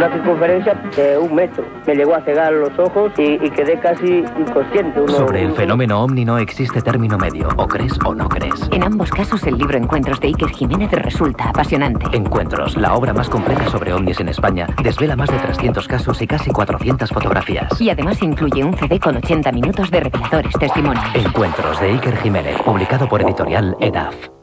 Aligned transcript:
una 0.00 0.12
circunferencia 0.14 0.74
de 0.96 1.18
un 1.18 1.34
metro. 1.34 1.62
Me 1.86 1.94
llegó 1.94 2.14
a 2.14 2.22
cegar 2.22 2.52
los 2.54 2.78
ojos 2.78 3.12
y, 3.18 3.38
quedé 3.50 3.78
casi 3.80 4.24
inconsciente. 4.38 5.06
Sobre 5.08 5.42
el 5.42 5.52
fenómeno 5.52 6.02
ovni 6.02 6.24
no 6.24 6.38
existe 6.38 6.80
término 6.80 7.18
medio, 7.18 7.48
o 7.56 7.66
crees 7.66 7.98
o 8.06 8.14
no 8.14 8.26
crees. 8.28 8.66
En 8.72 8.82
ambos 8.82 9.10
casos 9.10 9.42
el 9.44 9.58
libro 9.58 9.76
Encuentros 9.76 10.18
de 10.20 10.28
Iker 10.28 10.48
Jiménez 10.50 10.90
resulta 10.92 11.50
apasionante. 11.50 12.06
Encuentros, 12.16 12.78
la 12.78 12.94
obra 12.94 13.12
más 13.12 13.28
completa 13.28 13.68
sobre 13.68 13.92
ovnis 13.92 14.20
en 14.20 14.30
España, 14.30 14.66
desvela 14.82 15.16
más 15.16 15.28
de 15.28 15.36
300 15.36 15.86
casos 15.86 16.22
y 16.22 16.26
casi 16.26 16.50
400 16.50 17.10
fotografías. 17.10 17.78
Y 17.78 17.90
además 17.90 18.22
incluye 18.22 18.64
un 18.64 18.74
CD 18.74 18.98
con 18.98 19.16
80 19.16 19.52
minutos 19.52 19.90
de 19.90 20.00
reveladores 20.00 20.54
testimonios. 20.58 21.04
Encuentros 21.14 21.78
de 21.78 21.88
Iker 21.90 22.16
Jiménez, 22.16 22.56
publicado 22.62 23.06
por 23.06 23.20
editorial 23.20 23.76
EDAF. 23.80 24.39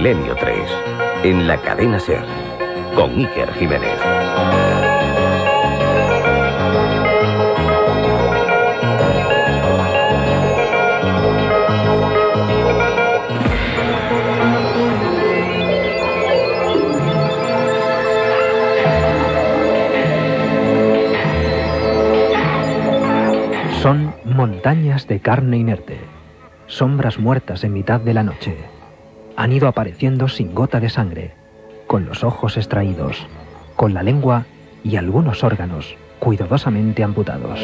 Milenio 0.00 0.34
3, 0.34 0.56
en 1.24 1.46
la 1.46 1.58
cadena 1.60 2.00
Ser, 2.00 2.24
con 2.94 3.18
Iker 3.18 3.52
Jiménez. 3.52 4.00
Son 23.82 24.14
montañas 24.24 25.06
de 25.06 25.20
carne 25.20 25.58
inerte, 25.58 26.00
sombras 26.66 27.18
muertas 27.18 27.64
en 27.64 27.74
mitad 27.74 28.00
de 28.00 28.14
la 28.14 28.22
noche 28.22 28.69
han 29.40 29.52
ido 29.52 29.68
apareciendo 29.68 30.28
sin 30.28 30.54
gota 30.54 30.80
de 30.80 30.90
sangre, 30.90 31.32
con 31.86 32.04
los 32.04 32.24
ojos 32.24 32.58
extraídos, 32.58 33.26
con 33.74 33.94
la 33.94 34.02
lengua 34.02 34.44
y 34.84 34.96
algunos 34.96 35.42
órganos 35.42 35.96
cuidadosamente 36.18 37.02
amputados. 37.02 37.58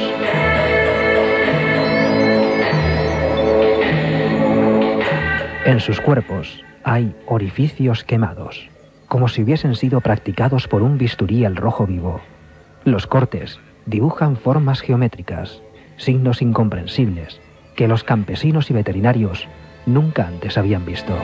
En 5.67 5.78
sus 5.81 6.01
cuerpos 6.01 6.64
hay 6.83 7.14
orificios 7.27 8.05
quemados, 8.05 8.70
como 9.06 9.29
si 9.29 9.42
hubiesen 9.42 9.75
sido 9.75 10.01
practicados 10.01 10.69
por 10.69 10.81
un 10.81 10.97
bisturí 10.97 11.45
al 11.45 11.56
rojo 11.56 11.86
vivo. 11.86 12.23
Los 12.84 13.06
cortes 13.06 13.61
dibujan 13.84 14.39
formas 14.39 14.81
geométricas, 14.81 15.61
signos 15.98 16.41
incomprensibles, 16.41 17.39
que 17.75 17.86
los 17.86 18.03
campesinos 18.03 18.70
y 18.70 18.73
veterinarios 18.73 19.47
nunca 19.84 20.27
antes 20.27 20.56
habían 20.56 20.86
visto. 20.86 21.14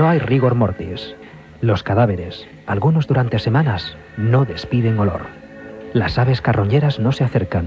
No 0.00 0.08
hay 0.08 0.18
rigor 0.18 0.54
mortis. 0.54 1.14
Los 1.60 1.82
cadáveres, 1.82 2.48
algunos 2.66 3.06
durante 3.06 3.38
semanas, 3.38 3.98
no 4.16 4.46
despiden 4.46 4.98
olor. 4.98 5.26
Las 5.92 6.18
aves 6.18 6.40
carroñeras 6.40 6.98
no 6.98 7.12
se 7.12 7.22
acercan. 7.22 7.66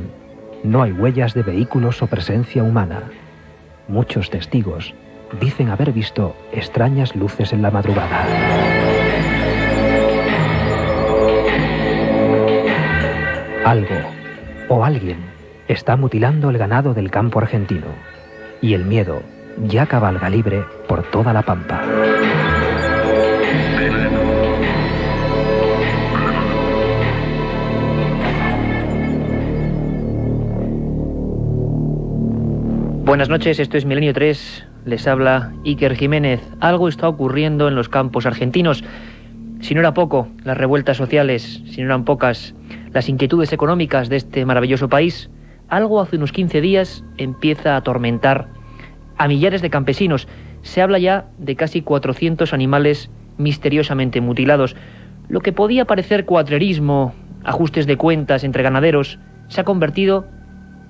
No 0.64 0.82
hay 0.82 0.94
huellas 0.94 1.36
de 1.36 1.44
vehículos 1.44 2.02
o 2.02 2.08
presencia 2.08 2.64
humana. 2.64 3.04
Muchos 3.88 4.32
testigos 4.32 4.96
dicen 5.40 5.70
haber 5.70 5.92
visto 5.92 6.36
extrañas 6.52 7.16
luces 7.16 7.54
en 7.54 7.62
la 7.62 7.70
madrugada. 7.70 8.26
Algo 13.64 14.10
o 14.70 14.84
alguien 14.84 15.18
está 15.68 15.96
mutilando 15.98 16.50
el 16.50 16.58
ganado 16.58 16.96
del 16.96 17.12
campo 17.12 17.38
argentino 17.38 17.90
y 18.60 18.74
el 18.74 18.86
miedo 18.86 19.22
ya 19.68 19.86
cabalga 19.86 20.30
libre 20.30 20.64
por 20.88 21.04
toda 21.04 21.34
la 21.34 21.42
pampa. 21.42 21.82
Buenas 33.06 33.30
noches, 33.30 33.60
esto 33.60 33.78
es 33.78 33.86
Milenio 33.86 34.14
3, 34.14 34.66
les 34.86 35.08
habla 35.08 35.54
Iker 35.66 35.96
Jiménez. 35.96 36.42
Algo 36.60 36.88
está 36.88 37.08
ocurriendo 37.08 37.68
en 37.68 37.76
los 37.76 37.90
campos 37.90 38.26
argentinos. 38.26 38.84
Si 39.60 39.74
no 39.74 39.82
era 39.82 39.94
poco, 39.94 40.30
las 40.44 40.58
revueltas 40.58 40.98
sociales, 40.98 41.62
si 41.66 41.82
no 41.82 41.88
eran 41.88 42.06
pocas, 42.06 42.56
las 42.92 43.10
inquietudes 43.10 43.54
económicas 43.54 44.10
de 44.10 44.16
este 44.16 44.46
maravilloso 44.46 44.90
país, 44.90 45.30
algo 45.68 46.02
hace 46.02 46.16
unos 46.16 46.32
15 46.32 46.62
días 46.62 47.04
empieza 47.18 47.74
a 47.74 47.78
atormentar 47.78 48.53
a 49.24 49.28
millares 49.30 49.62
de 49.62 49.70
campesinos. 49.70 50.28
Se 50.64 50.82
habla 50.82 51.00
ya 51.00 51.28
de 51.38 51.56
casi 51.56 51.82
400 51.82 52.52
animales 52.52 53.10
misteriosamente 53.38 54.20
mutilados. 54.20 54.76
Lo 55.30 55.40
que 55.40 55.54
podía 55.54 55.86
parecer 55.86 56.26
cuatrerismo, 56.26 57.14
ajustes 57.46 57.88
de 57.88 57.96
cuentas 57.96 58.44
entre 58.44 58.64
ganaderos, 58.64 59.20
se 59.48 59.62
ha 59.62 59.64
convertido 59.64 60.26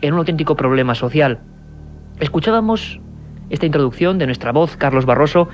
en 0.01 0.13
un 0.13 0.19
auténtico 0.19 0.55
problema 0.55 0.95
social. 0.95 1.41
Escuchábamos 2.19 2.99
esta 3.51 3.67
introducción 3.67 4.17
de 4.17 4.25
nuestra 4.25 4.51
voz, 4.51 4.77
Carlos 4.77 5.05
Barroso, 5.05 5.47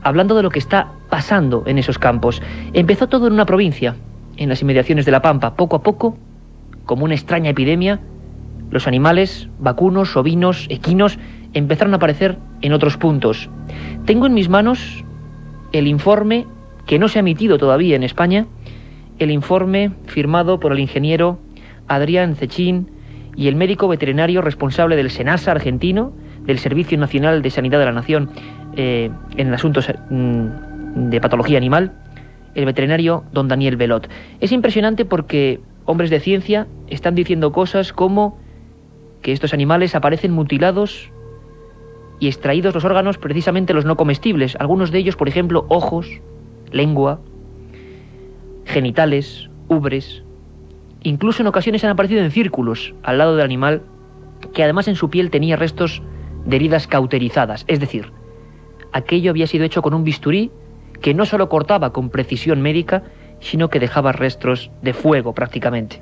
hablando 0.00 0.36
de 0.36 0.44
lo 0.44 0.50
que 0.50 0.60
está 0.60 0.92
pasando 1.10 1.64
en 1.66 1.78
esos 1.78 1.98
campos. 1.98 2.42
Empezó 2.74 3.08
todo 3.08 3.26
en 3.26 3.32
una 3.32 3.44
provincia, 3.44 3.96
en 4.36 4.48
las 4.50 4.62
inmediaciones 4.62 5.04
de 5.04 5.10
La 5.10 5.20
Pampa. 5.20 5.56
Poco 5.56 5.74
a 5.74 5.82
poco, 5.82 6.16
como 6.86 7.06
una 7.06 7.14
extraña 7.14 7.50
epidemia, 7.50 7.98
los 8.70 8.86
animales, 8.86 9.48
vacunos, 9.58 10.16
ovinos, 10.16 10.66
equinos, 10.70 11.18
empezaron 11.54 11.94
a 11.94 11.96
aparecer 11.96 12.36
en 12.60 12.72
otros 12.72 12.96
puntos. 12.96 13.48
Tengo 14.04 14.26
en 14.26 14.34
mis 14.34 14.48
manos 14.48 15.04
el 15.72 15.86
informe 15.86 16.46
que 16.86 16.98
no 16.98 17.08
se 17.08 17.18
ha 17.18 17.20
emitido 17.20 17.58
todavía 17.58 17.96
en 17.96 18.02
España, 18.02 18.46
el 19.18 19.30
informe 19.30 19.92
firmado 20.06 20.60
por 20.60 20.72
el 20.72 20.80
ingeniero 20.80 21.38
Adrián 21.88 22.36
Cechín 22.36 22.90
y 23.36 23.48
el 23.48 23.56
médico 23.56 23.88
veterinario 23.88 24.42
responsable 24.42 24.96
del 24.96 25.10
SENASA 25.10 25.52
argentino, 25.52 26.12
del 26.44 26.58
Servicio 26.58 26.98
Nacional 26.98 27.42
de 27.42 27.50
Sanidad 27.50 27.78
de 27.78 27.84
la 27.86 27.92
Nación 27.92 28.30
eh, 28.76 29.10
en 29.36 29.54
asuntos 29.54 29.88
mm, 30.10 31.08
de 31.10 31.20
patología 31.20 31.56
animal, 31.56 31.92
el 32.54 32.66
veterinario 32.66 33.24
don 33.32 33.48
Daniel 33.48 33.76
Belot. 33.76 34.08
Es 34.40 34.52
impresionante 34.52 35.04
porque 35.04 35.60
hombres 35.86 36.10
de 36.10 36.20
ciencia 36.20 36.66
están 36.88 37.14
diciendo 37.14 37.52
cosas 37.52 37.92
como 37.92 38.38
que 39.22 39.32
estos 39.32 39.54
animales 39.54 39.94
aparecen 39.94 40.32
mutilados 40.32 41.10
y 42.24 42.28
extraídos 42.28 42.74
los 42.74 42.86
órganos, 42.86 43.18
precisamente 43.18 43.74
los 43.74 43.84
no 43.84 43.98
comestibles, 43.98 44.56
algunos 44.58 44.90
de 44.90 44.98
ellos, 44.98 45.14
por 45.14 45.28
ejemplo, 45.28 45.66
ojos, 45.68 46.08
lengua, 46.72 47.20
genitales, 48.64 49.50
ubres. 49.68 50.22
Incluso 51.02 51.42
en 51.42 51.48
ocasiones 51.48 51.84
han 51.84 51.90
aparecido 51.90 52.22
en 52.22 52.30
círculos 52.30 52.94
al 53.02 53.18
lado 53.18 53.36
del 53.36 53.44
animal, 53.44 53.82
que 54.54 54.64
además 54.64 54.88
en 54.88 54.96
su 54.96 55.10
piel 55.10 55.28
tenía 55.28 55.56
restos 55.56 56.02
de 56.46 56.56
heridas 56.56 56.86
cauterizadas, 56.86 57.66
es 57.68 57.78
decir, 57.78 58.10
aquello 58.92 59.30
había 59.30 59.46
sido 59.46 59.66
hecho 59.66 59.82
con 59.82 59.92
un 59.92 60.04
bisturí 60.04 60.50
que 61.02 61.12
no 61.12 61.26
solo 61.26 61.50
cortaba 61.50 61.92
con 61.92 62.08
precisión 62.08 62.62
médica, 62.62 63.02
sino 63.40 63.68
que 63.68 63.80
dejaba 63.80 64.12
restos 64.12 64.70
de 64.80 64.94
fuego 64.94 65.34
prácticamente. 65.34 66.00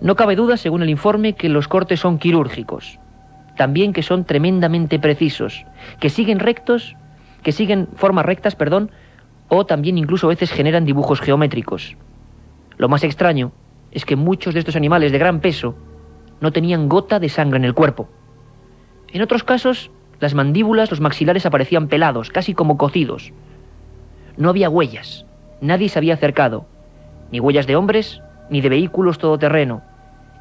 No 0.00 0.16
cabe 0.16 0.34
duda, 0.34 0.56
según 0.56 0.82
el 0.82 0.90
informe, 0.90 1.34
que 1.34 1.48
los 1.48 1.68
cortes 1.68 2.00
son 2.00 2.18
quirúrgicos, 2.18 2.98
también 3.58 3.92
que 3.92 4.04
son 4.04 4.24
tremendamente 4.24 5.00
precisos, 5.00 5.66
que 5.98 6.10
siguen 6.10 6.38
rectos, 6.38 6.94
que 7.42 7.52
siguen 7.52 7.88
formas 7.96 8.24
rectas, 8.24 8.54
perdón, 8.54 8.90
o 9.48 9.66
también 9.66 9.98
incluso 9.98 10.26
a 10.26 10.30
veces 10.30 10.52
generan 10.52 10.84
dibujos 10.84 11.20
geométricos. 11.20 11.96
Lo 12.76 12.88
más 12.88 13.02
extraño 13.02 13.50
es 13.90 14.04
que 14.04 14.14
muchos 14.14 14.54
de 14.54 14.60
estos 14.60 14.76
animales 14.76 15.10
de 15.10 15.18
gran 15.18 15.40
peso 15.40 15.74
no 16.40 16.52
tenían 16.52 16.88
gota 16.88 17.18
de 17.18 17.28
sangre 17.28 17.58
en 17.58 17.64
el 17.64 17.74
cuerpo. 17.74 18.08
En 19.08 19.22
otros 19.22 19.42
casos, 19.42 19.90
las 20.20 20.34
mandíbulas, 20.34 20.90
los 20.90 21.00
maxilares 21.00 21.44
aparecían 21.44 21.88
pelados, 21.88 22.30
casi 22.30 22.54
como 22.54 22.78
cocidos. 22.78 23.32
No 24.36 24.50
había 24.50 24.70
huellas, 24.70 25.26
nadie 25.60 25.88
se 25.88 25.98
había 25.98 26.14
acercado, 26.14 26.66
ni 27.32 27.40
huellas 27.40 27.66
de 27.66 27.74
hombres, 27.74 28.22
ni 28.50 28.60
de 28.60 28.68
vehículos 28.68 29.18
todoterreno. 29.18 29.82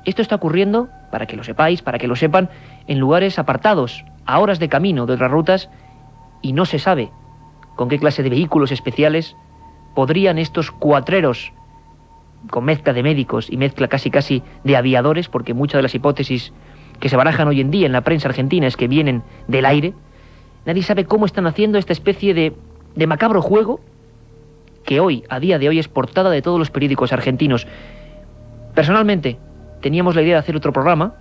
Esto 0.05 0.21
está 0.21 0.35
ocurriendo, 0.35 0.87
para 1.11 1.25
que 1.25 1.35
lo 1.35 1.43
sepáis, 1.43 1.81
para 1.81 1.97
que 1.97 2.07
lo 2.07 2.15
sepan, 2.15 2.49
en 2.87 2.99
lugares 2.99 3.39
apartados, 3.39 4.05
a 4.25 4.39
horas 4.39 4.59
de 4.59 4.69
camino 4.69 5.05
de 5.05 5.13
otras 5.13 5.31
rutas, 5.31 5.69
y 6.41 6.53
no 6.53 6.65
se 6.65 6.79
sabe 6.79 7.11
con 7.75 7.89
qué 7.89 7.99
clase 7.99 8.23
de 8.23 8.29
vehículos 8.29 8.71
especiales 8.71 9.35
podrían 9.95 10.37
estos 10.37 10.71
cuatreros, 10.71 11.53
con 12.49 12.65
mezcla 12.65 12.93
de 12.93 13.03
médicos 13.03 13.49
y 13.49 13.57
mezcla 13.57 13.87
casi 13.87 14.11
casi 14.11 14.43
de 14.63 14.75
aviadores, 14.75 15.27
porque 15.27 15.53
muchas 15.53 15.79
de 15.79 15.83
las 15.83 15.95
hipótesis 15.95 16.53
que 16.99 17.09
se 17.09 17.17
barajan 17.17 17.47
hoy 17.47 17.61
en 17.61 17.71
día 17.71 17.85
en 17.85 17.91
la 17.91 18.01
prensa 18.01 18.27
argentina 18.27 18.67
es 18.67 18.77
que 18.77 18.87
vienen 18.87 19.23
del 19.47 19.65
aire, 19.65 19.93
nadie 20.65 20.83
sabe 20.83 21.05
cómo 21.05 21.25
están 21.25 21.47
haciendo 21.47 21.77
esta 21.77 21.93
especie 21.93 22.33
de, 22.33 22.53
de 22.95 23.07
macabro 23.07 23.41
juego 23.41 23.79
que 24.83 24.99
hoy, 24.99 25.23
a 25.29 25.39
día 25.39 25.59
de 25.59 25.67
hoy, 25.67 25.79
es 25.79 25.87
portada 25.87 26.29
de 26.29 26.41
todos 26.41 26.57
los 26.57 26.71
periódicos 26.71 27.11
argentinos. 27.11 27.67
Personalmente, 28.73 29.37
teníamos 29.81 30.15
la 30.15 30.21
idea 30.21 30.35
de 30.35 30.39
hacer 30.39 30.55
otro 30.55 30.71
programa, 30.71 31.15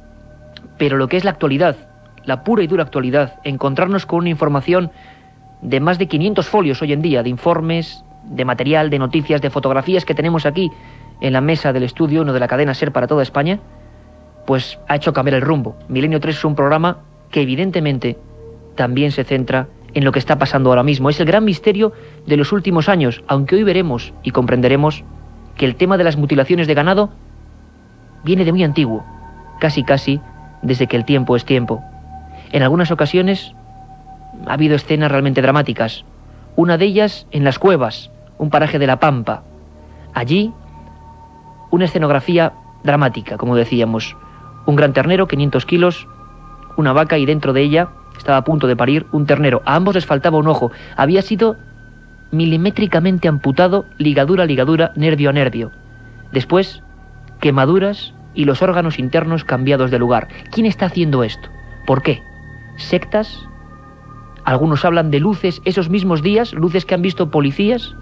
pero 0.78 0.96
lo 0.96 1.08
que 1.08 1.17
es 1.17 1.25
la 1.25 1.31
actualidad, 1.31 1.76
la 2.25 2.44
pura 2.44 2.62
y 2.62 2.67
dura 2.67 2.82
actualidad, 2.82 3.40
encontrarnos 3.44 4.06
con 4.06 4.20
una 4.20 4.31
información 4.31 4.90
de 5.62 5.81
más 5.81 5.99
de 5.99 6.06
500 6.06 6.46
folios 6.46 6.82
hoy 6.82 6.93
en 6.93 7.02
día, 7.02 7.23
de 7.23 7.31
informes, 7.31 8.05
de 8.25 8.44
material, 8.44 8.90
de 8.90 8.99
noticias, 8.99 9.40
de 9.40 9.50
fotografías 9.50 10.05
que 10.05 10.14
tenemos 10.14 10.46
aquí 10.46 10.70
en 11.20 11.32
la 11.32 11.40
mesa 11.40 11.73
del 11.73 11.84
estudio, 11.84 12.23
uno 12.23 12.32
de 12.32 12.40
la 12.40 12.49
cadena 12.49 12.75
SER 12.75 12.93
para 12.93 13.06
toda 13.06 13.23
España, 13.23 13.61
pues 14.46 14.78
ha 14.88 14.96
hecho 14.96 15.12
cambiar 15.12 15.37
el 15.37 15.43
rumbo. 15.43 15.76
Milenio 15.88 16.20
3 16.20 16.37
es 16.37 16.44
un 16.44 16.55
programa 16.55 16.99
que 17.31 17.43
evidentemente 17.43 18.19
también 18.75 19.12
se 19.12 19.25
centra 19.25 19.69
en 19.94 20.05
lo 20.05 20.12
que 20.12 20.19
está 20.19 20.38
pasando 20.38 20.70
ahora 20.70 20.82
mismo. 20.82 21.08
Es 21.08 21.19
el 21.20 21.26
gran 21.26 21.44
misterio 21.44 21.93
de 22.26 22.37
los 22.37 22.52
últimos 22.52 22.88
años, 22.88 23.22
aunque 23.29 23.56
hoy 23.56 23.62
veremos 23.62 24.12
y 24.22 24.31
comprenderemos 24.31 25.05
que 25.56 25.64
el 25.64 25.76
tema 25.76 25.96
de 25.96 26.05
las 26.05 26.17
mutilaciones 26.17 26.67
de 26.67 26.75
ganado 26.75 27.11
viene 28.22 28.44
de 28.44 28.52
muy 28.52 28.62
antiguo, 28.62 29.05
casi 29.58 29.82
casi 29.84 30.20
desde 30.67 30.87
que 30.87 30.97
el 30.97 31.05
tiempo 31.05 31.37
es 31.37 31.45
tiempo. 31.45 31.83
En 32.53 32.63
algunas 32.63 32.91
ocasiones 32.91 33.55
ha 34.47 34.53
habido 34.53 34.77
escenas 34.77 35.11
realmente 35.11 35.43
dramáticas. 35.43 36.05
Una 36.57 36.79
de 36.79 36.87
ellas 36.87 37.27
en 37.31 37.45
las 37.45 37.59
cuevas, 37.59 38.11
un 38.39 38.51
paraje 38.51 38.79
de 38.79 38.87
la 38.87 38.99
Pampa. 38.99 39.43
Allí, 40.15 40.53
una 41.71 41.85
escenografía 41.85 42.53
dramática, 42.83 43.37
como 43.37 43.57
decíamos. 43.57 44.17
Un 44.67 44.77
gran 44.77 44.93
ternero, 44.93 45.29
500 45.29 45.65
kilos, 45.67 46.09
una 46.77 46.93
vaca 46.93 47.19
y 47.19 47.27
dentro 47.27 47.53
de 47.53 47.63
ella 47.63 47.89
estaba 48.17 48.39
a 48.39 48.45
punto 48.45 48.67
de 48.67 48.77
parir 48.77 49.07
un 49.13 49.27
ternero. 49.27 49.63
A 49.65 49.77
ambos 49.77 49.95
les 49.95 50.07
faltaba 50.07 50.39
un 50.39 50.49
ojo. 50.49 50.73
Había 50.97 51.23
sido 51.23 51.57
milimétricamente 52.33 53.29
amputado, 53.29 53.85
ligadura 53.99 54.45
a 54.45 54.47
ligadura, 54.47 54.93
nervio 54.97 55.31
a 55.31 55.33
nervio. 55.33 55.71
Después, 56.33 56.83
quemaduras 57.41 58.15
y 58.37 58.44
los 58.44 58.62
órganos 58.62 59.00
internos 59.00 59.43
cambiados 59.43 59.91
de 59.91 59.99
lugar. 59.99 60.29
¿Quién 60.53 60.67
está 60.67 60.87
haciendo 60.87 61.25
esto? 61.25 61.49
¿Por 61.87 62.03
qué? 62.03 62.23
¿Sectas? 62.77 63.49
Algunos 64.44 64.85
hablan 64.85 65.11
de 65.11 65.19
luces 65.19 65.61
esos 65.65 65.91
mismos 65.91 66.23
días, 66.23 66.53
luces 66.53 66.85
que 66.85 66.94
han 66.94 67.03
visto 67.03 67.31
policías, 67.33 67.97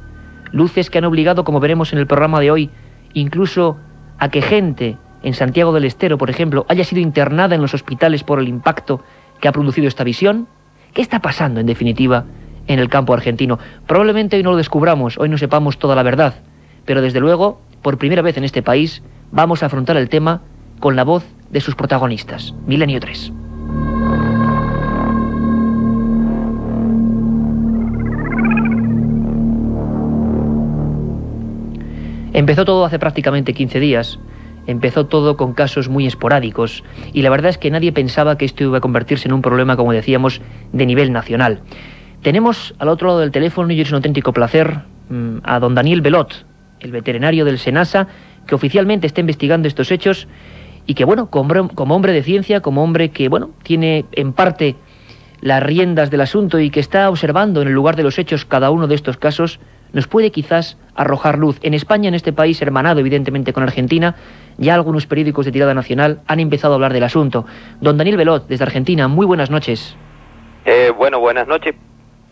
luces 0.53 0.91
que 0.91 0.99
han 0.99 1.05
obligado, 1.05 1.45
como 1.45 1.61
veremos 1.61 1.93
en 1.93 1.99
el 1.99 2.07
programa 2.07 2.41
de 2.41 2.51
hoy, 2.51 2.71
incluso 3.15 3.79
a 4.19 4.29
que 4.29 4.43
gente 4.43 4.99
en 5.23 5.33
Santiago 5.33 5.73
del 5.73 5.85
Estero, 5.85 6.19
por 6.19 6.29
ejemplo, 6.29 6.67
haya 6.69 6.85
sido 6.85 7.01
internada 7.01 7.55
en 7.55 7.63
los 7.63 7.73
hospitales 7.73 8.25
por 8.25 8.41
el 8.41 8.49
impacto 8.49 9.03
que 9.41 9.49
ha 9.49 9.53
producido 9.53 9.89
esta 9.89 10.05
visión? 10.05 10.47
¿Qué 10.93 11.01
está 11.01 11.21
pasando, 11.21 11.61
en 11.61 11.67
definitiva, 11.67 12.25
en 12.67 12.79
el 12.79 12.89
campo 12.89 13.15
argentino? 13.15 13.59
Probablemente 13.87 14.37
hoy 14.37 14.43
no 14.43 14.51
lo 14.51 14.57
descubramos, 14.57 15.17
hoy 15.19 15.29
no 15.29 15.39
sepamos 15.39 15.79
toda 15.79 15.97
la 15.97 16.03
verdad, 16.03 16.35
pero 16.85 17.01
desde 17.01 17.21
luego, 17.21 17.61
por 17.81 17.99
primera 17.99 18.23
vez 18.23 18.37
en 18.37 18.45
este 18.45 18.63
país, 18.63 19.03
vamos 19.35 19.63
a 19.63 19.67
afrontar 19.67 19.97
el 19.97 20.09
tema 20.09 20.41
con 20.79 20.97
la 20.97 21.05
voz 21.05 21.25
de 21.51 21.61
sus 21.61 21.75
protagonistas. 21.75 22.55
Milenio 22.67 23.01
3. 23.01 23.33
Empezó 32.33 32.65
todo 32.65 32.85
hace 32.85 32.99
prácticamente 32.99 33.55
15 33.55 33.81
días. 33.81 34.19
Empezó 34.67 35.07
todo 35.07 35.37
con 35.37 35.53
casos 35.53 35.89
muy 35.89 36.07
esporádicos 36.07 36.83
y 37.13 37.23
la 37.23 37.31
verdad 37.31 37.51
es 37.51 37.59
que 37.59 37.71
nadie 37.71 37.93
pensaba 37.93 38.39
que 38.39 38.45
esto 38.45 38.65
iba 38.65 38.79
a 38.79 38.81
convertirse 38.81 39.29
en 39.29 39.35
un 39.35 39.43
problema, 39.43 39.77
como 39.77 39.93
decíamos, 39.93 40.41
de 40.73 40.87
nivel 40.87 41.13
nacional. 41.13 41.61
Tenemos 42.23 42.75
al 42.79 42.89
otro 42.89 43.09
lado 43.09 43.21
del 43.21 43.31
teléfono, 43.31 43.71
y 43.73 43.81
es 43.81 43.91
un 43.91 43.97
auténtico 43.97 44.33
placer, 44.33 44.81
mm, 45.11 45.39
a 45.43 45.61
don 45.61 45.75
Daniel 45.75 46.01
Belot, 46.01 46.47
el 46.81 46.93
veterinario 46.93 47.45
del 47.45 47.59
SENASA, 47.59 48.09
que 48.46 48.55
oficialmente 48.55 49.06
está 49.06 49.20
investigando 49.20 49.69
estos 49.69 49.91
hechos 49.91 50.29
y 50.87 50.94
que, 50.94 51.05
bueno, 51.05 51.31
como, 51.31 51.69
como 51.69 51.94
hombre 51.94 52.12
de 52.12 52.23
ciencia, 52.23 52.61
como 52.61 52.82
hombre 52.82 53.11
que, 53.11 53.29
bueno, 53.29 53.50
tiene 53.62 54.05
en 54.12 54.32
parte 54.32 54.76
las 55.41 55.62
riendas 55.62 56.11
del 56.11 56.23
asunto 56.23 56.58
y 56.58 56.70
que 56.70 56.81
está 56.81 57.11
observando 57.11 57.62
en 57.62 57.69
el 57.69 57.75
lugar 57.75 57.96
de 57.96 58.02
los 58.02 58.19
hechos 58.19 58.44
cada 58.44 58.70
uno 58.70 58.87
de 58.87 58.94
estos 58.94 59.17
casos, 59.17 59.61
nos 59.93 60.08
puede 60.08 60.31
quizás 60.31 60.76
arrojar 60.94 61.38
luz. 61.38 61.58
En 61.62 61.75
España, 61.75 62.08
en 62.08 62.14
este 62.14 62.32
país 62.32 62.61
hermanado 62.62 63.00
evidentemente 63.00 63.52
con 63.52 63.62
Argentina, 63.62 64.17
ya 64.58 64.75
algunos 64.75 65.06
periódicos 65.06 65.46
de 65.46 65.52
tirada 65.52 65.75
nacional 65.75 66.20
han 66.26 66.41
empezado 66.41 66.75
a 66.75 66.76
hablar 66.76 66.93
del 66.93 67.05
asunto. 67.05 67.46
Don 67.81 67.96
Daniel 67.96 68.17
Velot, 68.17 68.46
desde 68.49 68.64
Argentina, 68.64 69.08
muy 69.08 69.26
buenas 69.26 69.50
noches. 69.50 69.96
Eh, 70.64 70.91
bueno, 70.96 71.20
buenas 71.20 71.46
noches. 71.46 71.75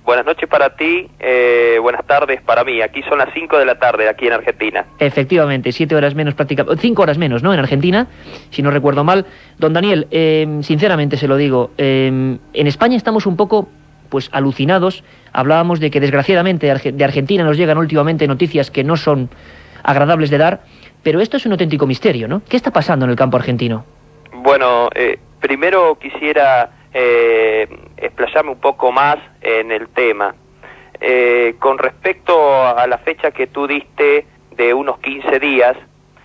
Buenas 0.05 0.27
noches 0.27 0.49
para 0.49 0.75
ti, 0.75 1.09
eh, 1.21 1.79
buenas 1.81 2.05
tardes 2.07 2.41
para 2.43 2.65
mí. 2.65 2.83
Aquí 2.83 3.03
son 3.05 3.19
las 3.19 3.29
5 3.33 3.57
de 3.59 3.65
la 3.65 3.79
tarde, 3.79 4.09
aquí 4.09 4.27
en 4.27 4.33
Argentina. 4.33 4.85
Efectivamente, 4.99 5.71
siete 5.71 5.95
horas 5.95 6.15
menos 6.15 6.35
prácticamente, 6.35 6.81
cinco 6.81 7.03
horas 7.03 7.19
menos, 7.19 7.43
¿no? 7.43 7.55
En 7.55 7.61
Argentina, 7.61 8.09
si 8.51 8.63
no 8.63 8.71
recuerdo 8.71 9.05
mal. 9.05 9.27
Don 9.59 9.73
Daniel, 9.73 10.09
eh, 10.11 10.59
sinceramente 10.63 11.17
se 11.17 11.29
lo 11.29 11.37
digo, 11.37 11.71
en 11.79 12.41
España 12.53 12.97
estamos 12.97 13.27
un 13.27 13.37
poco 13.37 13.69
pues 14.13 14.29
alucinados. 14.33 15.05
Hablábamos 15.33 15.81
de 15.81 15.91
que 15.91 15.99
desgraciadamente 15.99 16.67
de 16.67 17.05
Argentina 17.05 17.45
nos 17.45 17.57
llegan 17.57 17.79
últimamente 17.79 18.27
noticias 18.27 18.71
que 18.71 18.85
no 18.85 18.97
son 18.97 19.31
agradables 19.83 20.31
de 20.31 20.39
dar, 20.39 20.61
pero 21.03 21.21
esto 21.21 21.37
es 21.37 21.47
un 21.47 21.53
auténtico 21.53 21.87
misterio, 21.87 22.29
¿no? 22.29 22.43
¿Qué 22.49 22.57
está 22.57 22.71
pasando 22.71 23.07
en 23.07 23.11
el 23.11 23.17
campo 23.17 23.37
argentino? 23.37 23.85
Bueno, 24.35 24.91
eh, 24.95 25.19
primero 25.41 25.99
quisiera 25.99 26.71
eh, 26.93 27.67
explayarme 28.03 28.51
un 28.53 28.61
poco 28.61 28.93
más 28.93 29.17
en 29.41 29.73
el 29.73 29.89
tema. 29.89 30.35
Eh, 31.01 31.57
con 31.59 31.79
respecto 31.79 32.67
a 32.67 32.87
la 32.87 32.99
fecha 32.99 33.31
que 33.31 33.47
tú 33.47 33.67
diste 33.67 34.27
de 34.53 34.75
unos 34.75 34.99
15 34.99 35.39
días, 35.39 35.77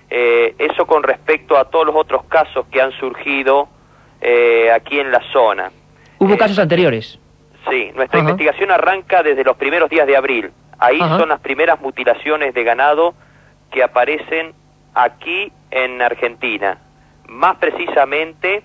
eh, 0.09 0.55
eso 0.57 0.85
con 0.85 1.03
respecto 1.03 1.57
a 1.57 1.69
todos 1.69 1.85
los 1.85 1.95
otros 1.95 2.25
casos 2.25 2.65
que 2.71 2.81
han 2.81 2.91
surgido 2.93 3.69
aquí 4.73 4.99
en 4.99 5.11
la 5.11 5.21
zona. 5.31 5.71
¿Hubo 6.17 6.35
casos 6.37 6.57
anteriores? 6.57 7.19
Sí, 7.69 7.91
nuestra 7.95 8.19
investigación 8.19 8.71
arranca 8.71 9.21
desde 9.23 9.43
los 9.43 9.55
primeros 9.57 9.89
días 9.89 10.07
de 10.07 10.17
abril. 10.17 10.51
Ahí 10.79 10.99
son 10.99 11.29
las 11.29 11.39
primeras 11.39 11.79
mutilaciones 11.81 12.53
de 12.53 12.63
ganado 12.63 13.13
que 13.71 13.83
aparecen 13.83 14.53
aquí 14.93 15.51
en 15.71 16.01
Argentina. 16.01 16.79
Más 17.27 17.57
precisamente 17.57 18.63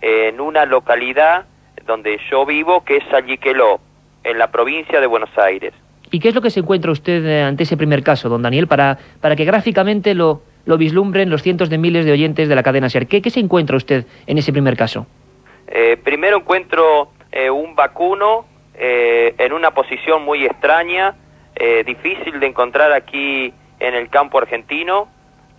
en 0.00 0.40
una 0.40 0.64
localidad 0.64 1.46
donde 1.86 2.18
yo 2.30 2.44
vivo, 2.46 2.84
que 2.84 2.96
es 2.96 3.04
Salliqueló, 3.10 3.80
en 4.24 4.38
la 4.38 4.50
provincia 4.50 5.00
de 5.00 5.06
Buenos 5.06 5.36
Aires. 5.36 5.72
¿Y 6.10 6.20
qué 6.20 6.28
es 6.28 6.34
lo 6.34 6.42
que 6.42 6.50
se 6.50 6.60
encuentra 6.60 6.92
usted 6.92 7.24
eh, 7.24 7.42
ante 7.42 7.62
ese 7.62 7.76
primer 7.76 8.02
caso, 8.02 8.28
don 8.28 8.42
Daniel, 8.42 8.66
para, 8.66 8.98
para 9.20 9.34
que 9.34 9.44
gráficamente 9.44 10.14
lo, 10.14 10.42
lo 10.64 10.78
vislumbren 10.78 11.30
los 11.30 11.42
cientos 11.42 11.70
de 11.70 11.78
miles 11.78 12.04
de 12.04 12.12
oyentes 12.12 12.48
de 12.48 12.54
la 12.54 12.62
cadena 12.62 12.88
SER? 12.88 13.06
¿Qué, 13.06 13.22
qué 13.22 13.30
se 13.30 13.40
encuentra 13.40 13.76
usted 13.76 14.06
en 14.26 14.38
ese 14.38 14.52
primer 14.52 14.76
caso? 14.76 15.06
Eh, 15.68 15.96
primero 15.96 16.36
encuentro 16.36 17.12
eh, 17.30 17.50
un 17.50 17.74
vacuno 17.74 18.44
eh, 18.74 19.34
en 19.38 19.52
una 19.52 19.72
posición 19.72 20.22
muy 20.22 20.44
extraña, 20.44 21.16
difícil 21.86 22.40
de 22.40 22.46
encontrar 22.46 22.92
aquí 22.92 23.54
en 23.78 23.94
el 23.94 24.08
campo 24.08 24.38
argentino, 24.38 25.06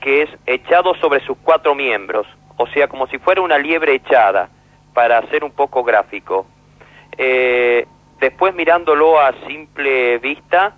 que 0.02 0.24
es 0.24 0.30
echado 0.46 0.96
sobre 0.96 1.22
sus 1.22 1.38
cuatro 1.44 1.76
miembros, 1.76 2.28
o 2.58 2.68
sea, 2.68 2.90
como 2.90 3.08
si 3.08 3.20
fuera 3.20 3.42
una 3.42 3.58
liebre 3.58 3.94
echada, 3.94 4.50
para 4.94 5.20
hacer 5.20 5.44
un 5.44 5.52
poco 5.52 5.84
gráfico. 5.84 6.46
después 8.20 8.56
mirándolo 8.56 9.20
a 9.20 9.34
simple 9.48 10.18
vista, 10.20 10.74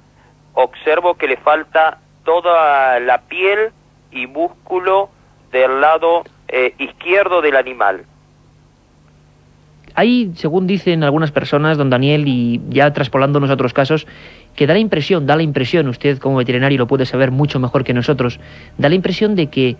observo 0.54 1.16
que 1.16 1.28
le 1.28 1.38
falta 1.38 2.00
toda 2.24 3.00
la 3.00 3.20
piel 3.22 3.72
y 4.12 4.28
músculo 4.28 5.10
del 5.52 5.80
lado 5.80 6.24
izquierdo 6.78 7.42
del 7.42 7.56
animal. 7.56 8.06
Hay, 9.96 10.34
según 10.36 10.68
dicen 10.68 11.04
algunas 11.04 11.32
personas, 11.32 11.78
don 11.78 11.90
Daniel, 11.90 12.28
y 12.28 12.62
ya 12.70 12.92
traspolándonos 12.92 13.50
a 13.50 13.54
otros 13.54 13.74
casos, 13.74 14.06
que 14.56 14.68
da 14.68 14.74
la 14.74 14.80
impresión, 14.80 15.26
da 15.26 15.38
la 15.38 15.44
impresión, 15.44 15.88
usted 15.88 16.18
como 16.18 16.38
veterinario 16.38 16.78
lo 16.78 16.88
puede 16.88 17.06
saber 17.06 17.32
mucho 17.32 17.60
mejor 17.60 17.86
que 17.86 17.94
nosotros, 17.94 18.40
da 18.78 18.90
la 18.90 18.96
impresión 18.96 19.36
de 19.36 19.48
que 19.48 19.78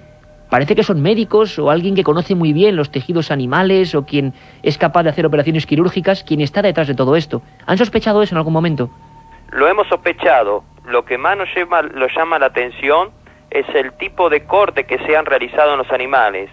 parece 0.50 0.76
que 0.76 0.84
son 0.84 1.02
médicos 1.02 1.58
o 1.60 1.70
alguien 1.70 1.96
que 1.96 2.04
conoce 2.04 2.36
muy 2.36 2.54
bien 2.54 2.76
los 2.76 2.92
tejidos 2.92 3.32
animales 3.32 3.96
o 3.96 4.06
quien 4.06 4.34
es 4.64 4.78
capaz 4.78 5.04
de 5.04 5.10
hacer 5.10 5.26
operaciones 5.26 5.66
quirúrgicas, 5.66 6.24
quien 6.24 6.42
está 6.42 6.62
detrás 6.62 6.88
de 6.88 6.96
todo 6.96 7.16
esto. 7.16 7.42
¿Han 7.66 7.78
sospechado 7.78 8.22
eso 8.22 8.34
en 8.36 8.38
algún 8.38 8.54
momento? 8.54 8.90
Lo 9.52 9.68
hemos 9.68 9.88
sospechado. 9.88 10.64
Lo 10.86 11.06
que 11.06 11.18
más 11.18 11.38
nos 11.38 11.50
llama, 11.56 11.82
lo 11.82 12.08
llama 12.08 12.40
la 12.40 12.48
atención 12.48 13.10
es 13.50 13.66
el 13.74 13.94
tipo 13.94 14.30
de 14.30 14.46
corte 14.46 14.86
que 14.86 15.00
se 15.00 15.16
han 15.16 15.26
realizado 15.26 15.72
en 15.72 15.78
los 15.80 15.92
animales 15.92 16.50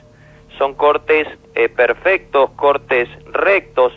son 0.59 0.75
cortes 0.75 1.27
eh, 1.55 1.69
perfectos, 1.69 2.51
cortes 2.51 3.09
rectos, 3.33 3.93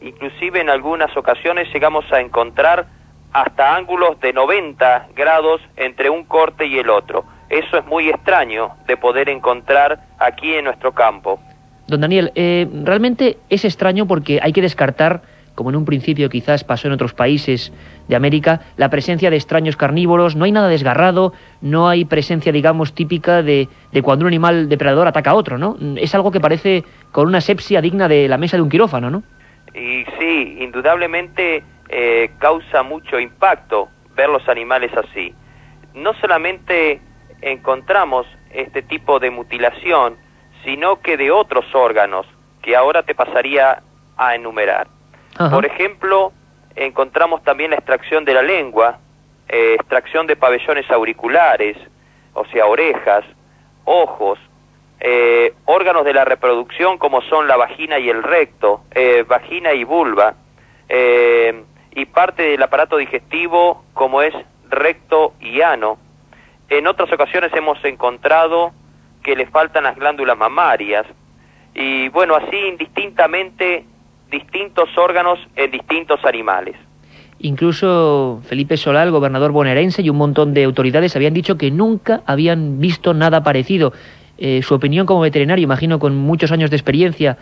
inclusive 0.00 0.60
en 0.60 0.70
algunas 0.70 1.16
ocasiones 1.16 1.72
llegamos 1.72 2.04
a 2.12 2.20
encontrar 2.20 2.86
hasta 3.32 3.74
ángulos 3.74 4.20
de 4.20 4.32
90 4.32 5.08
grados 5.14 5.60
entre 5.76 6.10
un 6.10 6.24
corte 6.24 6.66
y 6.66 6.78
el 6.78 6.90
otro. 6.90 7.24
Eso 7.52 7.76
es 7.76 7.84
muy 7.84 8.08
extraño 8.08 8.70
de 8.86 8.96
poder 8.96 9.28
encontrar 9.28 10.00
aquí 10.18 10.54
en 10.54 10.64
nuestro 10.64 10.92
campo. 10.92 11.38
Don 11.86 12.00
Daniel, 12.00 12.32
eh, 12.34 12.66
realmente 12.82 13.36
es 13.50 13.66
extraño 13.66 14.06
porque 14.06 14.40
hay 14.42 14.54
que 14.54 14.62
descartar 14.62 15.20
como 15.54 15.68
en 15.68 15.76
un 15.76 15.84
principio 15.84 16.30
quizás 16.30 16.64
pasó 16.64 16.88
en 16.88 16.94
otros 16.94 17.12
países 17.12 17.70
de 18.08 18.16
América, 18.16 18.62
la 18.78 18.88
presencia 18.88 19.28
de 19.28 19.36
extraños 19.36 19.76
carnívoros, 19.76 20.34
no 20.34 20.46
hay 20.46 20.52
nada 20.52 20.68
desgarrado, 20.68 21.34
no 21.60 21.90
hay 21.90 22.06
presencia, 22.06 22.52
digamos, 22.52 22.94
típica 22.94 23.42
de, 23.42 23.68
de 23.92 24.02
cuando 24.02 24.22
un 24.22 24.28
animal 24.28 24.70
depredador 24.70 25.06
ataca 25.06 25.32
a 25.32 25.34
otro, 25.34 25.58
¿no? 25.58 25.76
Es 25.96 26.14
algo 26.14 26.30
que 26.30 26.40
parece 26.40 26.84
con 27.10 27.26
una 27.28 27.42
sepsia 27.42 27.82
digna 27.82 28.08
de 28.08 28.28
la 28.28 28.38
mesa 28.38 28.56
de 28.56 28.62
un 28.62 28.70
quirófano, 28.70 29.10
¿no? 29.10 29.24
Y 29.74 30.06
sí, 30.18 30.56
indudablemente 30.58 31.62
eh, 31.90 32.30
causa 32.38 32.82
mucho 32.82 33.20
impacto 33.20 33.90
ver 34.16 34.30
los 34.30 34.48
animales 34.48 34.90
así. 34.96 35.34
No 35.92 36.14
solamente 36.14 37.02
encontramos 37.42 38.26
este 38.50 38.82
tipo 38.82 39.18
de 39.18 39.30
mutilación, 39.30 40.16
sino 40.64 41.00
que 41.00 41.16
de 41.16 41.30
otros 41.30 41.64
órganos 41.74 42.26
que 42.62 42.76
ahora 42.76 43.02
te 43.02 43.14
pasaría 43.14 43.82
a 44.16 44.34
enumerar. 44.34 44.86
Por 45.50 45.66
ejemplo, 45.66 46.32
encontramos 46.76 47.42
también 47.42 47.70
la 47.70 47.76
extracción 47.76 48.24
de 48.24 48.34
la 48.34 48.42
lengua, 48.42 48.98
eh, 49.48 49.74
extracción 49.74 50.26
de 50.26 50.36
pabellones 50.36 50.88
auriculares, 50.90 51.76
o 52.34 52.44
sea, 52.46 52.66
orejas, 52.66 53.24
ojos, 53.84 54.38
eh, 55.00 55.54
órganos 55.64 56.04
de 56.04 56.14
la 56.14 56.24
reproducción 56.24 56.96
como 56.98 57.22
son 57.22 57.48
la 57.48 57.56
vagina 57.56 57.98
y 57.98 58.08
el 58.08 58.22
recto, 58.22 58.82
eh, 58.92 59.24
vagina 59.26 59.72
y 59.72 59.84
vulva, 59.84 60.34
y 61.94 62.04
parte 62.04 62.42
del 62.42 62.62
aparato 62.62 62.98
digestivo 62.98 63.82
como 63.94 64.20
es 64.20 64.34
recto 64.68 65.32
y 65.40 65.62
ano. 65.62 65.96
En 66.72 66.86
otras 66.86 67.12
ocasiones 67.12 67.52
hemos 67.54 67.84
encontrado 67.84 68.72
que 69.22 69.36
le 69.36 69.44
faltan 69.46 69.84
las 69.84 69.94
glándulas 69.94 70.38
mamarias 70.38 71.04
y 71.74 72.08
bueno, 72.08 72.34
así 72.34 72.56
indistintamente 72.56 73.84
distintos 74.30 74.88
órganos 74.96 75.38
en 75.54 75.70
distintos 75.70 76.24
animales. 76.24 76.74
Incluso 77.40 78.40
Felipe 78.44 78.78
Solá, 78.78 79.02
el 79.02 79.10
gobernador 79.10 79.52
bonaerense, 79.52 80.00
y 80.00 80.08
un 80.08 80.16
montón 80.16 80.54
de 80.54 80.64
autoridades 80.64 81.14
habían 81.14 81.34
dicho 81.34 81.58
que 81.58 81.70
nunca 81.70 82.22
habían 82.24 82.80
visto 82.80 83.12
nada 83.12 83.42
parecido. 83.42 83.92
Eh, 84.38 84.62
su 84.62 84.74
opinión 84.74 85.04
como 85.04 85.20
veterinario, 85.20 85.64
imagino 85.64 85.98
con 85.98 86.16
muchos 86.16 86.52
años 86.52 86.70
de 86.70 86.76
experiencia, 86.76 87.36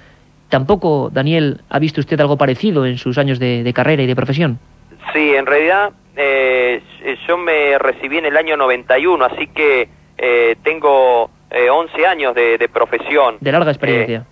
tampoco, 0.49 1.09
Daniel, 1.13 1.61
ha 1.71 1.79
visto 1.79 2.01
usted 2.01 2.21
algo 2.21 2.37
parecido 2.37 2.85
en 2.85 2.99
sus 2.99 3.17
años 3.17 3.39
de, 3.39 3.71
carrera 3.73 4.03
y 4.03 4.07
de 4.09 4.17
profesión. 4.17 4.59
Sí, 5.13 5.35
en 5.37 5.47
realidad 5.47 5.93
eh, 6.21 6.83
yo 7.27 7.39
me 7.39 7.79
recibí 7.79 8.19
en 8.19 8.27
el 8.27 8.37
año 8.37 8.57
91, 8.57 9.25
así 9.25 9.47
que 9.49 9.89
eh, 10.19 10.57
tengo 10.63 11.31
11 11.51 12.07
años 12.07 12.35
de, 12.35 12.69
profesión. 12.73 13.39
De 13.41 13.53
larga 13.53 13.71
experiencia. 13.71 14.25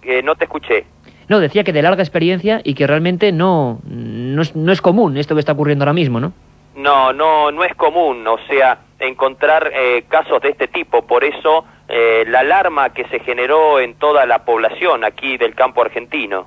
que 0.00 0.22
no 0.22 0.34
te 0.34 0.44
escuché. 0.44 0.86
No, 1.28 1.40
decía 1.40 1.62
que 1.62 1.72
de 1.72 1.82
larga 1.82 2.02
experiencia 2.02 2.60
y 2.64 2.74
que 2.74 2.86
realmente 2.86 3.32
no, 3.32 3.80
no, 3.84 4.42
es, 4.42 4.56
no 4.56 4.72
es 4.72 4.80
común 4.80 5.18
esto 5.18 5.34
que 5.34 5.40
está 5.40 5.52
ocurriendo 5.52 5.84
ahora 5.84 5.92
mismo, 5.92 6.20
¿no? 6.20 6.32
No, 6.74 7.12
no, 7.12 7.50
no 7.50 7.64
es 7.64 7.74
común, 7.74 8.26
o 8.26 8.38
sea, 8.48 8.78
encontrar 9.00 9.70
eh, 9.74 10.04
casos 10.08 10.40
de 10.40 10.50
este 10.50 10.68
tipo. 10.68 11.02
Por 11.02 11.24
eso 11.24 11.64
eh, 11.88 12.24
la 12.28 12.40
alarma 12.40 12.90
que 12.90 13.04
se 13.08 13.18
generó 13.20 13.80
en 13.80 13.94
toda 13.94 14.26
la 14.26 14.44
población 14.44 15.04
aquí 15.04 15.36
del 15.36 15.54
campo 15.54 15.82
argentino. 15.82 16.46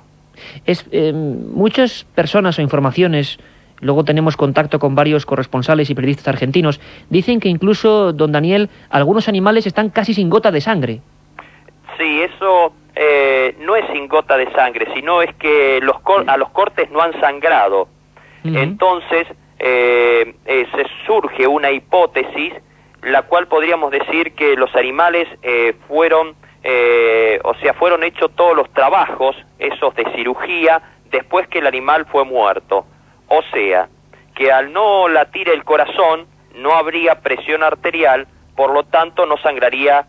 Es, 0.64 0.86
eh, 0.90 1.12
muchas 1.12 2.04
personas 2.14 2.58
o 2.58 2.62
informaciones, 2.62 3.38
luego 3.82 4.04
tenemos 4.04 4.36
contacto 4.36 4.78
con 4.78 4.94
varios 4.94 5.26
corresponsales 5.26 5.90
y 5.90 5.94
periodistas 5.94 6.28
argentinos, 6.28 6.80
dicen 7.10 7.40
que 7.40 7.48
incluso, 7.48 8.12
don 8.12 8.32
Daniel, 8.32 8.70
algunos 8.88 9.28
animales 9.28 9.66
están 9.66 9.90
casi 9.90 10.14
sin 10.14 10.30
gota 10.30 10.50
de 10.50 10.60
sangre. 10.60 11.00
Sí, 11.98 12.22
eso 12.22 12.72
eh, 12.94 13.56
no 13.60 13.76
es 13.76 13.84
sin 13.92 14.08
gota 14.08 14.36
de 14.36 14.50
sangre, 14.52 14.86
sino 14.94 15.20
es 15.20 15.34
que 15.34 15.80
los 15.82 15.96
a 16.26 16.36
los 16.36 16.50
cortes 16.50 16.90
no 16.90 17.02
han 17.02 17.18
sangrado. 17.20 17.88
Entonces, 18.44 19.28
eh, 19.60 20.34
eh, 20.46 20.66
se 20.74 20.84
surge 21.06 21.46
una 21.46 21.70
hipótesis, 21.70 22.54
la 23.02 23.22
cual 23.22 23.46
podríamos 23.46 23.92
decir 23.92 24.32
que 24.34 24.56
los 24.56 24.74
animales 24.74 25.28
fueron, 25.86 26.34
o 27.44 27.54
sea, 27.60 27.74
fueron 27.74 28.02
hechos 28.02 28.30
todos 28.34 28.56
los 28.56 28.70
trabajos, 28.72 29.36
esos 29.58 29.94
de 29.94 30.04
cirugía, 30.16 30.82
después 31.10 31.46
que 31.48 31.58
el 31.58 31.66
animal 31.66 32.06
fue 32.06 32.24
muerto. 32.24 32.86
O 33.34 33.40
sea, 33.50 33.88
que 34.34 34.52
al 34.52 34.74
no 34.74 35.08
latir 35.08 35.48
el 35.48 35.64
corazón, 35.64 36.26
no 36.54 36.74
habría 36.74 37.14
presión 37.22 37.62
arterial, 37.62 38.26
por 38.54 38.74
lo 38.74 38.82
tanto 38.82 39.24
no 39.24 39.38
sangraría 39.38 40.04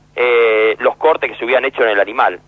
los 0.80 0.98
cortes 0.98 1.32
que 1.32 1.38
se 1.38 1.46
hubieran 1.46 1.64
hecho 1.64 1.84
en 1.84 1.90
el 1.92 2.02
animal. 2.02 2.42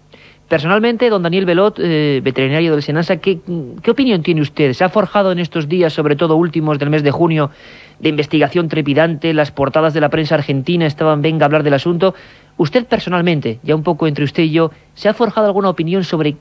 Personalmente, 0.49 1.09
don 1.09 1.23
Daniel 1.23 1.45
Belot, 1.45 1.79
eh, 1.79 2.19
veterinario 2.21 2.73
del 2.73 2.83
Senasa, 2.83 3.17
¿qué, 3.17 3.39
¿qué, 3.81 3.89
opinión 3.89 4.21
tiene 4.21 4.41
usted? 4.41 4.73
¿Se 4.73 4.83
ha 4.83 4.89
forjado 4.89 5.31
en 5.31 5.39
estos 5.39 5.69
días, 5.69 5.93
sobre 5.93 6.17
todo 6.17 6.35
últimos 6.35 6.77
del 6.77 6.89
mes 6.89 7.03
de 7.03 7.11
junio, 7.11 7.51
de 7.99 8.09
investigación 8.09 8.67
trepidante? 8.67 9.33
Las 9.33 9.51
portadas 9.51 9.93
de 9.93 10.01
la 10.01 10.09
prensa 10.09 10.35
argentina 10.35 10.85
estaban, 10.85 11.21
venga 11.21 11.45
a 11.45 11.47
hablar 11.47 11.63
del 11.63 11.73
asunto. 11.73 12.15
Usted 12.57 12.85
personalmente, 12.85 13.59
ya 13.63 13.75
un 13.75 13.83
poco 13.83 14.07
entre 14.07 14.25
usted 14.25 14.43
y 14.43 14.51
yo, 14.51 14.71
¿se 14.93 15.07
ha 15.07 15.13
forjado 15.13 15.47
alguna 15.47 15.69
opinión 15.69 16.03
sobre 16.03 16.35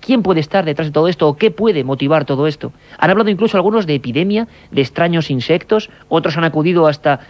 quién 0.00 0.22
puede 0.22 0.40
estar 0.40 0.64
detrás 0.64 0.88
de 0.88 0.92
todo 0.92 1.08
esto 1.08 1.28
o 1.28 1.36
qué 1.36 1.50
puede 1.50 1.84
motivar 1.84 2.24
todo 2.24 2.46
esto? 2.46 2.72
Han 2.98 3.10
hablado 3.10 3.30
incluso 3.30 3.56
algunos 3.56 3.86
de 3.86 3.94
epidemia, 3.94 4.48
de 4.70 4.80
extraños 4.82 5.30
insectos, 5.30 5.90
otros 6.08 6.36
han 6.36 6.44
acudido 6.44 6.86
hasta 6.86 7.20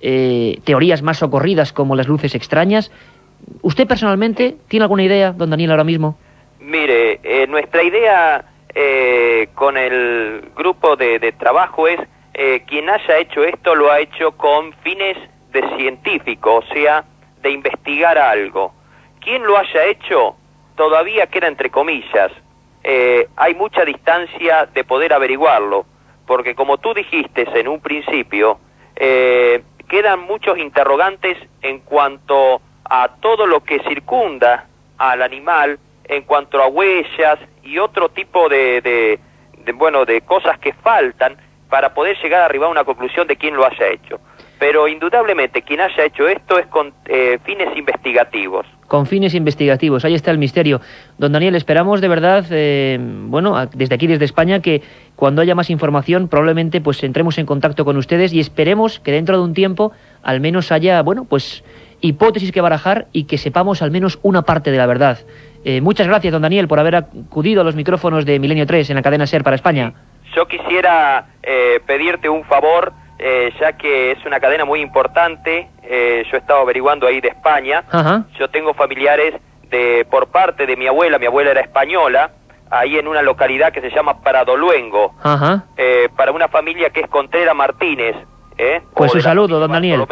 eh, 0.00 0.60
teorías 0.64 1.02
más 1.02 1.18
socorridas 1.18 1.72
como 1.72 1.96
las 1.96 2.08
luces 2.08 2.34
extrañas. 2.34 2.90
¿Usted 3.62 3.86
personalmente 3.86 4.56
tiene 4.68 4.84
alguna 4.84 5.04
idea, 5.04 5.32
don 5.32 5.50
Daniel, 5.50 5.70
ahora 5.70 5.84
mismo? 5.84 6.18
Mire, 6.60 7.20
eh, 7.22 7.46
nuestra 7.46 7.82
idea 7.82 8.44
eh, 8.74 9.48
con 9.54 9.76
el 9.76 10.50
grupo 10.54 10.96
de, 10.96 11.32
trabajo 11.38 11.88
es 11.88 11.98
eh, 12.34 12.62
quien 12.66 12.90
haya 12.90 13.18
hecho 13.18 13.44
esto 13.44 13.74
lo 13.74 13.90
ha 13.90 14.00
hecho 14.00 14.32
con 14.32 14.72
fines 14.82 15.16
de 15.52 15.62
científico, 15.76 16.56
o 16.56 16.74
sea, 16.74 17.04
de 17.42 17.50
investigar 17.50 18.18
algo. 18.18 18.74
Quien 19.20 19.44
lo 19.44 19.56
haya 19.56 19.86
hecho 19.86 20.36
todavía 20.76 21.26
queda 21.26 21.48
entre 21.48 21.70
comillas. 21.70 22.32
hay 23.36 23.54
mucha 23.54 23.84
distancia 23.84 24.66
de 24.72 24.84
poder 24.84 25.12
averiguarlo, 25.12 25.86
porque 26.26 26.54
como 26.54 26.78
tú 26.78 26.94
dijiste 26.94 27.46
en 27.54 27.68
un 27.68 27.80
principio, 27.80 28.60
quedan 28.94 30.20
muchos 30.20 30.58
interrogantes 30.58 31.36
en 31.62 31.80
cuanto 31.80 32.60
a 32.84 33.08
todo 33.20 33.46
lo 33.46 33.64
que 33.64 33.80
circunda 33.80 34.66
al 34.98 35.22
animal 35.22 35.78
en 36.08 36.22
cuanto 36.22 36.62
a 36.62 36.68
huellas 36.68 37.38
y 37.62 37.78
otro 37.78 38.08
tipo 38.10 38.48
de, 38.48 38.80
de, 38.80 39.72
bueno 39.72 40.04
de 40.04 40.20
cosas 40.20 40.58
que 40.58 40.72
faltan 40.72 41.36
para 41.68 41.94
poder 41.94 42.16
llegar 42.22 42.42
a 42.42 42.44
arribar 42.46 42.68
a 42.68 42.72
una 42.72 42.84
conclusión 42.84 43.26
de 43.26 43.36
quién 43.36 43.56
lo 43.56 43.66
haya 43.66 43.88
hecho. 43.88 44.20
Pero 44.58 44.88
indudablemente 44.88 45.62
quien 45.62 45.80
haya 45.80 46.04
hecho 46.04 46.28
esto 46.28 46.58
es 46.58 46.66
con 46.66 46.94
eh, 47.06 47.38
fines 47.44 47.76
investigativos. 47.76 48.66
Con 48.86 49.06
fines 49.06 49.34
investigativos, 49.34 50.04
ahí 50.04 50.14
está 50.14 50.30
el 50.30 50.38
misterio. 50.38 50.80
Don 51.18 51.32
Daniel, 51.32 51.54
esperamos 51.54 52.00
de 52.00 52.08
verdad, 52.08 52.44
eh, 52.50 52.98
bueno, 53.00 53.66
desde 53.74 53.94
aquí, 53.94 54.06
desde 54.06 54.24
España, 54.24 54.60
que 54.60 54.82
cuando 55.16 55.42
haya 55.42 55.54
más 55.54 55.70
información 55.70 56.28
probablemente 56.28 56.80
pues 56.80 57.02
entremos 57.02 57.38
en 57.38 57.46
contacto 57.46 57.84
con 57.84 57.96
ustedes 57.96 58.32
y 58.32 58.40
esperemos 58.40 59.00
que 59.00 59.12
dentro 59.12 59.36
de 59.38 59.44
un 59.44 59.54
tiempo 59.54 59.92
al 60.22 60.40
menos 60.40 60.70
haya, 60.72 61.02
bueno, 61.02 61.24
pues 61.24 61.64
hipótesis 62.00 62.52
que 62.52 62.60
barajar 62.60 63.06
y 63.12 63.24
que 63.24 63.38
sepamos 63.38 63.82
al 63.82 63.90
menos 63.90 64.18
una 64.22 64.42
parte 64.42 64.70
de 64.70 64.78
la 64.78 64.86
verdad. 64.86 65.18
Eh, 65.64 65.80
muchas 65.80 66.06
gracias, 66.06 66.32
don 66.32 66.42
Daniel, 66.42 66.68
por 66.68 66.78
haber 66.78 66.96
acudido 66.96 67.62
a 67.62 67.64
los 67.64 67.74
micrófonos 67.74 68.24
de 68.24 68.38
Milenio 68.38 68.66
3 68.66 68.90
en 68.90 68.96
la 68.96 69.02
cadena 69.02 69.26
SER 69.26 69.42
para 69.42 69.56
España. 69.56 69.92
Yo 70.34 70.46
quisiera 70.46 71.26
eh, 71.42 71.80
pedirte 71.86 72.28
un 72.28 72.44
favor, 72.44 72.92
eh, 73.18 73.52
ya 73.60 73.72
que 73.72 74.12
es 74.12 74.24
una 74.24 74.40
cadena 74.40 74.64
muy 74.64 74.80
importante. 74.80 75.68
yo 75.82 76.36
he 76.36 76.38
estado 76.38 76.60
averiguando 76.60 77.06
ahí 77.06 77.20
de 77.20 77.28
España. 77.28 77.84
Yo 78.38 78.48
tengo 78.48 78.74
familiares 78.74 79.34
de 79.70 80.06
por 80.10 80.28
parte 80.28 80.66
de 80.66 80.76
mi 80.76 80.86
abuela, 80.86 81.18
mi 81.18 81.26
abuela 81.26 81.50
era 81.50 81.60
española, 81.60 82.30
ahí 82.70 82.98
en 82.98 83.08
una 83.08 83.22
localidad 83.22 83.72
que 83.72 83.80
se 83.80 83.90
llama 83.90 84.20
Paradoluengo, 84.22 85.14
para 86.16 86.32
una 86.32 86.48
familia 86.48 86.90
que 86.90 87.00
es 87.00 87.08
Contreras 87.08 87.54
Martínez. 87.54 88.16
Pues 88.94 89.14
un 89.14 89.22
saludo, 89.22 89.58
don 89.58 89.70
Daniel. 89.70 90.06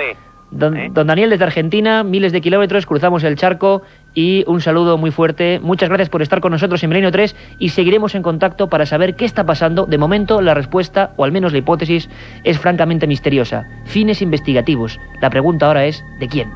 ¿Eh? 0.54 0.90
Don, 0.92 1.06
Daniel, 1.06 1.30
desde 1.30 1.44
Argentina, 1.44 2.04
miles 2.04 2.32
de 2.32 2.40
kilómetros, 2.40 2.86
cruzamos 2.86 3.24
el 3.24 3.36
charco 3.36 3.82
y 4.14 4.44
un 4.46 4.60
saludo 4.60 4.96
muy 4.96 5.10
fuerte. 5.10 5.58
Muchas 5.60 5.88
gracias 5.88 6.08
por 6.08 6.22
estar 6.22 6.40
con 6.40 6.52
nosotros 6.52 6.82
en 6.84 6.90
Milenio 6.90 7.10
3 7.10 7.34
y 7.58 7.70
seguiremos 7.70 8.14
en 8.14 8.22
contacto 8.22 8.68
para 8.68 8.86
saber 8.86 9.16
qué 9.16 9.24
está 9.24 9.44
pasando. 9.44 9.86
De 9.86 9.98
momento, 9.98 10.40
la 10.40 10.54
respuesta, 10.54 11.12
o 11.16 11.24
al 11.24 11.32
menos 11.32 11.52
la 11.52 11.58
hipótesis, 11.58 12.08
es 12.44 12.58
francamente 12.58 13.06
misteriosa. 13.06 13.66
Fines 13.84 14.22
investigativos. 14.22 15.00
La 15.20 15.30
pregunta 15.30 15.66
ahora 15.66 15.86
es, 15.86 16.04
¿de 16.20 16.28
quién? 16.28 16.50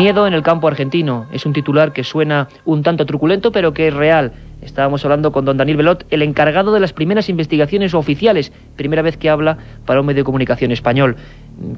Miedo 0.00 0.26
en 0.26 0.32
el 0.32 0.42
campo 0.42 0.66
argentino. 0.66 1.26
Es 1.30 1.44
un 1.44 1.52
titular 1.52 1.92
que 1.92 2.04
suena 2.04 2.48
un 2.64 2.82
tanto 2.82 3.04
truculento, 3.04 3.52
pero 3.52 3.74
que 3.74 3.88
es 3.88 3.92
real. 3.92 4.32
Estábamos 4.62 5.04
hablando 5.04 5.30
con 5.30 5.44
don 5.44 5.58
Daniel 5.58 5.76
Belot, 5.76 6.06
el 6.08 6.22
encargado 6.22 6.72
de 6.72 6.80
las 6.80 6.94
primeras 6.94 7.28
investigaciones 7.28 7.92
oficiales, 7.92 8.50
primera 8.76 9.02
vez 9.02 9.18
que 9.18 9.28
habla 9.28 9.58
para 9.84 10.00
un 10.00 10.06
medio 10.06 10.20
de 10.20 10.24
comunicación 10.24 10.72
español. 10.72 11.16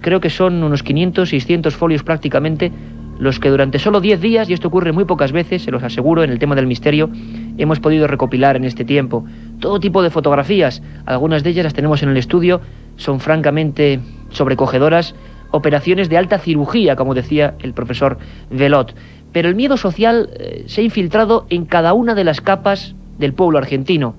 Creo 0.03 0.21
que 0.21 0.31
son 0.31 0.63
unos 0.63 0.85
500, 0.85 1.29
600 1.29 1.75
folios 1.75 2.05
prácticamente 2.05 2.71
los 3.19 3.41
que 3.41 3.51
durante 3.51 3.81
solo 3.81 4.01
10 4.01 4.21
días, 4.21 4.49
y 4.49 4.53
esto 4.53 4.69
ocurre 4.69 4.93
muy 4.93 5.05
pocas 5.05 5.33
veces, 5.33 5.63
se 5.63 5.73
los 5.73 5.83
aseguro, 5.83 6.23
en 6.23 6.31
el 6.31 6.39
tema 6.39 6.55
del 6.55 6.69
misterio, 6.69 7.11
hemos 7.59 7.81
podido 7.81 8.07
recopilar 8.07 8.55
en 8.55 8.65
este 8.65 8.85
tiempo. 8.85 9.25
Todo 9.59 9.81
tipo 9.81 10.01
de 10.01 10.11
fotografías, 10.11 10.81
algunas 11.07 11.43
de 11.43 11.51
ellas 11.51 11.65
las 11.65 11.75
tenemos 11.75 12.05
en 12.05 12.11
el 12.11 12.17
estudio, 12.17 12.61
son 12.97 13.19
francamente 13.19 14.01
sobrecogedoras, 14.31 15.15
operaciones 15.53 16.09
de 16.09 16.19
alta 16.19 16.39
cirugía, 16.39 16.97
como 16.97 17.15
decía 17.15 17.55
el 17.61 17.73
profesor 17.73 18.19
Velot. 18.51 18.95
Pero 19.33 19.49
el 19.49 19.55
miedo 19.55 19.77
social 19.77 20.31
eh, 20.35 20.65
se 20.67 20.81
ha 20.81 20.85
infiltrado 20.85 21.47
en 21.49 21.65
cada 21.65 21.93
una 21.93 22.15
de 22.15 22.25
las 22.25 22.41
capas 22.41 22.95
del 23.19 23.33
pueblo 23.33 23.59
argentino. 23.59 24.15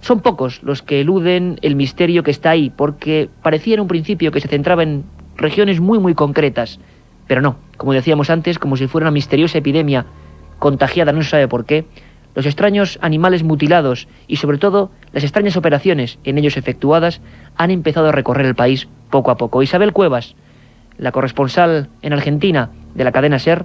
Son 0.00 0.20
pocos 0.20 0.62
los 0.62 0.82
que 0.82 1.02
eluden 1.02 1.58
el 1.62 1.76
misterio 1.76 2.22
que 2.22 2.30
está 2.30 2.50
ahí, 2.50 2.70
porque 2.74 3.28
parecía 3.42 3.74
en 3.74 3.80
un 3.80 3.88
principio 3.88 4.32
que 4.32 4.40
se 4.40 4.48
centraba 4.48 4.82
en 4.82 5.04
regiones 5.36 5.80
muy 5.80 5.98
muy 5.98 6.14
concretas, 6.14 6.80
pero 7.26 7.42
no, 7.42 7.56
como 7.76 7.92
decíamos 7.92 8.30
antes, 8.30 8.58
como 8.58 8.76
si 8.76 8.86
fuera 8.86 9.04
una 9.04 9.12
misteriosa 9.12 9.58
epidemia 9.58 10.06
contagiada 10.58 11.12
no 11.12 11.22
se 11.22 11.30
sabe 11.30 11.48
por 11.48 11.64
qué, 11.64 11.86
los 12.34 12.46
extraños 12.46 12.98
animales 13.02 13.42
mutilados 13.42 14.08
y 14.26 14.36
sobre 14.36 14.58
todo 14.58 14.90
las 15.12 15.24
extrañas 15.24 15.56
operaciones 15.56 16.18
en 16.24 16.38
ellos 16.38 16.56
efectuadas 16.56 17.20
han 17.56 17.70
empezado 17.70 18.08
a 18.08 18.12
recorrer 18.12 18.46
el 18.46 18.54
país 18.54 18.88
poco 19.10 19.30
a 19.30 19.36
poco. 19.36 19.62
Isabel 19.62 19.92
Cuevas, 19.92 20.36
la 20.96 21.12
corresponsal 21.12 21.88
en 22.02 22.12
Argentina 22.12 22.70
de 22.94 23.04
la 23.04 23.12
cadena 23.12 23.38
SER, 23.38 23.64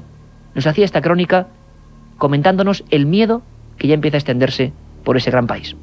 nos 0.55 0.67
hacía 0.67 0.85
esta 0.85 1.01
crónica 1.01 1.47
comentándonos 2.17 2.83
el 2.89 3.05
miedo 3.05 3.43
que 3.77 3.87
ya 3.87 3.93
empieza 3.93 4.17
a 4.17 4.19
extenderse 4.19 4.73
por 5.03 5.17
ese 5.17 5.31
gran 5.31 5.47
país. 5.47 5.75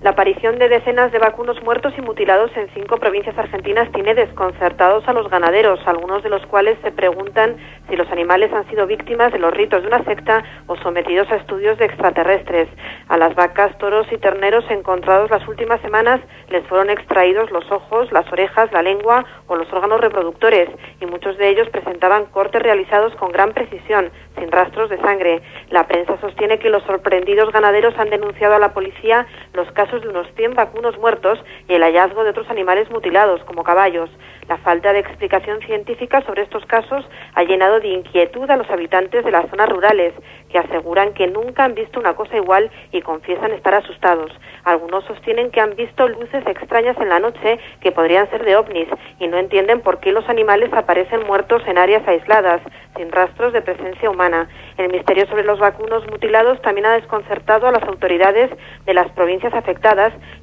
La 0.00 0.10
aparición 0.10 0.60
de 0.60 0.68
decenas 0.68 1.10
de 1.10 1.18
vacunos 1.18 1.60
muertos 1.64 1.92
y 1.98 2.02
mutilados 2.02 2.56
en 2.56 2.68
cinco 2.72 2.98
provincias 2.98 3.36
argentinas 3.36 3.90
tiene 3.90 4.14
desconcertados 4.14 5.02
a 5.08 5.12
los 5.12 5.28
ganaderos, 5.28 5.80
algunos 5.86 6.22
de 6.22 6.28
los 6.28 6.46
cuales 6.46 6.78
se 6.84 6.92
preguntan 6.92 7.56
si 7.88 7.96
los 7.96 8.08
animales 8.12 8.52
han 8.52 8.64
sido 8.68 8.86
víctimas 8.86 9.32
de 9.32 9.40
los 9.40 9.52
ritos 9.52 9.82
de 9.82 9.88
una 9.88 10.04
secta 10.04 10.44
o 10.68 10.76
sometidos 10.76 11.28
a 11.32 11.36
estudios 11.36 11.78
de 11.78 11.86
extraterrestres. 11.86 12.68
A 13.08 13.16
las 13.16 13.34
vacas, 13.34 13.76
toros 13.78 14.06
y 14.12 14.18
terneros 14.18 14.64
encontrados 14.70 15.30
las 15.30 15.46
últimas 15.48 15.80
semanas 15.80 16.20
les 16.48 16.64
fueron 16.68 16.90
extraídos 16.90 17.50
los 17.50 17.68
ojos, 17.72 18.12
las 18.12 18.30
orejas, 18.30 18.70
la 18.70 18.82
lengua 18.82 19.24
o 19.48 19.56
los 19.56 19.66
órganos 19.72 20.00
reproductores 20.00 20.68
y 21.00 21.06
muchos 21.06 21.36
de 21.38 21.48
ellos 21.48 21.68
presentaban 21.70 22.26
cortes 22.26 22.62
realizados 22.62 23.16
con 23.16 23.32
gran 23.32 23.52
precisión, 23.52 24.12
sin 24.38 24.52
rastros 24.52 24.90
de 24.90 24.98
sangre. 24.98 25.42
La 25.70 25.88
prensa 25.88 26.16
sostiene 26.20 26.60
que 26.60 26.70
los 26.70 26.84
sorprendidos 26.84 27.50
ganaderos 27.50 27.98
han 27.98 28.10
denunciado 28.10 28.54
a 28.54 28.60
la 28.60 28.72
policía 28.72 29.26
los 29.54 29.68
casos 29.72 29.87
de 29.88 30.08
unos 30.08 30.26
100 30.36 30.54
vacunos 30.54 30.98
muertos 30.98 31.42
y 31.66 31.72
el 31.72 31.82
hallazgo 31.82 32.22
de 32.22 32.30
otros 32.30 32.48
animales 32.50 32.90
mutilados, 32.90 33.42
como 33.44 33.64
caballos. 33.64 34.10
La 34.46 34.58
falta 34.58 34.92
de 34.92 34.98
explicación 34.98 35.60
científica 35.60 36.22
sobre 36.22 36.42
estos 36.42 36.64
casos 36.66 37.04
ha 37.34 37.42
llenado 37.42 37.80
de 37.80 37.88
inquietud 37.88 38.50
a 38.50 38.56
los 38.56 38.68
habitantes 38.70 39.24
de 39.24 39.30
las 39.30 39.48
zonas 39.48 39.68
rurales, 39.68 40.12
que 40.50 40.58
aseguran 40.58 41.14
que 41.14 41.26
nunca 41.26 41.64
han 41.64 41.74
visto 41.74 41.98
una 41.98 42.14
cosa 42.14 42.36
igual 42.36 42.70
y 42.92 43.00
confiesan 43.00 43.52
estar 43.52 43.74
asustados. 43.74 44.30
Algunos 44.64 45.04
sostienen 45.04 45.50
que 45.50 45.60
han 45.60 45.74
visto 45.74 46.06
luces 46.06 46.46
extrañas 46.46 46.96
en 46.98 47.08
la 47.08 47.18
noche 47.18 47.58
que 47.80 47.92
podrían 47.92 48.28
ser 48.30 48.44
de 48.44 48.56
ovnis 48.56 48.88
y 49.18 49.26
no 49.26 49.38
entienden 49.38 49.80
por 49.80 50.00
qué 50.00 50.12
los 50.12 50.28
animales 50.28 50.72
aparecen 50.72 51.26
muertos 51.26 51.62
en 51.66 51.78
áreas 51.78 52.06
aisladas, 52.06 52.60
sin 52.96 53.10
rastros 53.10 53.52
de 53.52 53.62
presencia 53.62 54.10
humana. 54.10 54.48
El 54.76 54.90
misterio 54.90 55.26
sobre 55.26 55.44
los 55.44 55.58
vacunos 55.58 56.08
mutilados 56.10 56.60
también 56.62 56.86
ha 56.86 56.92
desconcertado 56.94 57.66
a 57.68 57.72
las 57.72 57.82
autoridades 57.84 58.50
de 58.86 58.94
las 58.94 59.10
provincias 59.12 59.54
afectadas 59.54 59.77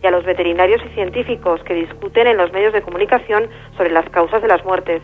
y 0.01 0.07
a 0.07 0.11
los 0.11 0.25
veterinarios 0.25 0.81
y 0.85 0.93
científicos 0.93 1.61
que 1.63 1.73
discuten 1.73 2.27
en 2.27 2.37
los 2.37 2.51
medios 2.51 2.73
de 2.73 2.81
comunicación 2.81 3.47
sobre 3.77 3.91
las 3.91 4.09
causas 4.09 4.41
de 4.41 4.47
las 4.47 4.63
muertes. 4.63 5.01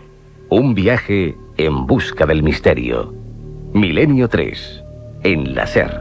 Un 0.50 0.74
viaje 0.74 1.36
en 1.58 1.86
busca 1.86 2.26
del 2.26 2.44
misterio. 2.44 3.14
Milenio 3.74 4.28
3, 4.28 4.84
en 5.24 5.56
la 5.56 5.68
SER. 5.68 5.92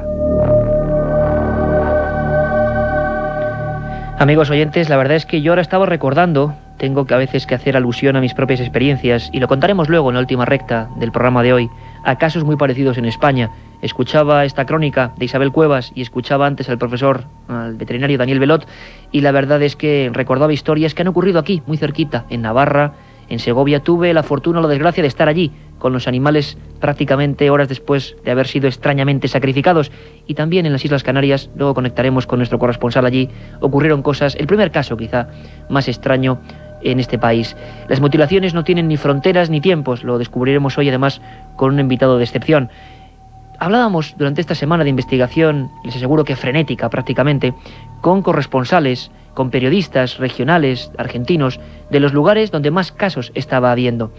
Amigos 4.18 4.50
oyentes, 4.50 4.88
la 4.90 4.96
verdad 4.96 5.16
es 5.16 5.24
que 5.24 5.40
yo 5.40 5.52
ahora 5.52 5.62
estaba 5.62 5.86
recordando, 5.86 6.54
tengo 6.78 7.06
que 7.06 7.14
a 7.14 7.18
veces 7.18 7.46
que 7.46 7.54
hacer 7.54 7.76
alusión 7.76 8.16
a 8.16 8.20
mis 8.20 8.34
propias 8.34 8.60
experiencias, 8.60 9.30
y 9.32 9.40
lo 9.40 9.48
contaremos 9.48 9.88
luego 9.88 10.10
en 10.10 10.14
la 10.14 10.20
última 10.20 10.44
recta 10.44 10.90
del 10.96 11.10
programa 11.10 11.42
de 11.42 11.52
hoy, 11.54 11.70
a 12.04 12.16
casos 12.16 12.44
muy 12.44 12.56
parecidos 12.56 12.98
en 12.98 13.04
España. 13.04 13.50
Escuchaba 13.82 14.44
esta 14.44 14.66
crónica 14.66 15.14
de 15.16 15.24
Isabel 15.24 15.52
Cuevas 15.52 15.92
y 15.94 16.02
escuchaba 16.02 16.46
antes 16.46 16.68
al 16.68 16.78
profesor, 16.78 17.24
al 17.48 17.76
veterinario 17.76 18.18
Daniel 18.18 18.40
Belot, 18.40 18.66
y 19.10 19.22
la 19.22 19.32
verdad 19.32 19.62
es 19.62 19.76
que 19.76 20.10
recordaba 20.12 20.52
historias 20.52 20.94
que 20.94 21.02
han 21.02 21.08
ocurrido 21.08 21.38
aquí, 21.38 21.62
muy 21.66 21.76
cerquita, 21.76 22.26
en 22.28 22.42
Navarra, 22.42 22.92
en 23.28 23.38
Segovia. 23.38 23.80
Tuve 23.80 24.12
la 24.12 24.22
fortuna 24.22 24.58
o 24.58 24.62
la 24.62 24.68
desgracia 24.68 25.02
de 25.02 25.08
estar 25.08 25.28
allí, 25.28 25.50
con 25.78 25.92
los 25.94 26.06
animales 26.06 26.58
prácticamente 26.78 27.48
horas 27.48 27.68
después 27.68 28.16
de 28.22 28.30
haber 28.30 28.46
sido 28.46 28.68
extrañamente 28.68 29.28
sacrificados. 29.28 29.90
Y 30.26 30.34
también 30.34 30.66
en 30.66 30.72
las 30.72 30.84
Islas 30.84 31.02
Canarias, 31.02 31.50
luego 31.56 31.74
conectaremos 31.74 32.26
con 32.26 32.38
nuestro 32.38 32.58
corresponsal 32.58 33.06
allí, 33.06 33.30
ocurrieron 33.60 34.02
cosas, 34.02 34.36
el 34.36 34.46
primer 34.46 34.70
caso 34.70 34.96
quizá 34.96 35.28
más 35.70 35.88
extraño 35.88 36.40
en 36.82 37.00
este 37.00 37.18
país. 37.18 37.56
Las 37.88 38.00
mutilaciones 38.00 38.54
no 38.54 38.64
tienen 38.64 38.88
ni 38.88 38.96
fronteras 38.96 39.50
ni 39.50 39.60
tiempos, 39.60 40.04
lo 40.04 40.18
descubriremos 40.18 40.78
hoy 40.78 40.88
además 40.88 41.20
con 41.56 41.74
un 41.74 41.80
invitado 41.80 42.18
de 42.18 42.24
excepción. 42.24 42.70
Hablábamos 43.58 44.14
durante 44.16 44.40
esta 44.40 44.54
semana 44.54 44.84
de 44.84 44.90
investigación, 44.90 45.70
les 45.84 45.94
aseguro 45.94 46.24
que 46.24 46.34
frenética 46.34 46.88
prácticamente, 46.88 47.52
con 48.00 48.22
corresponsales, 48.22 49.10
con 49.34 49.50
periodistas 49.50 50.16
regionales, 50.16 50.90
argentinos, 50.96 51.60
de 51.90 52.00
los 52.00 52.14
lugares 52.14 52.50
donde 52.50 52.70
más 52.70 52.90
casos 52.90 53.32
estaba 53.34 53.70
habiendo. 53.70 54.12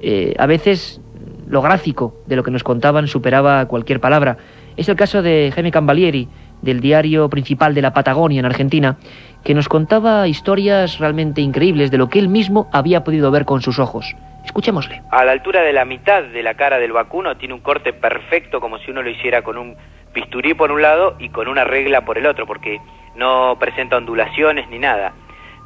Eh, 0.00 0.34
a 0.38 0.46
veces 0.46 1.00
lo 1.46 1.60
gráfico 1.60 2.16
de 2.26 2.36
lo 2.36 2.42
que 2.42 2.50
nos 2.50 2.62
contaban 2.62 3.08
superaba 3.08 3.66
cualquier 3.66 4.00
palabra. 4.00 4.36
Es 4.76 4.88
el 4.88 4.96
caso 4.96 5.22
de 5.22 5.50
Jaime 5.54 5.70
Cambalieri, 5.70 6.28
del 6.64 6.80
diario 6.80 7.28
principal 7.28 7.74
de 7.74 7.82
la 7.82 7.92
Patagonia 7.92 8.40
en 8.40 8.46
Argentina, 8.46 8.96
que 9.44 9.54
nos 9.54 9.68
contaba 9.68 10.26
historias 10.26 10.98
realmente 10.98 11.40
increíbles 11.40 11.90
de 11.90 11.98
lo 11.98 12.08
que 12.08 12.18
él 12.18 12.28
mismo 12.28 12.68
había 12.72 13.04
podido 13.04 13.30
ver 13.30 13.44
con 13.44 13.60
sus 13.62 13.78
ojos. 13.78 14.16
Escuchémosle. 14.44 15.02
A 15.10 15.24
la 15.24 15.32
altura 15.32 15.62
de 15.62 15.72
la 15.72 15.84
mitad 15.84 16.22
de 16.22 16.42
la 16.42 16.54
cara 16.54 16.78
del 16.78 16.92
vacuno 16.92 17.36
tiene 17.36 17.54
un 17.54 17.60
corte 17.60 17.92
perfecto 17.92 18.60
como 18.60 18.78
si 18.78 18.90
uno 18.90 19.02
lo 19.02 19.10
hiciera 19.10 19.42
con 19.42 19.56
un 19.56 19.76
bisturí 20.14 20.54
por 20.54 20.70
un 20.70 20.82
lado 20.82 21.16
y 21.18 21.28
con 21.28 21.48
una 21.48 21.64
regla 21.64 22.04
por 22.04 22.18
el 22.18 22.26
otro, 22.26 22.46
porque 22.46 22.80
no 23.16 23.56
presenta 23.58 23.96
ondulaciones 23.96 24.68
ni 24.68 24.78
nada. 24.78 25.12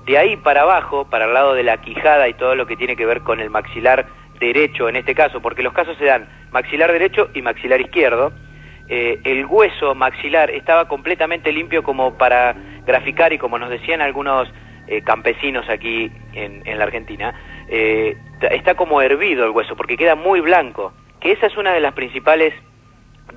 De 0.07 0.17
ahí 0.17 0.37
para 0.37 0.63
abajo, 0.63 1.07
para 1.11 1.27
el 1.27 1.35
lado 1.35 1.55
de 1.55 1.63
la 1.63 1.77
quijada 1.79 2.29
y 2.29 2.35
todo 2.35 2.55
lo 2.55 2.67
que 2.67 2.77
tiene 2.77 2.97
que 2.97 3.05
ver 3.05 3.21
con 3.21 3.41
el 3.41 3.51
maxilar 3.51 4.07
derecho 4.41 4.89
en 4.89 4.97
este 4.97 5.15
caso, 5.15 5.41
porque 5.41 5.63
los 5.63 5.73
casos 5.73 5.97
se 5.99 6.07
dan 6.07 6.29
maxilar 6.51 6.93
derecho 6.93 7.29
y 7.35 7.43
maxilar 7.43 7.81
izquierdo, 7.81 8.33
eh, 8.89 9.19
el 9.25 9.47
hueso 9.47 9.95
maxilar 9.95 10.51
estaba 10.51 10.89
completamente 10.89 11.53
limpio 11.53 11.83
como 11.83 12.15
para 12.15 12.55
graficar 12.87 13.33
y 13.33 13.39
como 13.39 13.59
nos 13.59 13.71
decían 13.71 14.01
algunos 14.01 14.49
eh, 14.87 15.03
campesinos 15.03 15.69
aquí 15.69 16.11
en, 16.33 16.63
en 16.65 16.79
la 16.79 16.85
Argentina, 16.85 17.35
eh, 17.69 18.17
está 18.51 18.75
como 18.75 19.03
hervido 19.03 19.45
el 19.45 19.51
hueso 19.51 19.77
porque 19.77 19.97
queda 19.97 20.15
muy 20.15 20.41
blanco, 20.41 20.93
que 21.21 21.33
esa 21.33 21.47
es 21.47 21.57
una 21.57 21.73
de 21.73 21.81
las 21.81 21.93
principales 21.93 22.55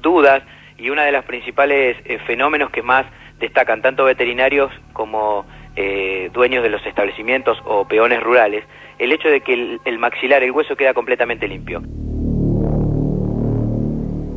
dudas 0.02 0.44
y 0.78 0.90
una 0.90 1.04
de 1.04 1.12
las 1.12 1.26
principales 1.26 1.98
eh, 2.06 2.18
fenómenos 2.26 2.72
que 2.72 2.82
más 2.82 3.06
destacan 3.40 3.82
tanto 3.82 4.06
veterinarios 4.06 4.72
como 4.94 5.46
eh, 5.76 6.30
dueños 6.34 6.64
de 6.64 6.70
los 6.70 6.86
establecimientos 6.86 7.62
o 7.66 7.86
peones 7.88 8.22
rurales, 8.22 8.64
el 9.00 9.12
hecho 9.12 9.30
de 9.30 9.42
que 9.42 9.54
el, 9.54 9.82
el 9.86 10.00
maxilar, 10.00 10.44
el 10.44 10.52
hueso 10.52 10.76
queda 10.76 10.94
completamente 10.94 11.48
limpio. 11.48 11.82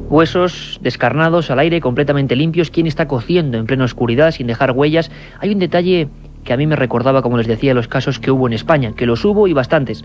Huesos 0.09 0.79
descarnados 0.83 1.51
al 1.51 1.59
aire, 1.59 1.81
completamente 1.81 2.37
limpios. 2.37 2.71
¿Quién 2.71 2.87
está 2.87 3.09
cociendo 3.09 3.59
en 3.59 3.67
plena 3.67 3.85
oscuridad 3.85 4.33
sin 4.33 4.47
dejar 4.47 4.73
huellas? 4.73 5.11
Hay 5.41 5.51
un 5.51 5.59
detalle 5.59 6.09
que 6.45 6.53
a 6.53 6.57
mí 6.57 6.67
me 6.67 6.77
recordaba, 6.77 7.23
como 7.23 7.39
les 7.39 7.47
decía, 7.47 7.75
los 7.75 7.89
casos 7.89 8.19
que 8.19 8.31
hubo 8.31 8.47
en 8.47 8.53
España, 8.53 8.93
que 8.95 9.07
los 9.07 9.25
hubo 9.25 9.49
y 9.49 9.55
bastantes. 9.55 10.05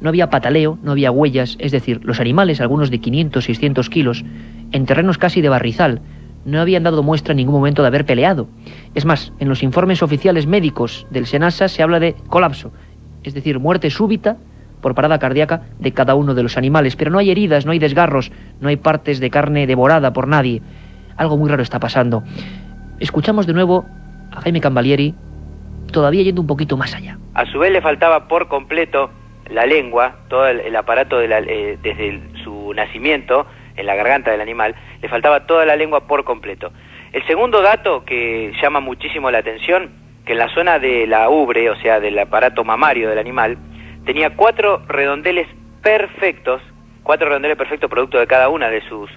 No 0.00 0.10
había 0.10 0.30
pataleo, 0.30 0.78
no 0.82 0.92
había 0.92 1.10
huellas, 1.10 1.56
es 1.58 1.72
decir, 1.72 2.00
los 2.04 2.20
animales, 2.20 2.60
algunos 2.60 2.90
de 2.90 3.00
500, 3.00 3.44
600 3.44 3.88
kilos, 3.88 4.24
en 4.72 4.86
terrenos 4.86 5.18
casi 5.18 5.40
de 5.40 5.48
barrizal, 5.48 6.02
no 6.44 6.60
habían 6.60 6.82
dado 6.82 7.02
muestra 7.02 7.32
en 7.32 7.38
ningún 7.38 7.54
momento 7.54 7.82
de 7.82 7.88
haber 7.88 8.06
peleado. 8.06 8.48
Es 8.94 9.04
más, 9.04 9.32
en 9.40 9.48
los 9.48 9.62
informes 9.62 10.02
oficiales 10.02 10.46
médicos 10.46 11.06
del 11.10 11.26
SENASA 11.26 11.68
se 11.68 11.82
habla 11.82 11.98
de 11.98 12.14
colapso, 12.28 12.72
es 13.24 13.34
decir, 13.34 13.58
muerte 13.58 13.90
súbita 13.90 14.36
por 14.80 14.94
parada 14.94 15.18
cardíaca 15.18 15.62
de 15.78 15.92
cada 15.92 16.14
uno 16.14 16.34
de 16.34 16.42
los 16.42 16.56
animales, 16.56 16.96
pero 16.96 17.10
no 17.10 17.18
hay 17.18 17.30
heridas, 17.30 17.66
no 17.66 17.72
hay 17.72 17.78
desgarros, 17.78 18.32
no 18.60 18.68
hay 18.68 18.76
partes 18.76 19.20
de 19.20 19.30
carne 19.30 19.66
devorada 19.66 20.12
por 20.12 20.28
nadie. 20.28 20.62
Algo 21.16 21.36
muy 21.36 21.50
raro 21.50 21.62
está 21.62 21.78
pasando. 21.78 22.22
Escuchamos 22.98 23.46
de 23.46 23.52
nuevo 23.52 23.86
a 24.32 24.40
Jaime 24.40 24.60
Cambalieri, 24.60 25.14
todavía 25.92 26.22
yendo 26.22 26.40
un 26.40 26.46
poquito 26.46 26.76
más 26.76 26.94
allá. 26.94 27.18
A 27.34 27.46
su 27.46 27.58
vez 27.58 27.72
le 27.72 27.80
faltaba 27.80 28.28
por 28.28 28.48
completo 28.48 29.10
la 29.50 29.66
lengua, 29.66 30.16
todo 30.28 30.46
el, 30.46 30.74
aparato 30.76 31.20
eh, 31.20 31.78
desde 31.82 32.20
su 32.44 32.72
nacimiento, 32.74 33.46
en 33.76 33.86
la 33.86 33.94
garganta 33.94 34.30
del 34.30 34.40
animal, 34.40 34.74
le 35.00 35.08
faltaba 35.08 35.46
toda 35.46 35.64
la 35.64 35.76
lengua 35.76 36.06
por 36.06 36.24
completo. 36.24 36.72
El 37.12 37.26
segundo 37.26 37.60
dato 37.60 38.04
que 38.04 38.52
llama 38.62 38.80
muchísimo 38.80 39.30
la 39.30 39.38
atención, 39.38 39.90
que 40.24 40.32
en 40.32 40.38
la 40.38 40.54
zona 40.54 40.78
de 40.78 41.06
la 41.06 41.28
ubre, 41.28 41.70
o 41.70 41.76
sea, 41.76 41.98
del 41.98 42.18
aparato 42.18 42.62
mamario 42.62 43.08
del 43.08 43.18
animal, 43.18 43.56
tenía 44.10 44.34
cuatro 44.34 44.82
redondeles 44.88 45.46
perfectos, 45.84 46.60
cuatro 47.04 47.28
redondeles 47.28 47.56
perfectos 47.56 47.88
producto 47.88 48.18
de 48.18 48.26
cada 48.26 48.48
una 48.48 48.68
de 48.68 48.80
sus, 48.88 49.08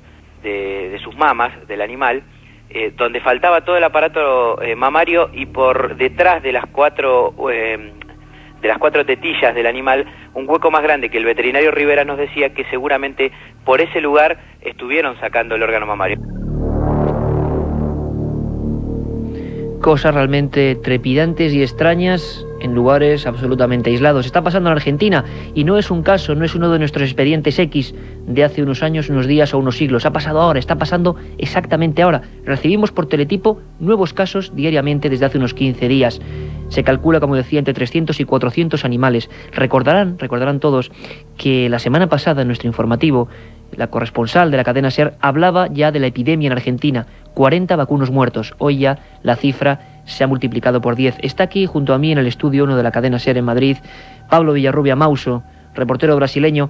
de, 0.44 1.00
sus 1.04 1.16
mamas 1.16 1.68
del 1.68 1.82
animal, 1.82 2.22
eh, 2.70 2.94
donde 2.96 3.20
faltaba 3.20 3.62
todo 3.62 3.76
el 3.76 3.84
aparato 3.84 4.62
eh, 4.62 4.76
mamario 4.76 5.32
y 5.34 5.48
por 5.48 5.98
detrás 5.98 6.44
de 6.44 6.52
las 6.52 6.68
cuatro 6.68 7.34
eh, 7.52 7.92
de 8.62 8.68
las 8.68 8.78
cuatro 8.78 9.04
tetillas 9.04 9.56
del 9.56 9.66
animal 9.66 10.06
un 10.36 10.48
hueco 10.48 10.70
más 10.70 10.84
grande 10.84 11.10
que 11.10 11.18
el 11.18 11.26
veterinario 11.26 11.72
Rivera 11.72 12.06
nos 12.06 12.20
decía 12.20 12.54
que 12.54 12.64
seguramente 12.66 13.32
por 13.66 13.82
ese 13.82 14.00
lugar 14.00 14.38
estuvieron 14.62 15.20
sacando 15.20 15.56
el 15.56 15.64
órgano 15.64 15.88
mamario. 15.88 16.20
cosas 19.84 20.16
realmente 20.16 20.76
trepidantes 20.76 21.52
y 21.52 21.62
extrañas 21.62 22.48
en 22.64 22.74
lugares 22.74 23.28
absolutamente 23.28 23.92
aislados. 23.92 24.26
Está 24.26 24.42
pasando 24.42 24.70
en 24.70 24.76
Argentina 24.76 25.24
y 25.54 25.66
no 25.66 25.78
es 25.78 25.92
un 25.92 26.02
caso, 26.02 26.34
no 26.34 26.46
es 26.46 26.56
uno 26.56 26.72
de 26.72 26.80
nuestros 26.80 27.04
expedientes 27.04 27.60
X 27.60 27.94
de 28.26 28.44
hace 28.44 28.64
unos 28.64 28.82
años, 28.82 29.10
unos 29.10 29.28
días 29.28 29.54
o 29.54 29.60
unos 29.60 29.78
siglos. 29.78 30.06
Ha 30.06 30.14
pasado 30.14 30.42
ahora, 30.42 30.60
está 30.60 30.78
pasando 30.78 31.16
exactamente 31.38 32.02
ahora. 32.02 32.24
Recibimos 32.46 32.92
por 32.92 33.06
teletipo 33.06 33.60
nuevos 33.80 34.14
casos 34.14 34.56
diariamente 34.56 35.10
desde 35.10 35.26
hace 35.26 35.38
unos 35.38 35.54
15 35.54 35.88
días. 35.88 36.22
Se 36.70 36.84
calcula, 36.84 37.20
como 37.20 37.36
decía, 37.36 37.60
entre 37.60 37.74
300 37.74 38.20
y 38.20 38.24
400 38.24 38.86
animales. 38.86 39.30
Recordarán, 39.52 40.18
recordarán 40.18 40.60
todos, 40.60 40.92
que 41.38 41.70
la 41.70 41.80
semana 41.80 42.08
pasada 42.08 42.42
en 42.42 42.48
nuestro 42.48 42.68
informativo 42.68 43.28
la 43.76 43.88
corresponsal 43.88 44.52
de 44.52 44.58
la 44.58 44.64
cadena 44.64 44.92
SER 44.92 45.16
hablaba 45.20 45.68
ya 45.68 45.92
de 45.92 46.00
la 46.00 46.08
epidemia 46.08 46.48
en 46.48 46.54
Argentina. 46.54 47.08
40 47.34 47.76
vacunos 47.76 48.12
muertos. 48.12 48.54
Hoy 48.58 48.78
ya 48.78 49.00
la 49.24 49.36
cifra 49.36 49.93
se 50.06 50.24
ha 50.24 50.28
multiplicado 50.28 50.82
por 50.82 50.96
10. 50.96 51.18
Está 51.22 51.44
aquí 51.44 51.66
junto 51.66 51.94
a 51.94 51.98
mí 51.98 52.12
en 52.12 52.18
el 52.18 52.28
estudio 52.28 52.64
uno 52.64 52.76
de 52.76 52.84
la 52.84 52.92
cadena 52.92 53.20
SER 53.20 53.38
en 53.38 53.46
Madrid, 53.46 53.78
Pablo 54.30 54.54
Villarrubia 54.54 54.96
Mauso, 54.96 55.44
reportero 55.74 56.16
brasileño, 56.16 56.70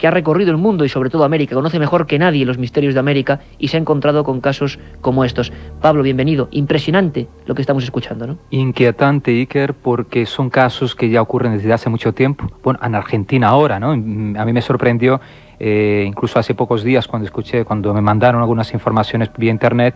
que 0.00 0.06
ha 0.06 0.10
recorrido 0.10 0.50
el 0.50 0.56
mundo 0.56 0.86
y 0.86 0.88
sobre 0.88 1.10
todo 1.10 1.24
América, 1.24 1.54
conoce 1.54 1.78
mejor 1.78 2.06
que 2.06 2.18
nadie 2.18 2.46
los 2.46 2.56
misterios 2.56 2.94
de 2.94 3.00
América 3.00 3.40
y 3.58 3.68
se 3.68 3.76
ha 3.76 3.80
encontrado 3.80 4.24
con 4.24 4.40
casos 4.40 4.78
como 5.02 5.24
estos. 5.24 5.52
Pablo, 5.82 6.02
bienvenido. 6.02 6.48
Impresionante 6.52 7.28
lo 7.44 7.54
que 7.54 7.60
estamos 7.60 7.84
escuchando, 7.84 8.26
¿no? 8.26 8.38
Inquietante, 8.48 9.30
Iker, 9.30 9.74
porque 9.74 10.24
son 10.24 10.48
casos 10.48 10.94
que 10.94 11.10
ya 11.10 11.20
ocurren 11.20 11.52
desde 11.52 11.74
hace 11.74 11.90
mucho 11.90 12.14
tiempo. 12.14 12.50
Bueno, 12.62 12.80
en 12.82 12.94
Argentina 12.94 13.48
ahora, 13.48 13.78
¿no? 13.78 13.90
A 13.90 13.96
mí 14.46 14.52
me 14.54 14.62
sorprendió 14.62 15.20
eh, 15.62 16.04
incluso 16.06 16.38
hace 16.38 16.54
pocos 16.54 16.82
días 16.82 17.06
cuando 17.06 17.26
escuché, 17.26 17.66
cuando 17.66 17.92
me 17.92 18.00
mandaron 18.00 18.40
algunas 18.40 18.72
informaciones 18.72 19.30
vía 19.36 19.50
internet, 19.50 19.94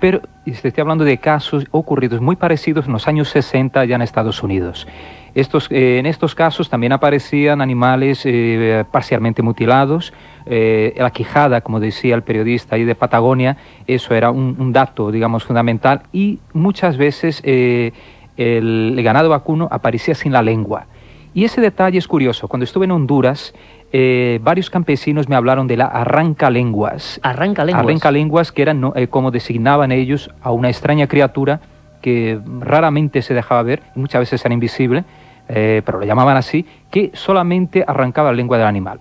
pero 0.00 0.20
estoy 0.44 0.72
hablando 0.76 1.04
de 1.04 1.18
casos 1.18 1.66
ocurridos 1.70 2.20
muy 2.20 2.34
parecidos 2.34 2.86
en 2.86 2.94
los 2.94 3.06
años 3.06 3.28
60 3.28 3.84
ya 3.84 3.94
en 3.94 4.02
Estados 4.02 4.42
Unidos. 4.42 4.88
Estos, 5.36 5.70
eh, 5.70 5.98
en 6.00 6.06
estos 6.06 6.34
casos 6.34 6.68
también 6.68 6.92
aparecían 6.92 7.60
animales 7.60 8.22
eh, 8.24 8.84
parcialmente 8.90 9.40
mutilados, 9.42 10.12
la 10.46 11.10
quijada, 11.10 11.62
como 11.62 11.80
decía 11.80 12.16
el 12.16 12.22
periodista 12.22 12.74
ahí 12.76 12.84
de 12.84 12.94
Patagonia, 12.94 13.56
eso 13.86 14.14
era 14.14 14.30
un, 14.30 14.72
dato, 14.72 15.10
digamos, 15.10 15.44
fundamental, 15.44 16.02
y 16.12 16.40
muchas 16.52 16.98
veces 16.98 17.40
el 17.42 19.02
ganado 19.02 19.30
vacuno 19.30 19.68
aparecía 19.70 20.14
sin 20.14 20.32
la 20.32 20.42
lengua. 20.42 20.86
Y 21.34 21.44
ese 21.44 21.60
detalle 21.60 21.98
es 21.98 22.06
curioso. 22.06 22.46
Cuando 22.46 22.64
estuve 22.64 22.84
en 22.84 22.92
Honduras, 22.92 23.52
eh, 23.92 24.38
varios 24.42 24.70
campesinos 24.70 25.28
me 25.28 25.34
hablaron 25.34 25.66
de 25.66 25.76
la 25.76 25.86
arranca 25.86 26.48
lenguas. 26.48 27.20
Arranca 27.24 27.64
lenguas. 27.64 27.84
Arranca 27.84 28.10
lenguas, 28.12 28.52
que 28.52 28.62
eran 28.62 28.92
eh, 28.94 29.08
como 29.08 29.32
designaban 29.32 29.90
ellos 29.90 30.30
a 30.42 30.52
una 30.52 30.68
extraña 30.68 31.08
criatura 31.08 31.60
que 32.00 32.38
raramente 32.60 33.20
se 33.22 33.34
dejaba 33.34 33.62
ver, 33.62 33.82
muchas 33.94 34.20
veces 34.20 34.44
era 34.44 34.54
invisible, 34.54 35.04
eh, 35.48 35.82
pero 35.84 35.98
lo 35.98 36.06
llamaban 36.06 36.36
así, 36.36 36.64
que 36.90 37.10
solamente 37.14 37.84
arrancaba 37.86 38.30
la 38.30 38.36
lengua 38.36 38.58
del 38.58 38.66
animal. 38.66 39.00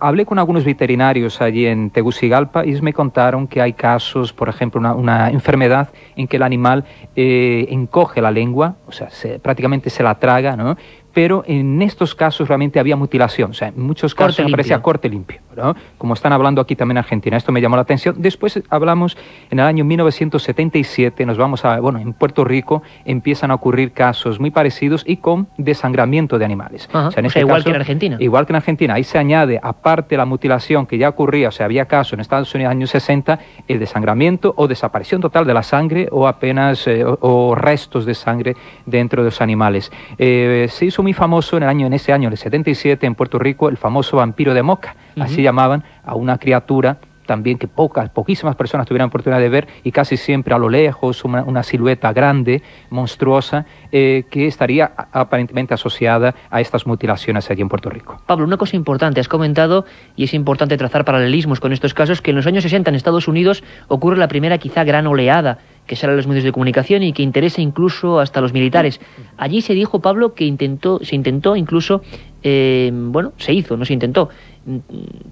hablé 0.00 0.24
con 0.24 0.38
algunos 0.38 0.64
veterinarios 0.64 1.40
allí 1.40 1.66
en 1.66 1.90
Tegucigalpa 1.90 2.64
y 2.64 2.80
me 2.80 2.92
contaron 2.92 3.48
que 3.48 3.60
hay 3.60 3.72
casos, 3.72 4.32
por 4.32 4.48
ejemplo, 4.48 4.80
una, 4.96 5.30
enfermedad 5.30 5.88
en 6.16 6.28
que 6.28 6.36
el 6.36 6.44
animal 6.44 6.84
encoge 7.16 8.22
la 8.22 8.30
lengua, 8.30 8.76
o 8.86 8.92
sea, 8.92 9.08
prácticamente 9.42 9.90
se 9.90 10.02
la 10.02 10.14
traga, 10.14 10.56
¿no? 10.56 10.76
Pero 11.12 11.44
en 11.46 11.82
estos 11.82 12.14
casos 12.14 12.48
realmente 12.48 12.80
había 12.80 12.96
mutilación, 12.96 13.50
o 13.50 13.54
sea, 13.54 13.68
en 13.68 13.80
muchos 13.80 14.14
casos 14.14 14.36
corte 14.36 14.44
aparecía 14.44 14.80
corte 14.82 15.08
limpio, 15.08 15.40
¿no? 15.56 15.74
como 15.98 16.14
están 16.14 16.32
hablando 16.32 16.60
aquí 16.60 16.76
también 16.76 16.96
en 16.96 17.04
Argentina. 17.04 17.36
Esto 17.36 17.52
me 17.52 17.60
llamó 17.60 17.76
la 17.76 17.82
atención. 17.82 18.16
Después 18.18 18.60
hablamos 18.70 19.16
en 19.50 19.58
el 19.58 19.66
año 19.66 19.84
1977, 19.84 21.26
nos 21.26 21.38
vamos 21.38 21.64
a, 21.64 21.80
bueno, 21.80 21.98
en 21.98 22.12
Puerto 22.12 22.44
Rico 22.44 22.82
empiezan 23.04 23.50
a 23.50 23.54
ocurrir 23.54 23.92
casos 23.92 24.40
muy 24.40 24.50
parecidos 24.50 25.04
y 25.06 25.16
con 25.18 25.48
desangramiento 25.56 26.38
de 26.38 26.44
animales. 26.44 26.88
o 26.92 27.10
sea, 27.10 27.22
este 27.22 27.40
igual 27.40 27.64
que 27.64 27.70
en 27.70 27.76
Argentina. 27.76 28.16
Igual 28.20 28.46
que 28.46 28.52
en 28.52 28.56
Argentina. 28.56 28.94
Ahí 28.94 29.04
se 29.04 29.18
añade, 29.18 29.58
aparte 29.62 30.10
de 30.10 30.18
la 30.18 30.24
mutilación 30.24 30.86
que 30.86 30.98
ya 30.98 31.08
ocurría, 31.08 31.48
o 31.48 31.52
sea, 31.52 31.66
había 31.66 31.86
casos 31.86 32.14
en 32.14 32.20
Estados 32.20 32.54
Unidos 32.54 32.72
en 32.72 32.80
los 32.80 32.82
años 32.82 32.90
60, 32.90 33.38
el 33.68 33.78
desangramiento 33.78 34.54
o 34.56 34.68
desaparición 34.68 35.20
total 35.20 35.46
de 35.46 35.54
la 35.54 35.62
sangre 35.62 36.08
o 36.10 36.26
apenas, 36.26 36.86
eh, 36.86 37.04
o, 37.04 37.54
restos 37.54 38.06
de 38.06 38.14
sangre 38.14 38.56
dentro 38.86 39.22
de 39.22 39.26
los 39.26 39.40
animales. 39.40 39.90
Eh, 40.18 40.66
se 40.68 40.86
hizo 40.86 41.02
muy 41.02 41.12
famoso 41.12 41.56
en 41.56 41.64
el 41.64 41.68
año, 41.68 41.86
en 41.86 41.92
ese 41.92 42.12
año, 42.12 42.28
el 42.28 42.36
77, 42.36 43.06
en 43.06 43.14
Puerto 43.14 43.38
Rico, 43.38 43.68
el 43.68 43.76
famoso 43.76 44.16
vampiro 44.16 44.54
de 44.54 44.62
Moca. 44.62 44.96
Así 45.18 45.42
llamaban 45.42 45.84
a 46.04 46.14
una 46.14 46.38
criatura 46.38 46.98
también 47.26 47.58
que 47.58 47.68
pocas, 47.68 48.10
poquísimas 48.10 48.56
personas 48.56 48.86
tuvieran 48.86 49.08
oportunidad 49.08 49.40
de 49.40 49.48
ver 49.48 49.68
y 49.84 49.92
casi 49.92 50.16
siempre 50.16 50.54
a 50.54 50.58
lo 50.58 50.68
lejos 50.68 51.24
una, 51.24 51.62
silueta 51.62 52.12
grande, 52.12 52.62
monstruosa, 52.90 53.64
eh, 53.90 54.24
que 54.30 54.46
estaría 54.46 54.92
aparentemente 55.12 55.74
asociada 55.74 56.34
a 56.50 56.60
estas 56.60 56.86
mutilaciones 56.86 57.50
allí 57.50 57.62
en 57.62 57.68
Puerto 57.68 57.88
Rico. 57.90 58.20
Pablo, 58.26 58.44
una 58.44 58.56
cosa 58.56 58.76
importante, 58.76 59.20
has 59.20 59.28
comentado, 59.28 59.84
y 60.16 60.24
es 60.24 60.34
importante 60.34 60.76
trazar 60.76 61.04
paralelismos 61.04 61.60
con 61.60 61.72
estos 61.72 61.94
casos, 61.94 62.20
que 62.20 62.30
en 62.30 62.36
los 62.36 62.46
años 62.46 62.64
60 62.64 62.90
en 62.90 62.96
Estados 62.96 63.28
Unidos 63.28 63.62
ocurre 63.88 64.16
la 64.16 64.28
primera 64.28 64.58
quizá 64.58 64.84
gran 64.84 65.06
oleada 65.06 65.58
que 65.86 65.96
sale 65.96 66.12
a 66.12 66.16
los 66.16 66.26
medios 66.26 66.44
de 66.44 66.52
comunicación 66.52 67.02
y 67.02 67.12
que 67.12 67.22
interesa 67.22 67.60
incluso 67.60 68.20
hasta 68.20 68.38
a 68.38 68.42
los 68.42 68.52
militares. 68.52 69.00
Allí 69.36 69.62
se 69.62 69.74
dijo, 69.74 70.00
Pablo, 70.00 70.34
que 70.34 70.44
intentó, 70.44 71.00
se 71.02 71.16
intentó 71.16 71.56
incluso, 71.56 72.02
eh, 72.42 72.90
bueno, 72.92 73.32
se 73.36 73.52
hizo, 73.52 73.76
no 73.76 73.84
se 73.84 73.92
intentó, 73.92 74.28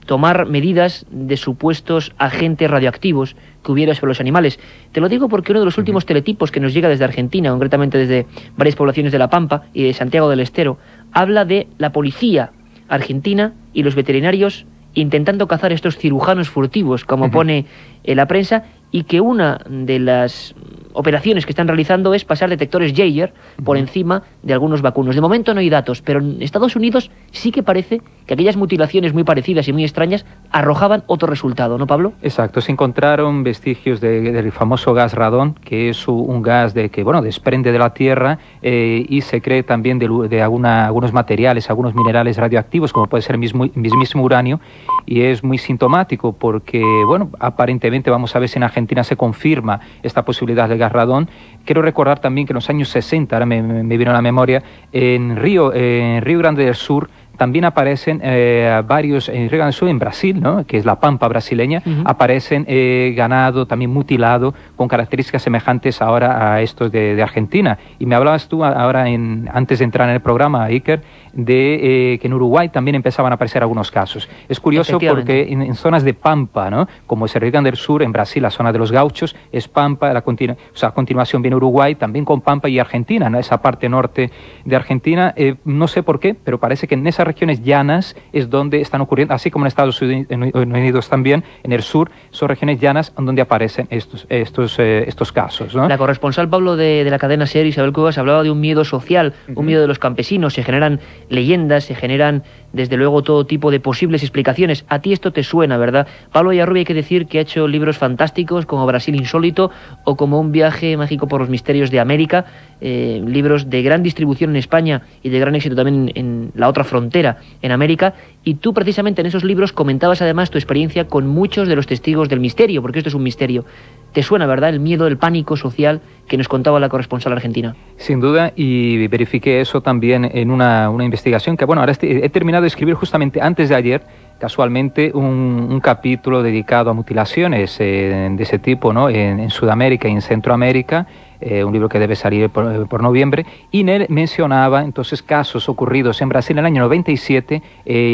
tomar 0.06 0.46
medidas 0.46 1.06
de 1.10 1.36
supuestos 1.36 2.12
agentes 2.18 2.70
radioactivos 2.70 3.36
que 3.64 3.72
hubiera 3.72 3.94
sobre 3.94 4.10
los 4.10 4.20
animales. 4.20 4.58
Te 4.92 5.00
lo 5.00 5.08
digo 5.08 5.28
porque 5.28 5.52
uno 5.52 5.60
de 5.60 5.66
los 5.66 5.78
últimos 5.78 6.06
teletipos 6.06 6.50
que 6.50 6.60
nos 6.60 6.74
llega 6.74 6.88
desde 6.88 7.04
Argentina, 7.04 7.50
concretamente 7.50 7.98
desde 7.98 8.26
varias 8.56 8.76
poblaciones 8.76 9.12
de 9.12 9.18
La 9.18 9.30
Pampa 9.30 9.64
y 9.72 9.84
de 9.84 9.92
Santiago 9.92 10.28
del 10.28 10.40
Estero, 10.40 10.78
habla 11.12 11.44
de 11.44 11.68
la 11.78 11.92
policía 11.92 12.52
argentina 12.88 13.52
y 13.72 13.82
los 13.82 13.94
veterinarios 13.94 14.66
intentando 14.94 15.46
cazar 15.46 15.72
estos 15.72 15.96
cirujanos 15.96 16.48
furtivos, 16.48 17.04
como 17.04 17.30
pone 17.30 17.66
en 18.02 18.16
la 18.16 18.26
prensa, 18.26 18.64
y 18.90 19.04
que 19.04 19.20
una 19.20 19.60
de 19.68 19.98
las 19.98 20.54
operaciones 20.92 21.46
que 21.46 21.52
están 21.52 21.68
realizando 21.68 22.14
es 22.14 22.24
pasar 22.24 22.50
detectores 22.50 22.92
Jaeger 22.94 23.32
por 23.64 23.76
encima 23.76 24.22
de 24.42 24.52
algunos 24.52 24.82
vacunos. 24.82 25.14
De 25.14 25.20
momento 25.20 25.54
no 25.54 25.60
hay 25.60 25.70
datos, 25.70 26.02
pero 26.02 26.20
en 26.20 26.42
Estados 26.42 26.76
Unidos 26.76 27.10
sí 27.30 27.52
que 27.52 27.62
parece 27.62 28.00
que 28.26 28.34
aquellas 28.34 28.56
mutilaciones 28.56 29.12
muy 29.12 29.24
parecidas 29.24 29.68
y 29.68 29.72
muy 29.72 29.84
extrañas 29.84 30.24
arrojaban 30.50 31.04
otro 31.06 31.28
resultado, 31.28 31.78
¿no, 31.78 31.86
Pablo? 31.86 32.12
Exacto, 32.22 32.60
se 32.60 32.72
encontraron 32.72 33.42
vestigios 33.42 34.00
del 34.00 34.52
famoso 34.52 34.94
gas 34.94 35.14
radón, 35.14 35.54
que 35.54 35.88
es 35.88 36.08
un 36.08 36.42
gas 36.42 36.74
de 36.74 36.90
que 36.90 37.02
bueno 37.02 37.22
desprende 37.22 37.72
de 37.72 37.78
la 37.78 37.94
tierra 37.94 38.38
eh, 38.62 39.04
y 39.08 39.20
se 39.22 39.40
cree 39.40 39.62
también 39.62 39.98
de, 39.98 40.42
algunos 40.42 41.12
materiales, 41.12 41.70
algunos 41.70 41.94
minerales 41.94 42.36
radioactivos, 42.36 42.92
como 42.92 43.06
puede 43.06 43.22
ser 43.22 43.34
el 43.34 43.40
mismo, 43.40 43.68
mismísimo 43.74 44.24
uranio, 44.24 44.60
y 45.10 45.22
es 45.22 45.42
muy 45.42 45.58
sintomático 45.58 46.32
porque 46.32 46.80
bueno 47.04 47.30
aparentemente 47.40 48.10
vamos 48.10 48.36
a 48.36 48.38
ver 48.38 48.48
si 48.48 48.58
en 48.58 48.62
Argentina 48.62 49.02
se 49.02 49.16
confirma 49.16 49.80
esta 50.04 50.24
posibilidad 50.24 50.68
de 50.68 50.78
Garradón. 50.78 51.28
Quiero 51.64 51.82
recordar 51.82 52.20
también 52.20 52.46
que 52.46 52.52
en 52.52 52.54
los 52.54 52.70
años 52.70 52.88
60, 52.90 53.34
ahora 53.34 53.44
me, 53.44 53.60
me 53.60 53.96
vino 53.96 54.12
a 54.12 54.14
la 54.14 54.22
memoria, 54.22 54.62
en 54.92 55.36
Río, 55.36 55.74
en 55.74 56.22
Río 56.22 56.38
Grande 56.38 56.64
del 56.64 56.76
Sur, 56.76 57.10
también 57.40 57.64
aparecen 57.64 58.20
eh, 58.22 58.82
varios, 58.86 59.30
en 59.30 59.48
Río 59.48 59.60
Grande 59.60 59.68
del 59.68 59.72
Sur, 59.72 59.88
en 59.88 59.98
Brasil, 59.98 60.38
¿no? 60.42 60.66
que 60.66 60.76
es 60.76 60.84
la 60.84 61.00
pampa 61.00 61.26
brasileña, 61.26 61.82
aparecen 62.04 62.66
eh, 62.68 63.14
ganado 63.16 63.64
también 63.64 63.90
mutilado 63.90 64.52
con 64.76 64.88
características 64.88 65.40
semejantes 65.40 66.02
ahora 66.02 66.52
a 66.52 66.60
estos 66.60 66.92
de, 66.92 67.22
Argentina. 67.22 67.78
Y 67.98 68.04
me 68.04 68.14
hablabas 68.14 68.46
tú 68.46 68.62
ahora, 68.62 69.08
en, 69.08 69.48
antes 69.54 69.78
de 69.78 69.86
entrar 69.86 70.06
en 70.10 70.16
el 70.16 70.20
programa, 70.20 70.64
Iker, 70.64 71.00
de 71.32 72.14
eh, 72.14 72.18
que 72.18 72.26
en 72.26 72.34
Uruguay 72.34 72.68
también 72.68 72.94
empezaban 72.94 73.32
a 73.32 73.36
aparecer 73.36 73.62
algunos 73.62 73.90
casos. 73.90 74.28
Es 74.48 74.60
curioso 74.60 74.98
porque 74.98 75.48
en, 75.50 75.74
zonas 75.74 76.02
de 76.04 76.14
pampa, 76.14 76.70
¿no? 76.70 76.88
como 77.06 77.26
es 77.26 77.34
el 77.34 77.42
Río 77.42 77.52
Grande 77.52 77.70
del 77.70 77.78
Sur, 77.78 78.02
en 78.02 78.12
Brasil, 78.12 78.42
la 78.42 78.50
zona 78.50 78.72
de 78.72 78.78
los 78.78 78.92
gauchos, 78.92 79.34
es 79.52 79.68
pampa, 79.68 80.12
la 80.12 80.20
o 80.20 80.76
sea, 80.76 80.90
a 80.90 80.94
continuación 80.94 81.42
viene 81.42 81.56
Uruguay, 81.56 81.94
también 81.94 82.24
con 82.24 82.40
pampa 82.40 82.68
y 82.68 82.78
Argentina, 82.78 83.28
¿no? 83.28 83.38
esa 83.38 83.60
parte 83.60 83.88
norte 83.88 84.30
de 84.64 84.76
Argentina. 84.76 85.34
no 85.64 85.88
sé 85.88 86.02
por 86.02 86.20
qué, 86.20 86.34
pero 86.34 86.58
parece 86.58 86.86
que 86.86 86.94
en 86.94 87.06
esa 87.06 87.24
regiones 87.24 87.62
llanas 87.62 88.16
es 88.32 88.50
donde 88.50 88.80
están 88.80 89.00
ocurriendo, 89.00 89.34
así 89.34 89.50
como 89.50 89.64
en 89.64 89.68
Estados 89.68 90.00
Unidos 90.02 91.08
también, 91.08 91.44
en 91.62 91.72
el 91.72 91.82
sur, 91.82 92.10
son 92.30 92.48
regiones 92.48 92.80
llanas 92.80 93.12
donde 93.16 93.42
aparecen 93.42 93.86
estos, 93.90 94.26
estos, 94.28 94.78
eh, 94.78 95.04
estos 95.06 95.32
casos. 95.32 95.74
La 95.74 95.98
corresponsal 95.98 96.48
Pablo 96.48 96.76
de, 96.76 97.06
la 97.08 97.18
cadena 97.18 97.46
SER, 97.46 97.66
Isabel 97.66 97.92
Cuevas, 97.92 98.18
hablaba 98.18 98.42
de 98.42 98.50
un 98.50 98.60
miedo 98.60 98.84
social, 98.84 99.34
un 99.54 99.66
miedo 99.66 99.80
de 99.80 99.86
los 99.86 99.98
campesinos, 99.98 100.54
se 100.54 100.62
generan 100.62 101.00
leyendas, 101.30 101.84
se 101.84 101.94
generan 101.94 102.42
desde 102.72 102.96
luego 102.96 103.22
todo 103.22 103.46
tipo 103.46 103.70
de 103.70 103.80
posibles 103.80 104.22
explicaciones. 104.22 104.84
A 104.88 105.00
ti 105.00 105.12
esto 105.12 105.32
te 105.32 105.42
suena, 105.42 105.78
¿verdad? 105.78 106.06
Pablo 106.32 106.52
Yarrubia 106.52 106.80
hay 106.80 106.84
que 106.84 106.94
decir 106.94 107.26
que 107.26 107.38
ha 107.38 107.42
hecho 107.42 107.66
libros 107.66 107.98
fantásticos 107.98 108.66
como 108.66 108.86
Brasil 108.86 109.14
Insólito 109.14 109.70
o 110.04 110.16
como 110.16 110.38
Un 110.40 110.52
viaje 110.52 110.96
mágico 110.96 111.26
por 111.26 111.40
los 111.40 111.48
misterios 111.48 111.90
de 111.90 112.00
América, 112.00 112.44
eh, 112.80 113.22
libros 113.26 113.70
de 113.70 113.82
gran 113.82 114.02
distribución 114.02 114.50
en 114.50 114.56
España 114.56 115.02
y 115.22 115.30
de 115.30 115.38
gran 115.38 115.54
éxito 115.54 115.76
también 115.76 116.12
en 116.14 116.52
la 116.54 116.68
otra 116.68 116.84
frontera, 116.84 117.38
en 117.62 117.72
América. 117.72 118.14
Y 118.44 118.54
tú 118.54 118.72
precisamente 118.74 119.20
en 119.20 119.26
esos 119.26 119.44
libros 119.44 119.72
comentabas 119.72 120.22
además 120.22 120.50
tu 120.50 120.58
experiencia 120.58 121.06
con 121.06 121.26
muchos 121.26 121.68
de 121.68 121.76
los 121.76 121.86
testigos 121.86 122.28
del 122.28 122.40
misterio, 122.40 122.82
porque 122.82 122.98
esto 122.98 123.08
es 123.08 123.14
un 123.14 123.22
misterio. 123.22 123.64
¿Te 124.12 124.24
suena, 124.24 124.46
verdad, 124.46 124.70
el 124.70 124.80
miedo, 124.80 125.06
el 125.06 125.18
pánico 125.18 125.56
social 125.56 126.00
que 126.26 126.36
nos 126.36 126.48
contaba 126.48 126.80
la 126.80 126.88
corresponsal 126.88 127.32
argentina? 127.32 127.76
Sin 127.96 128.20
duda, 128.20 128.52
y 128.56 129.06
verifiqué 129.06 129.60
eso 129.60 129.82
también 129.82 130.28
en 130.32 130.50
una, 130.50 130.90
investigación 131.00 131.56
que, 131.56 131.64
bueno, 131.64 131.80
ahora 131.80 131.94
he 132.00 132.28
terminado 132.28 132.62
de 132.62 132.68
escribir 132.68 132.94
justamente 132.94 133.40
antes 133.40 133.68
de 133.68 133.76
ayer, 133.76 134.02
casualmente, 134.40 135.12
un, 135.14 135.80
capítulo 135.80 136.42
dedicado 136.42 136.90
a 136.90 136.92
mutilaciones 136.92 137.76
eh, 137.80 138.28
de 138.32 138.42
ese 138.42 138.58
tipo, 138.58 138.92
¿no? 138.92 139.08
En, 139.08 139.48
Sudamérica 139.50 140.08
y 140.08 140.12
en 140.12 140.22
Centroamérica, 140.22 141.06
eh, 141.40 141.62
un 141.62 141.72
libro 141.72 141.88
que 141.88 141.98
debe 141.98 142.16
salir 142.16 142.50
por, 142.50 142.88
por, 142.88 143.02
noviembre, 143.02 143.46
y 143.70 143.80
en 143.80 143.88
él 143.90 144.06
mencionaba 144.08 144.82
entonces 144.82 145.22
casos 145.22 145.68
ocurridos 145.68 146.20
en 146.20 146.28
Brasil 146.28 146.58
en 146.58 146.60
el 146.60 146.66
año 146.66 146.82
97, 146.82 147.62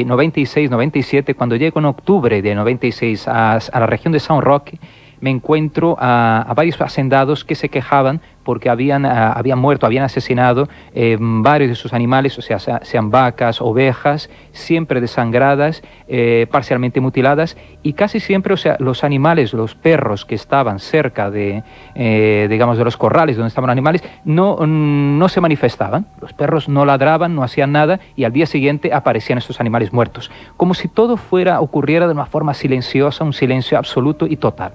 96, 0.04 0.70
97, 0.70 1.34
cuando 1.34 1.56
llego 1.56 1.80
en 1.80 1.86
octubre 1.86 2.42
de 2.42 2.54
96 2.54 3.28
a, 3.28 3.54
a 3.54 3.80
la 3.80 3.86
región 3.86 4.12
de 4.12 4.18
São 4.18 4.40
Roque, 4.40 4.78
me 5.20 5.30
encuentro 5.30 5.96
a, 5.98 6.52
varios 6.56 6.80
hacendados 6.80 7.44
que 7.44 7.54
se 7.54 7.68
quejaban 7.68 8.20
porque 8.46 8.70
habían, 8.70 9.04
habían 9.04 9.58
muerto, 9.58 9.86
habían 9.86 10.04
asesinado 10.04 10.68
eh, 10.94 11.16
varios 11.18 11.68
de 11.68 11.74
sus 11.74 11.92
animales, 11.92 12.38
o 12.38 12.42
sea, 12.42 12.60
sean 12.60 13.10
vacas, 13.10 13.60
ovejas, 13.60 14.30
siempre 14.52 15.00
desangradas, 15.00 15.82
eh, 16.06 16.46
parcialmente 16.48 17.00
mutiladas, 17.00 17.56
y 17.82 17.94
casi 17.94 18.20
siempre, 18.20 18.54
o 18.54 18.56
sea, 18.56 18.76
los 18.78 19.02
animales, 19.02 19.52
los 19.52 19.74
perros 19.74 20.24
que 20.24 20.36
estaban 20.36 20.78
cerca 20.78 21.28
de, 21.28 21.64
eh, 21.96 22.46
digamos, 22.48 22.78
de 22.78 22.84
los 22.84 22.96
corrales 22.96 23.36
donde 23.36 23.48
estaban 23.48 23.68
animales, 23.68 24.04
no, 24.24 24.64
no 24.64 25.28
se 25.28 25.40
manifestaban, 25.40 26.06
los 26.20 26.32
perros 26.32 26.68
no 26.68 26.84
ladraban, 26.84 27.34
no 27.34 27.42
hacían 27.42 27.72
nada, 27.72 27.98
y 28.14 28.22
al 28.22 28.32
día 28.32 28.46
siguiente 28.46 28.94
aparecían 28.94 29.38
estos 29.38 29.58
animales 29.58 29.92
muertos, 29.92 30.30
como 30.56 30.74
si 30.74 30.86
todo 30.86 31.16
fuera, 31.16 31.60
ocurriera 31.60 32.06
de 32.06 32.12
una 32.12 32.26
forma 32.26 32.54
silenciosa, 32.54 33.24
un 33.24 33.32
silencio 33.32 33.76
absoluto 33.76 34.28
y 34.28 34.36
total. 34.36 34.74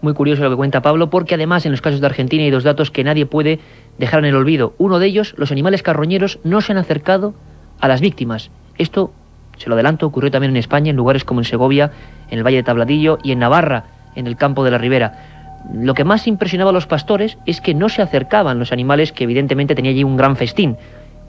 Muy 0.00 0.14
curioso 0.14 0.44
lo 0.44 0.50
que 0.50 0.56
cuenta 0.56 0.80
Pablo, 0.80 1.10
porque 1.10 1.34
además 1.34 1.66
en 1.66 1.72
los 1.72 1.80
casos 1.80 2.00
de 2.00 2.06
Argentina 2.06 2.44
hay 2.44 2.50
dos 2.50 2.62
datos 2.62 2.90
que 2.92 3.02
nadie 3.02 3.26
puede 3.26 3.58
dejar 3.98 4.20
en 4.20 4.26
el 4.26 4.36
olvido. 4.36 4.74
Uno 4.78 5.00
de 5.00 5.06
ellos, 5.06 5.34
los 5.36 5.50
animales 5.50 5.82
carroñeros 5.82 6.38
no 6.44 6.60
se 6.60 6.72
han 6.72 6.78
acercado 6.78 7.34
a 7.80 7.88
las 7.88 8.00
víctimas. 8.00 8.50
Esto, 8.76 9.12
se 9.56 9.68
lo 9.68 9.74
adelanto, 9.74 10.06
ocurrió 10.06 10.30
también 10.30 10.50
en 10.50 10.56
España, 10.56 10.90
en 10.90 10.96
lugares 10.96 11.24
como 11.24 11.40
en 11.40 11.44
Segovia, 11.44 11.90
en 12.30 12.38
el 12.38 12.46
Valle 12.46 12.58
de 12.58 12.62
Tabladillo 12.62 13.18
y 13.24 13.32
en 13.32 13.40
Navarra, 13.40 13.84
en 14.14 14.28
el 14.28 14.36
campo 14.36 14.64
de 14.64 14.70
la 14.70 14.78
Ribera. 14.78 15.38
Lo 15.72 15.94
que 15.94 16.04
más 16.04 16.28
impresionaba 16.28 16.70
a 16.70 16.72
los 16.72 16.86
pastores 16.86 17.36
es 17.44 17.60
que 17.60 17.74
no 17.74 17.88
se 17.88 18.00
acercaban 18.00 18.60
los 18.60 18.70
animales 18.70 19.10
que 19.10 19.24
evidentemente 19.24 19.74
tenía 19.74 19.90
allí 19.90 20.04
un 20.04 20.16
gran 20.16 20.36
festín. 20.36 20.76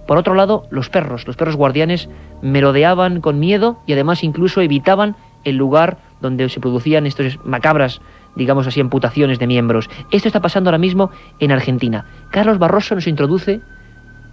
Por 0.06 0.18
otro 0.18 0.36
lado, 0.36 0.66
los 0.70 0.90
perros, 0.90 1.26
los 1.26 1.36
perros 1.36 1.56
guardianes 1.56 2.08
merodeaban 2.42 3.20
con 3.22 3.40
miedo 3.40 3.80
y 3.88 3.94
además 3.94 4.24
incluso 4.24 4.62
evitaban 4.62 5.16
el 5.44 5.56
lugar 5.56 5.98
donde 6.22 6.50
se 6.50 6.60
producían 6.60 7.06
estas 7.06 7.44
macabras 7.46 8.02
digamos 8.39 8.65
así, 8.65 8.80
amputaciones 8.80 9.38
de 9.38 9.45
miembros. 9.45 9.89
Esto 10.12 10.28
está 10.28 10.39
pasando 10.41 10.69
ahora 10.69 10.80
mismo 10.80 11.12
en 11.39 11.52
Argentina. 11.52 12.06
Carlos 12.32 12.58
Barroso 12.58 12.95
nos 12.95 13.06
introduce 13.06 13.62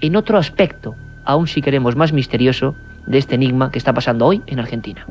en 0.00 0.16
otro 0.16 0.38
aspecto, 0.38 0.94
aún 1.24 1.46
si 1.46 1.60
queremos 1.60 1.96
más 1.96 2.12
misterioso, 2.12 2.74
de 3.06 3.18
este 3.18 3.34
enigma 3.34 3.70
que 3.70 3.78
está 3.78 3.92
pasando 3.92 4.26
hoy 4.26 4.42
en 4.46 4.58
Argentina. 4.60 5.06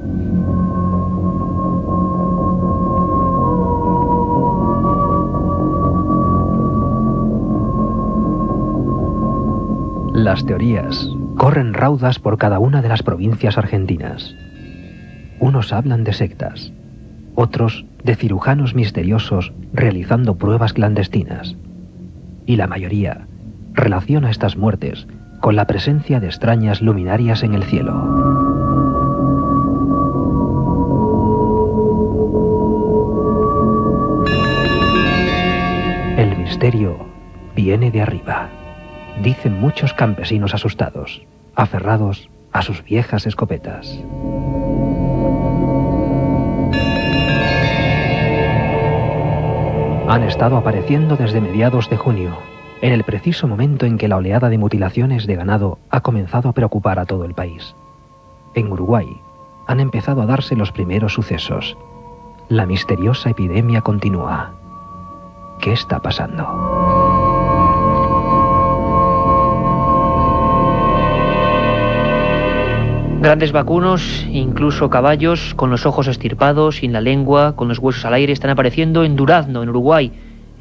Las 10.13 10.45
teorías 10.45 11.09
corren 11.37 11.73
raudas 11.73 12.19
por 12.19 12.37
cada 12.37 12.59
una 12.59 12.81
de 12.81 12.89
las 12.89 13.03
provincias 13.03 13.57
argentinas. 13.57 14.33
Unos 15.39 15.73
hablan 15.73 16.05
de 16.05 16.13
sectas, 16.13 16.71
otros 17.35 17.85
de 18.05 18.15
cirujanos 18.15 18.75
misteriosos 18.75 19.51
realizando 19.73 20.35
pruebas 20.35 20.73
clandestinas. 20.73 21.55
Y 22.45 22.55
la 22.55 22.67
mayoría 22.67 23.25
relaciona 23.73 24.29
estas 24.29 24.55
muertes 24.55 25.07
con 25.41 25.55
la 25.55 25.65
presencia 25.65 26.19
de 26.19 26.27
extrañas 26.27 26.81
luminarias 26.83 27.41
en 27.41 27.55
el 27.55 27.63
cielo. 27.63 27.93
El 36.17 36.37
misterio 36.37 37.07
viene 37.55 37.89
de 37.89 38.01
arriba, 38.03 38.49
dicen 39.23 39.59
muchos 39.59 39.93
campesinos 39.93 40.53
asustados, 40.53 41.23
aferrados 41.55 42.29
a 42.51 42.61
sus 42.61 42.83
viejas 42.83 43.25
escopetas. 43.25 43.99
Han 50.07 50.23
estado 50.23 50.57
apareciendo 50.57 51.15
desde 51.15 51.41
mediados 51.41 51.89
de 51.89 51.97
junio, 51.97 52.37
en 52.81 52.93
el 52.93 53.03
preciso 53.03 53.47
momento 53.47 53.85
en 53.85 53.97
que 53.97 54.07
la 54.07 54.17
oleada 54.17 54.49
de 54.49 54.57
mutilaciones 54.57 55.25
de 55.25 55.35
ganado 55.35 55.79
ha 55.89 56.01
comenzado 56.01 56.49
a 56.49 56.53
preocupar 56.53 56.99
a 56.99 57.05
todo 57.05 57.25
el 57.25 57.33
país. 57.33 57.75
En 58.53 58.71
Uruguay 58.71 59.19
han 59.67 59.79
empezado 59.79 60.21
a 60.21 60.25
darse 60.25 60.55
los 60.55 60.71
primeros 60.71 61.13
sucesos. 61.13 61.77
La 62.49 62.65
misteriosa 62.65 63.31
epidemia 63.31 63.81
continúa. 63.81 64.53
¿Qué 65.59 65.73
está 65.73 65.99
pasando? 65.99 67.04
Grandes 73.25 73.51
vacunos, 73.51 74.23
incluso 74.31 74.91
caballos 74.91 75.55
con 75.55 75.71
los 75.71 75.87
ojos 75.87 76.05
estirpados, 76.05 76.75
sin 76.75 76.93
la 76.93 77.01
lengua, 77.01 77.55
con 77.55 77.67
los 77.67 77.79
huesos 77.79 78.05
al 78.05 78.13
aire, 78.13 78.31
están 78.31 78.51
apareciendo 78.51 79.03
en 79.03 79.15
Durazno, 79.15 79.63
en 79.63 79.69
Uruguay. 79.69 80.11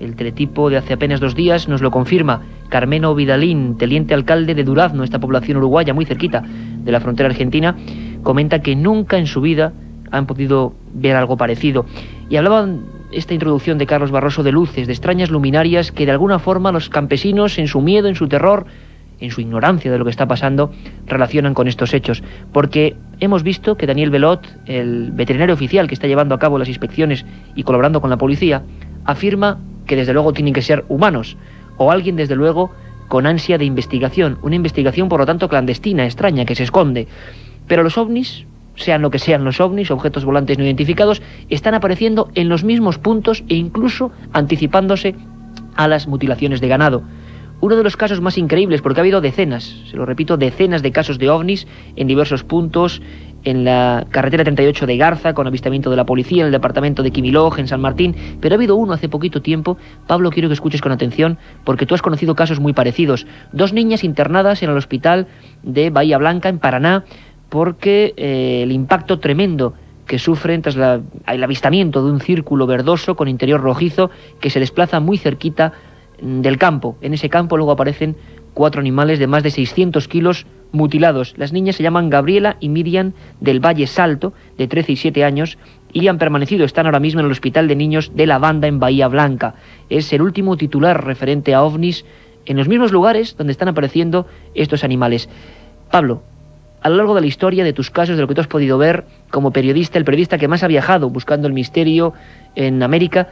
El 0.00 0.16
teletipo 0.16 0.70
de 0.70 0.78
hace 0.78 0.94
apenas 0.94 1.20
dos 1.20 1.34
días 1.34 1.68
nos 1.68 1.82
lo 1.82 1.90
confirma. 1.90 2.40
Carmeno 2.70 3.14
Vidalín, 3.14 3.76
teniente 3.76 4.14
alcalde 4.14 4.54
de 4.54 4.64
Durazno, 4.64 5.04
esta 5.04 5.18
población 5.18 5.58
uruguaya 5.58 5.92
muy 5.92 6.06
cerquita 6.06 6.42
de 6.42 6.90
la 6.90 7.00
frontera 7.00 7.28
argentina, 7.28 7.76
comenta 8.22 8.62
que 8.62 8.74
nunca 8.74 9.18
en 9.18 9.26
su 9.26 9.42
vida 9.42 9.74
han 10.10 10.24
podido 10.24 10.72
ver 10.94 11.16
algo 11.16 11.36
parecido. 11.36 11.84
Y 12.30 12.36
hablaban 12.36 12.86
esta 13.12 13.34
introducción 13.34 13.76
de 13.76 13.84
Carlos 13.84 14.10
Barroso 14.10 14.42
de 14.42 14.52
luces, 14.52 14.86
de 14.86 14.94
extrañas 14.94 15.30
luminarias 15.30 15.92
que 15.92 16.06
de 16.06 16.12
alguna 16.12 16.38
forma 16.38 16.72
los 16.72 16.88
campesinos, 16.88 17.58
en 17.58 17.68
su 17.68 17.82
miedo, 17.82 18.08
en 18.08 18.14
su 18.14 18.26
terror, 18.26 18.64
en 19.20 19.30
su 19.30 19.40
ignorancia 19.40 19.90
de 19.90 19.98
lo 19.98 20.04
que 20.04 20.10
está 20.10 20.26
pasando, 20.26 20.72
relacionan 21.06 21.54
con 21.54 21.68
estos 21.68 21.94
hechos. 21.94 22.22
Porque 22.52 22.96
hemos 23.20 23.42
visto 23.42 23.76
que 23.76 23.86
Daniel 23.86 24.10
Belot, 24.10 24.46
el 24.66 25.12
veterinario 25.12 25.54
oficial 25.54 25.88
que 25.88 25.94
está 25.94 26.06
llevando 26.06 26.34
a 26.34 26.38
cabo 26.38 26.58
las 26.58 26.68
inspecciones 26.68 27.24
y 27.54 27.62
colaborando 27.62 28.00
con 28.00 28.10
la 28.10 28.16
policía, 28.16 28.62
afirma 29.04 29.58
que 29.86 29.96
desde 29.96 30.12
luego 30.12 30.32
tienen 30.32 30.54
que 30.54 30.62
ser 30.62 30.84
humanos, 30.88 31.36
o 31.76 31.90
alguien 31.90 32.16
desde 32.16 32.36
luego 32.36 32.72
con 33.08 33.26
ansia 33.26 33.58
de 33.58 33.64
investigación, 33.64 34.38
una 34.42 34.56
investigación 34.56 35.08
por 35.08 35.20
lo 35.20 35.26
tanto 35.26 35.48
clandestina, 35.48 36.04
extraña, 36.04 36.44
que 36.44 36.54
se 36.54 36.62
esconde. 36.62 37.06
Pero 37.66 37.82
los 37.82 37.98
ovnis, 37.98 38.46
sean 38.76 39.02
lo 39.02 39.10
que 39.10 39.18
sean 39.18 39.44
los 39.44 39.60
ovnis, 39.60 39.90
objetos 39.90 40.24
volantes 40.24 40.58
no 40.58 40.64
identificados, 40.64 41.22
están 41.48 41.74
apareciendo 41.74 42.30
en 42.34 42.48
los 42.48 42.64
mismos 42.64 42.98
puntos 42.98 43.44
e 43.48 43.54
incluso 43.54 44.10
anticipándose 44.32 45.14
a 45.76 45.86
las 45.86 46.06
mutilaciones 46.08 46.60
de 46.60 46.68
ganado 46.68 47.02
uno 47.64 47.76
de 47.76 47.82
los 47.82 47.96
casos 47.96 48.20
más 48.20 48.36
increíbles, 48.36 48.82
porque 48.82 49.00
ha 49.00 49.02
habido 49.02 49.22
decenas, 49.22 49.74
se 49.90 49.96
lo 49.96 50.04
repito, 50.04 50.36
decenas 50.36 50.82
de 50.82 50.92
casos 50.92 51.18
de 51.18 51.30
ovnis 51.30 51.66
en 51.96 52.06
diversos 52.06 52.44
puntos, 52.44 53.00
en 53.42 53.64
la 53.64 54.06
carretera 54.10 54.44
38 54.44 54.86
de 54.86 54.96
Garza, 54.98 55.32
con 55.32 55.46
avistamiento 55.46 55.88
de 55.88 55.96
la 55.96 56.04
policía, 56.04 56.42
en 56.42 56.46
el 56.46 56.52
departamento 56.52 57.02
de 57.02 57.10
Quimiloj, 57.10 57.58
en 57.58 57.66
San 57.66 57.80
Martín, 57.80 58.14
pero 58.40 58.54
ha 58.54 58.56
habido 58.56 58.76
uno 58.76 58.92
hace 58.92 59.08
poquito 59.08 59.40
tiempo. 59.40 59.78
Pablo, 60.06 60.30
quiero 60.30 60.50
que 60.50 60.52
escuches 60.52 60.82
con 60.82 60.92
atención, 60.92 61.38
porque 61.64 61.86
tú 61.86 61.94
has 61.94 62.02
conocido 62.02 62.34
casos 62.34 62.60
muy 62.60 62.74
parecidos. 62.74 63.26
Dos 63.52 63.72
niñas 63.72 64.04
internadas 64.04 64.62
en 64.62 64.68
el 64.68 64.76
hospital 64.76 65.26
de 65.62 65.88
Bahía 65.88 66.18
Blanca, 66.18 66.50
en 66.50 66.58
Paraná, 66.58 67.04
porque 67.48 68.12
eh, 68.18 68.60
el 68.62 68.72
impacto 68.72 69.20
tremendo 69.20 69.72
que 70.06 70.18
sufren 70.18 70.60
tras 70.60 70.76
el 70.76 71.42
avistamiento 71.44 72.04
de 72.04 72.12
un 72.12 72.20
círculo 72.20 72.66
verdoso 72.66 73.16
con 73.16 73.26
interior 73.26 73.62
rojizo 73.62 74.10
que 74.38 74.50
se 74.50 74.60
desplaza 74.60 75.00
muy 75.00 75.16
cerquita 75.16 75.72
del 76.20 76.58
campo. 76.58 76.96
En 77.00 77.14
ese 77.14 77.28
campo 77.28 77.56
luego 77.56 77.72
aparecen 77.72 78.16
cuatro 78.54 78.80
animales 78.80 79.18
de 79.18 79.26
más 79.26 79.42
de 79.42 79.50
600 79.50 80.08
kilos 80.08 80.46
mutilados. 80.72 81.34
Las 81.36 81.52
niñas 81.52 81.76
se 81.76 81.82
llaman 81.82 82.10
Gabriela 82.10 82.56
y 82.60 82.68
Miriam 82.68 83.12
del 83.40 83.64
Valle 83.64 83.86
Salto, 83.86 84.32
de 84.58 84.68
13 84.68 84.92
y 84.92 84.96
7 84.96 85.24
años, 85.24 85.58
y 85.92 86.08
han 86.08 86.18
permanecido, 86.18 86.64
están 86.64 86.86
ahora 86.86 87.00
mismo 87.00 87.20
en 87.20 87.26
el 87.26 87.32
Hospital 87.32 87.68
de 87.68 87.76
Niños 87.76 88.12
de 88.14 88.26
la 88.26 88.38
Banda 88.38 88.66
en 88.66 88.80
Bahía 88.80 89.08
Blanca. 89.08 89.54
Es 89.88 90.12
el 90.12 90.22
último 90.22 90.56
titular 90.56 91.04
referente 91.04 91.54
a 91.54 91.62
ovnis 91.62 92.04
en 92.46 92.56
los 92.56 92.68
mismos 92.68 92.92
lugares 92.92 93.36
donde 93.36 93.52
están 93.52 93.68
apareciendo 93.68 94.26
estos 94.54 94.84
animales. 94.84 95.28
Pablo, 95.90 96.22
a 96.82 96.90
lo 96.90 96.96
largo 96.96 97.14
de 97.14 97.22
la 97.22 97.26
historia, 97.28 97.64
de 97.64 97.72
tus 97.72 97.90
casos, 97.90 98.16
de 98.16 98.22
lo 98.22 98.28
que 98.28 98.34
tú 98.34 98.40
has 98.40 98.46
podido 98.46 98.76
ver 98.76 99.04
como 99.30 99.52
periodista, 99.52 99.98
el 99.98 100.04
periodista 100.04 100.36
que 100.36 100.48
más 100.48 100.62
ha 100.62 100.68
viajado 100.68 101.08
buscando 101.08 101.46
el 101.46 101.54
misterio 101.54 102.12
en 102.56 102.82
América, 102.82 103.28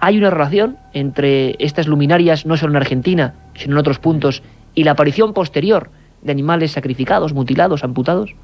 ¿hay 0.00 0.18
una 0.18 0.30
relación 0.30 0.76
entre 0.92 1.56
estas 1.58 1.86
luminarias, 1.86 2.46
no 2.46 2.56
solo 2.56 2.72
en 2.72 2.76
Argentina, 2.76 3.34
sino 3.54 3.74
en 3.74 3.78
otros 3.78 3.98
puntos, 3.98 4.42
y 4.74 4.84
la 4.84 4.92
aparición 4.92 5.32
posterior 5.32 5.90
de 6.22 6.32
animales 6.32 6.72
sacrificados, 6.72 7.32
mutilados, 7.32 7.84
amputados? 7.84 8.34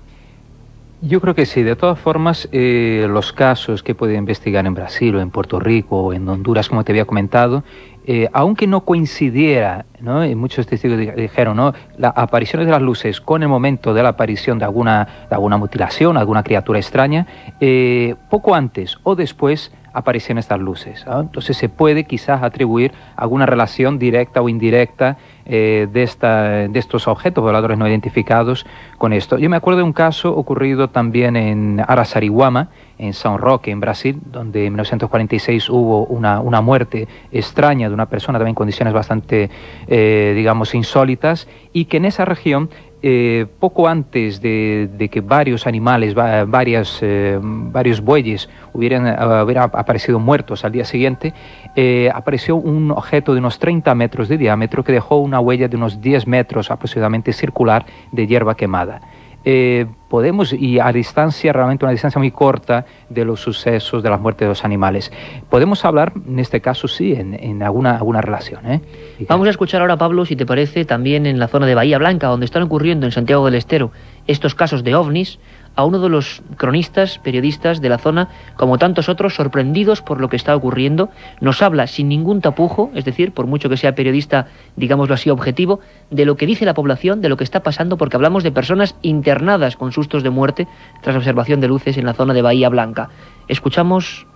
Yo 1.03 1.21
creo 1.21 1.35
que 1.35 1.45
sí. 1.45 1.62
De 1.62 1.77
todas 1.77 1.99
formas, 1.99 2.49
eh, 2.53 3.07
los 3.11 3.33
casos 3.33 3.83
que 3.83 3.95
puede 3.95 4.14
investigar 4.14 4.64
en 4.66 4.73
Brasil 4.73 5.14
o 5.16 5.21
en 5.21 5.31
Puerto 5.31 5.61
Rico 5.61 6.01
o 6.01 6.12
en 6.14 6.27
Honduras, 6.27 6.71
como 6.71 6.85
te 6.85 6.92
había 6.92 7.05
comentado, 7.05 7.64
eh, 8.07 8.29
aunque 8.33 8.66
no 8.66 8.81
coincidiera, 8.83 9.85
¿no? 10.01 10.27
Muchos 10.37 10.66
testigos 10.66 10.99
dijeron, 10.99 11.57
¿no? 11.57 11.75
Las 11.99 12.12
apariciones 12.16 12.66
de 12.66 12.73
las 12.73 12.81
luces 12.81 13.21
con 13.21 13.42
el 13.42 13.49
momento 13.49 13.92
de 13.92 14.03
la 14.03 14.11
aparición 14.11 14.59
de 14.59 14.64
alguna, 14.64 15.27
de 15.29 15.35
alguna 15.35 15.59
mutilación, 15.59 16.16
alguna 16.16 16.42
criatura 16.42 16.79
extraña, 16.79 17.27
eh, 17.61 18.14
poco 18.31 18.55
antes 18.55 18.97
o 19.03 19.16
después 19.16 19.73
aparecen 19.97 20.37
estas 20.37 20.61
luces. 20.61 21.07
Entonces 21.09 21.57
se 21.57 21.71
puede 21.71 22.05
quizás 22.05 22.43
atribuir 22.43 22.93
alguna 23.17 23.47
relación 23.47 23.99
directa 23.99 24.43
o 24.43 24.51
indirecta 24.51 25.17
eh, 25.47 25.89
de, 25.91 26.03
esta, 26.03 26.69
de 26.69 26.79
estos 26.79 27.09
objetos 27.09 27.43
voladores 27.43 27.79
no 27.79 27.89
identificados 27.89 28.67
con 28.99 29.15
esto. 29.15 29.39
Yo 29.39 29.49
me 29.49 29.57
acuerdo 29.57 29.79
de 29.79 29.85
un 29.85 29.95
caso 29.95 30.37
ocurrido 30.37 30.91
también 30.91 31.35
en 31.35 31.81
Arasarihuama, 31.81 32.69
en 32.99 33.13
São 33.13 33.39
Roque, 33.39 33.71
en 33.71 33.81
Brasil, 33.81 34.21
donde 34.27 34.67
en 34.67 34.75
1946 34.75 35.71
hubo 35.71 36.05
una, 36.05 36.41
una 36.41 36.61
muerte 36.61 37.09
extraña 37.33 37.89
de 37.89 37.95
una 37.95 38.07
persona 38.07 38.39
también 38.39 38.51
en 38.51 38.55
condiciones 38.55 38.93
bastante, 38.93 39.49
eh, 39.87 40.35
digamos, 40.37 40.75
insólitas, 40.75 41.49
y 41.73 41.87
que 41.87 41.97
en 41.97 42.05
esa 42.05 42.27
región 42.27 42.69
eh, 43.09 43.47
poco 43.61 43.87
antes 43.87 44.40
de, 44.40 45.09
que 45.12 45.21
varios 45.21 45.69
animales, 45.69 46.12
varias, 46.12 46.99
eh, 47.03 47.38
varios 47.40 48.01
bueyes 48.01 48.49
hubieran, 48.73 49.07
aparecido 49.07 50.19
muertos 50.19 50.64
al 50.64 50.73
día 50.73 50.85
siguiente, 50.85 51.33
eh, 51.77 52.11
apareció 52.12 52.57
un 52.57 52.90
objeto 52.90 53.33
de 53.33 53.38
unos 53.38 53.61
30 53.61 53.95
metros 53.95 54.27
de 54.29 54.38
diámetro 54.38 54.83
que 54.83 54.90
dejó 54.90 55.19
una 55.19 55.38
huella 55.38 55.69
de 55.69 55.77
unos 55.77 56.01
10 56.01 56.27
metros 56.27 56.73
aproximadamente 56.73 57.33
circular 57.33 57.87
de 58.11 58.27
hierba 58.27 58.57
quemada. 58.57 59.01
Eh, 59.49 59.87
podemos, 60.09 60.53
y 60.53 60.81
a 60.81 60.91
distancia, 60.91 61.53
realmente 61.53 61.85
una 61.85 61.93
distancia 61.93 62.19
muy 62.19 62.33
corta 62.33 62.85
de 63.09 63.25
los 63.25 63.39
sucesos 63.39 64.03
de 64.03 64.11
la 64.11 64.19
muerte 64.19 64.45
de 64.45 64.49
los 64.49 64.65
animales. 64.65 65.13
Podemos 65.49 65.85
hablar, 65.85 66.15
en 66.27 66.41
este 66.41 66.61
caso 66.61 66.89
sí, 66.89 67.13
en, 67.13 67.63
alguna, 67.63 67.97
alguna 67.97 68.21
relación. 68.21 68.67
¿eh? 68.67 68.81
Vamos 69.29 69.47
a 69.47 69.51
escuchar 69.51 69.83
ahora, 69.83 69.97
Pablo, 69.97 70.25
si 70.25 70.35
te 70.35 70.47
parece, 70.47 70.85
también 70.85 71.27
en 71.27 71.39
la 71.39 71.47
zona 71.47 71.67
de 71.67 71.77
Bahía 71.77 71.99
Blanca, 71.99 72.27
donde 72.27 72.45
están 72.45 72.65
ocurriendo 72.65 73.07
en 73.07 73.13
Santiago 73.13 73.45
del 73.45 73.55
Estero 73.55 73.93
estos 74.27 74.57
casos 74.57 74.83
de 74.83 74.97
ovnis, 74.97 75.39
a 75.77 75.85
uno 75.85 76.01
de 76.01 76.09
los 76.09 76.43
cronistas, 76.57 77.19
periodistas 77.19 77.81
de 77.81 77.89
la 77.89 77.99
zona, 77.99 78.29
como 78.57 78.79
tantos 78.79 79.09
otros, 79.09 79.35
sorprendidos 79.35 80.03
por 80.03 80.21
lo 80.21 80.29
que 80.29 80.37
está 80.37 80.57
ocurriendo, 80.57 81.11
nos 81.41 81.62
habla 81.62 81.87
sin 81.87 82.09
ningún 82.09 82.41
tapujo, 82.41 82.91
es 82.95 83.05
decir, 83.05 83.33
por 83.33 83.47
mucho 83.47 83.69
que 83.69 83.77
sea 83.77 83.95
periodista, 83.95 84.49
digámoslo 84.77 85.15
así, 85.15 85.31
objetivo, 85.31 85.81
de 86.11 86.25
lo 86.25 86.37
que 86.37 86.47
dice 86.47 86.65
la 86.65 86.75
población, 86.75 87.21
de 87.21 87.29
lo 87.29 87.37
que 87.37 87.45
está 87.45 87.62
pasando, 87.62 87.99
porque 87.99 88.17
hablamos 88.17 88.43
de 88.43 88.53
personas 88.53 88.97
internadas 89.03 89.77
con 89.77 89.93
sustos 89.93 90.23
de 90.23 90.31
muerte 90.31 90.67
tras 91.03 91.15
observación 91.15 91.61
de 91.61 91.69
luces 91.69 91.99
en 91.99 92.07
la 92.07 92.15
zona 92.15 92.33
de 92.33 92.43
Bahía 92.43 92.71
Blanca. 92.71 93.11
Escuchamos 93.47 94.27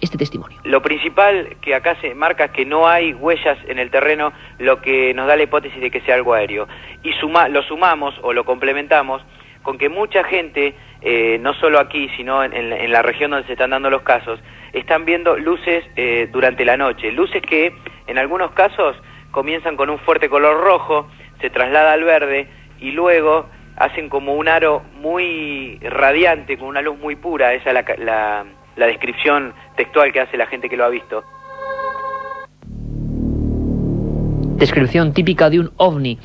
este 0.00 0.18
testimonio. 0.18 0.58
Lo 0.64 0.82
principal 0.82 1.56
que 1.60 1.74
acá 1.74 1.96
se 2.00 2.14
marca 2.14 2.46
es 2.46 2.50
que 2.52 2.64
no 2.64 2.88
hay 2.88 3.12
huellas 3.14 3.58
en 3.68 3.78
el 3.78 3.90
terreno, 3.90 4.32
lo 4.58 4.80
que 4.80 5.12
nos 5.14 5.26
da 5.26 5.36
la 5.36 5.42
hipótesis 5.42 5.80
de 5.80 5.90
que 5.90 6.00
sea 6.02 6.14
algo 6.14 6.34
aéreo. 6.34 6.68
Y 7.02 7.12
suma, 7.14 7.48
lo 7.48 7.62
sumamos 7.62 8.14
o 8.22 8.32
lo 8.32 8.44
complementamos 8.44 9.22
con 9.62 9.78
que 9.78 9.88
mucha 9.88 10.24
gente 10.24 10.74
eh, 11.02 11.38
no 11.40 11.54
solo 11.54 11.78
aquí, 11.78 12.08
sino 12.16 12.44
en, 12.44 12.92
la 12.92 13.02
región 13.02 13.30
donde 13.30 13.46
se 13.46 13.52
están 13.52 13.70
dando 13.70 13.90
los 13.90 14.02
casos, 14.02 14.40
están 14.72 15.04
viendo 15.04 15.36
luces 15.36 15.84
eh, 15.96 16.28
durante 16.32 16.64
la 16.64 16.76
noche, 16.76 17.10
luces 17.12 17.42
que 17.42 17.72
en 18.06 18.18
algunos 18.18 18.52
casos 18.52 18.96
comienzan 19.30 19.76
con 19.76 19.90
un 19.90 19.98
fuerte 19.98 20.28
color 20.28 20.62
rojo, 20.62 21.08
se 21.40 21.50
traslada 21.50 21.92
al 21.92 22.04
verde 22.04 22.48
y 22.80 22.90
luego 22.92 23.46
hacen 23.76 24.08
como 24.08 24.34
un 24.34 24.48
aro 24.48 24.82
muy 24.94 25.78
radiante, 25.82 26.58
con 26.58 26.68
una 26.68 26.82
luz 26.82 26.98
muy 26.98 27.16
pura, 27.16 27.54
esa 27.54 27.70
es 27.70 27.98
la, 28.04 28.44
la 28.76 28.86
descripción 28.86 29.54
textual 29.76 30.12
que 30.12 30.20
hace 30.20 30.36
la 30.36 30.46
gente 30.46 30.68
que 30.68 30.76
lo 30.76 30.84
ha 30.84 30.88
visto. 30.88 31.24
Descripción 34.56 35.14
típica 35.14 35.48
de 35.48 35.60
un 35.60 35.72
ovni. 35.78 36.18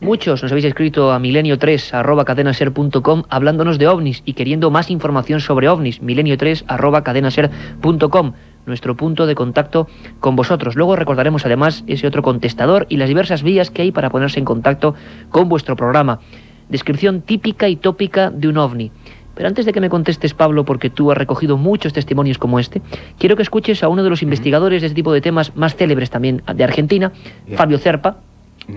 Muchos 0.00 0.42
nos 0.44 0.52
habéis 0.52 0.66
escrito 0.66 1.10
a 1.10 1.18
milenio3 1.18 1.92
arroba 1.92 2.24
cadenaser.com 2.24 3.24
hablándonos 3.28 3.78
de 3.78 3.88
ovnis 3.88 4.22
y 4.24 4.34
queriendo 4.34 4.70
más 4.70 4.90
información 4.90 5.40
sobre 5.40 5.68
ovnis. 5.68 6.00
Milenio3 6.00 6.64
arroba 6.68 7.02
cadenaser.com 7.02 8.32
nuestro 8.64 8.96
punto 8.96 9.26
de 9.26 9.34
contacto 9.34 9.88
con 10.20 10.36
vosotros. 10.36 10.76
Luego 10.76 10.94
recordaremos 10.94 11.44
además 11.44 11.82
ese 11.88 12.06
otro 12.06 12.22
contestador 12.22 12.86
y 12.88 12.98
las 12.98 13.08
diversas 13.08 13.42
vías 13.42 13.70
que 13.70 13.82
hay 13.82 13.90
para 13.90 14.10
ponerse 14.10 14.38
en 14.38 14.44
contacto 14.44 14.94
con 15.30 15.48
vuestro 15.48 15.74
programa. 15.74 16.20
Descripción 16.68 17.22
típica 17.22 17.68
y 17.68 17.76
tópica 17.76 18.30
de 18.30 18.46
un 18.46 18.58
ovni. 18.58 18.92
Pero 19.34 19.48
antes 19.48 19.66
de 19.66 19.72
que 19.72 19.80
me 19.80 19.88
contestes, 19.88 20.34
Pablo, 20.34 20.64
porque 20.64 20.90
tú 20.90 21.10
has 21.10 21.18
recogido 21.18 21.56
muchos 21.56 21.92
testimonios 21.92 22.38
como 22.38 22.58
este, 22.58 22.82
quiero 23.18 23.36
que 23.36 23.42
escuches 23.42 23.82
a 23.82 23.88
uno 23.88 24.02
de 24.02 24.10
los 24.10 24.22
investigadores 24.22 24.82
de 24.82 24.88
este 24.88 24.96
tipo 24.96 25.12
de 25.12 25.20
temas 25.20 25.56
más 25.56 25.76
célebres 25.76 26.10
también 26.10 26.42
de 26.54 26.64
Argentina, 26.64 27.12
Fabio 27.54 27.78
Cerpa, 27.78 28.18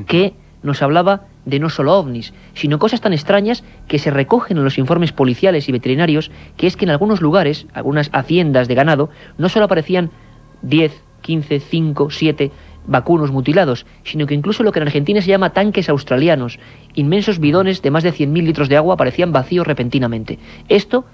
que 0.06 0.34
nos 0.63 0.82
hablaba 0.82 1.26
de 1.45 1.60
no 1.60 1.69
solo 1.69 1.97
ovnis, 1.97 2.34
sino 2.54 2.80
cosas 2.80 3.02
tan 3.02 3.13
extrañas 3.13 3.63
que 3.88 4.00
se 4.00 4.12
recogen 4.12 4.58
en 4.58 4.63
los 4.63 4.78
informes 4.78 5.12
policiales 5.12 5.67
y 5.67 5.71
veterinarios, 5.71 6.32
que 6.58 6.67
es 6.67 6.78
que 6.78 6.86
en 6.86 6.91
algunos 6.91 7.21
lugares, 7.21 7.67
algunas 7.74 8.10
haciendas 8.13 8.67
de 8.67 8.76
ganado, 8.76 9.10
no 9.38 9.50
solo 9.50 9.65
aparecían 9.65 10.12
10, 10.62 11.04
15, 11.21 11.60
5, 11.60 12.10
7 12.12 12.52
vacunos 12.88 13.32
mutilados, 13.32 13.86
sino 14.04 14.26
que 14.26 14.34
incluso 14.34 14.63
lo 14.63 14.71
que 14.71 14.80
en 14.80 14.88
Argentina 14.88 15.21
se 15.21 15.28
llama 15.28 15.52
tanques 15.52 15.89
australianos, 15.89 16.60
inmensos 16.95 17.39
bidones 17.39 17.82
de 17.82 17.91
más 17.91 18.04
de 18.04 18.13
100.000 18.13 18.43
litros 18.43 18.69
de 18.69 18.78
agua 18.78 18.95
aparecían 18.95 19.32
vacíos 19.32 19.67
repentinamente. 19.67 20.39
Esto 20.67 21.06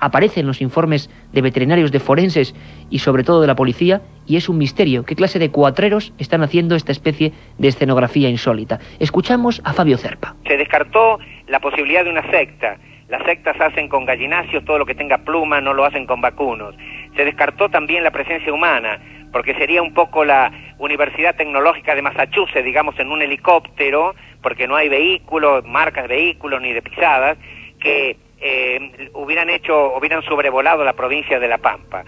aparece 0.00 0.40
en 0.40 0.46
los 0.46 0.60
informes 0.60 1.10
de 1.32 1.42
veterinarios, 1.42 1.92
de 1.92 2.00
forenses 2.00 2.54
y 2.90 2.98
sobre 3.00 3.24
todo 3.24 3.40
de 3.40 3.46
la 3.46 3.54
policía, 3.54 4.02
y 4.26 4.36
es 4.36 4.48
un 4.48 4.58
misterio. 4.58 5.04
¿Qué 5.04 5.14
clase 5.14 5.38
de 5.38 5.50
cuatreros 5.50 6.12
están 6.18 6.42
haciendo 6.42 6.74
esta 6.74 6.92
especie 6.92 7.32
de 7.58 7.68
escenografía 7.68 8.28
insólita? 8.28 8.78
Escuchamos 8.98 9.60
a 9.64 9.72
Fabio 9.72 9.96
Cerpa. 9.96 10.36
Se 10.46 10.56
descartó 10.56 11.18
la 11.46 11.60
posibilidad 11.60 12.04
de 12.04 12.10
una 12.10 12.28
secta. 12.30 12.76
Las 13.08 13.22
sectas 13.24 13.58
hacen 13.58 13.88
con 13.88 14.04
gallinacios 14.04 14.64
todo 14.64 14.78
lo 14.78 14.84
que 14.84 14.94
tenga 14.94 15.18
pluma, 15.18 15.60
no 15.62 15.72
lo 15.72 15.84
hacen 15.84 16.06
con 16.06 16.20
vacunos. 16.20 16.74
Se 17.16 17.24
descartó 17.24 17.70
también 17.70 18.04
la 18.04 18.10
presencia 18.10 18.52
humana, 18.52 19.00
porque 19.32 19.54
sería 19.54 19.82
un 19.82 19.94
poco 19.94 20.24
la 20.24 20.52
Universidad 20.78 21.34
Tecnológica 21.34 21.94
de 21.94 22.02
Massachusetts, 22.02 22.64
digamos, 22.64 22.98
en 22.98 23.10
un 23.10 23.22
helicóptero, 23.22 24.14
porque 24.42 24.68
no 24.68 24.76
hay 24.76 24.88
vehículos, 24.88 25.64
marcas 25.64 26.06
de 26.06 26.16
vehículos 26.16 26.60
ni 26.60 26.72
de 26.72 26.82
pisadas, 26.82 27.38
que 27.80 28.16
eh, 28.40 29.10
hubieran 29.14 29.50
hecho, 29.50 29.96
hubieran 29.96 30.22
sobrevolado 30.22 30.84
la 30.84 30.92
provincia 30.92 31.38
de 31.38 31.48
La 31.48 31.58
Pampa 31.58 32.04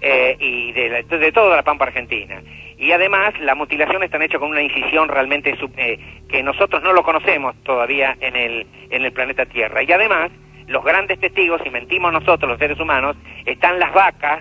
eh, 0.00 0.36
y 0.38 0.72
de, 0.72 1.02
de, 1.02 1.32
toda 1.32 1.56
la 1.56 1.62
Pampa 1.62 1.84
Argentina. 1.84 2.42
Y 2.78 2.92
además 2.92 3.38
la 3.40 3.54
mutilación 3.54 4.02
está 4.02 4.22
hecha 4.24 4.38
con 4.38 4.50
una 4.50 4.62
incisión 4.62 5.08
realmente 5.08 5.54
eh, 5.76 5.98
que 6.28 6.42
nosotros 6.42 6.82
no 6.82 6.92
lo 6.92 7.02
conocemos 7.02 7.54
todavía 7.62 8.16
en 8.20 8.36
el, 8.36 8.66
en 8.90 9.04
el 9.04 9.12
planeta 9.12 9.44
Tierra. 9.46 9.82
Y 9.82 9.92
además 9.92 10.30
los 10.66 10.84
grandes 10.84 11.18
testigos, 11.20 11.60
si 11.62 11.70
mentimos 11.70 12.12
nosotros 12.12 12.48
los 12.48 12.58
seres 12.58 12.80
humanos, 12.80 13.16
están 13.44 13.78
las 13.78 13.92
vacas 13.92 14.40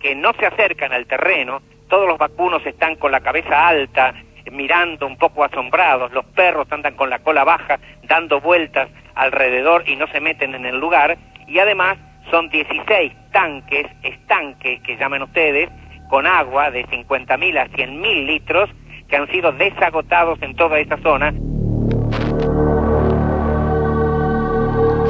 que 0.00 0.14
no 0.16 0.32
se 0.32 0.46
acercan 0.46 0.92
al 0.92 1.06
terreno, 1.06 1.62
todos 1.88 2.08
los 2.08 2.18
vacunos 2.18 2.64
están 2.66 2.96
con 2.96 3.12
la 3.12 3.20
cabeza 3.20 3.68
alta, 3.68 4.14
mirando 4.50 5.06
un 5.06 5.16
poco 5.16 5.44
asombrados, 5.44 6.12
los 6.12 6.24
perros 6.26 6.66
andan 6.70 6.94
con 6.94 7.10
la 7.10 7.18
cola 7.20 7.44
baja, 7.44 7.78
dando 8.04 8.40
vueltas 8.40 8.88
alrededor 9.14 9.88
y 9.88 9.96
no 9.96 10.06
se 10.08 10.20
meten 10.20 10.54
en 10.54 10.66
el 10.66 10.78
lugar, 10.78 11.18
y 11.46 11.58
además 11.58 11.98
son 12.30 12.48
16 12.48 13.12
tanques, 13.32 13.86
estanques 14.02 14.80
que 14.82 14.96
llaman 14.96 15.22
ustedes, 15.22 15.68
con 16.08 16.26
agua 16.26 16.70
de 16.70 16.84
50.000 16.86 17.58
a 17.58 17.66
100.000 17.68 18.26
litros 18.26 18.70
que 19.08 19.16
han 19.16 19.28
sido 19.28 19.52
desagotados 19.52 20.40
en 20.42 20.54
toda 20.56 20.78
esta 20.78 20.96
zona. 20.98 21.32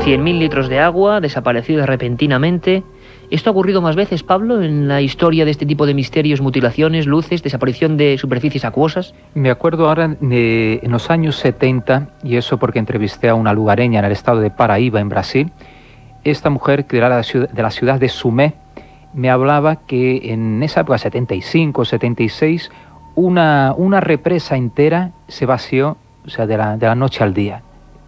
100.000 0.04 0.38
litros 0.38 0.68
de 0.68 0.80
agua 0.80 1.20
desaparecidos 1.20 1.86
repentinamente 1.86 2.82
¿Esto 3.32 3.48
ha 3.48 3.52
ocurrido 3.52 3.80
más 3.80 3.96
veces, 3.96 4.22
Pablo, 4.22 4.62
en 4.62 4.88
la 4.88 5.00
historia 5.00 5.46
de 5.46 5.50
este 5.50 5.64
tipo 5.64 5.86
de 5.86 5.94
misterios, 5.94 6.42
mutilaciones, 6.42 7.06
luces, 7.06 7.42
desaparición 7.42 7.96
de 7.96 8.18
superficies 8.18 8.66
acuosas? 8.66 9.14
Me 9.32 9.48
acuerdo 9.48 9.88
ahora 9.88 10.08
de, 10.20 10.80
en 10.82 10.92
los 10.92 11.08
años 11.08 11.36
70, 11.36 12.10
y 12.24 12.36
eso 12.36 12.58
porque 12.58 12.78
entrevisté 12.78 13.30
a 13.30 13.34
una 13.34 13.54
lugareña 13.54 14.00
en 14.00 14.04
el 14.04 14.12
estado 14.12 14.40
de 14.40 14.50
Paraíba, 14.50 15.00
en 15.00 15.08
Brasil. 15.08 15.50
Esta 16.24 16.50
mujer, 16.50 16.84
que 16.84 16.98
era 16.98 17.08
de 17.08 17.62
la 17.62 17.70
ciudad 17.70 17.98
de, 17.98 18.08
Sumé, 18.10 18.52
me 19.14 19.30
hablaba 19.30 19.76
que 19.86 20.30
en 20.30 20.62
esa 20.62 20.82
época, 20.82 20.98
75, 20.98 21.86
76, 21.86 22.70
una, 23.14 23.72
una 23.74 24.00
represa 24.00 24.58
entera 24.58 25.12
se 25.28 25.46
vació, 25.46 25.96
o 26.26 26.28
sea, 26.28 26.46
de 26.46 26.58
la, 26.58 26.76
de 26.76 26.86
la 26.86 26.94
noche 26.94 27.24
al 27.24 27.32
día. 27.32 27.62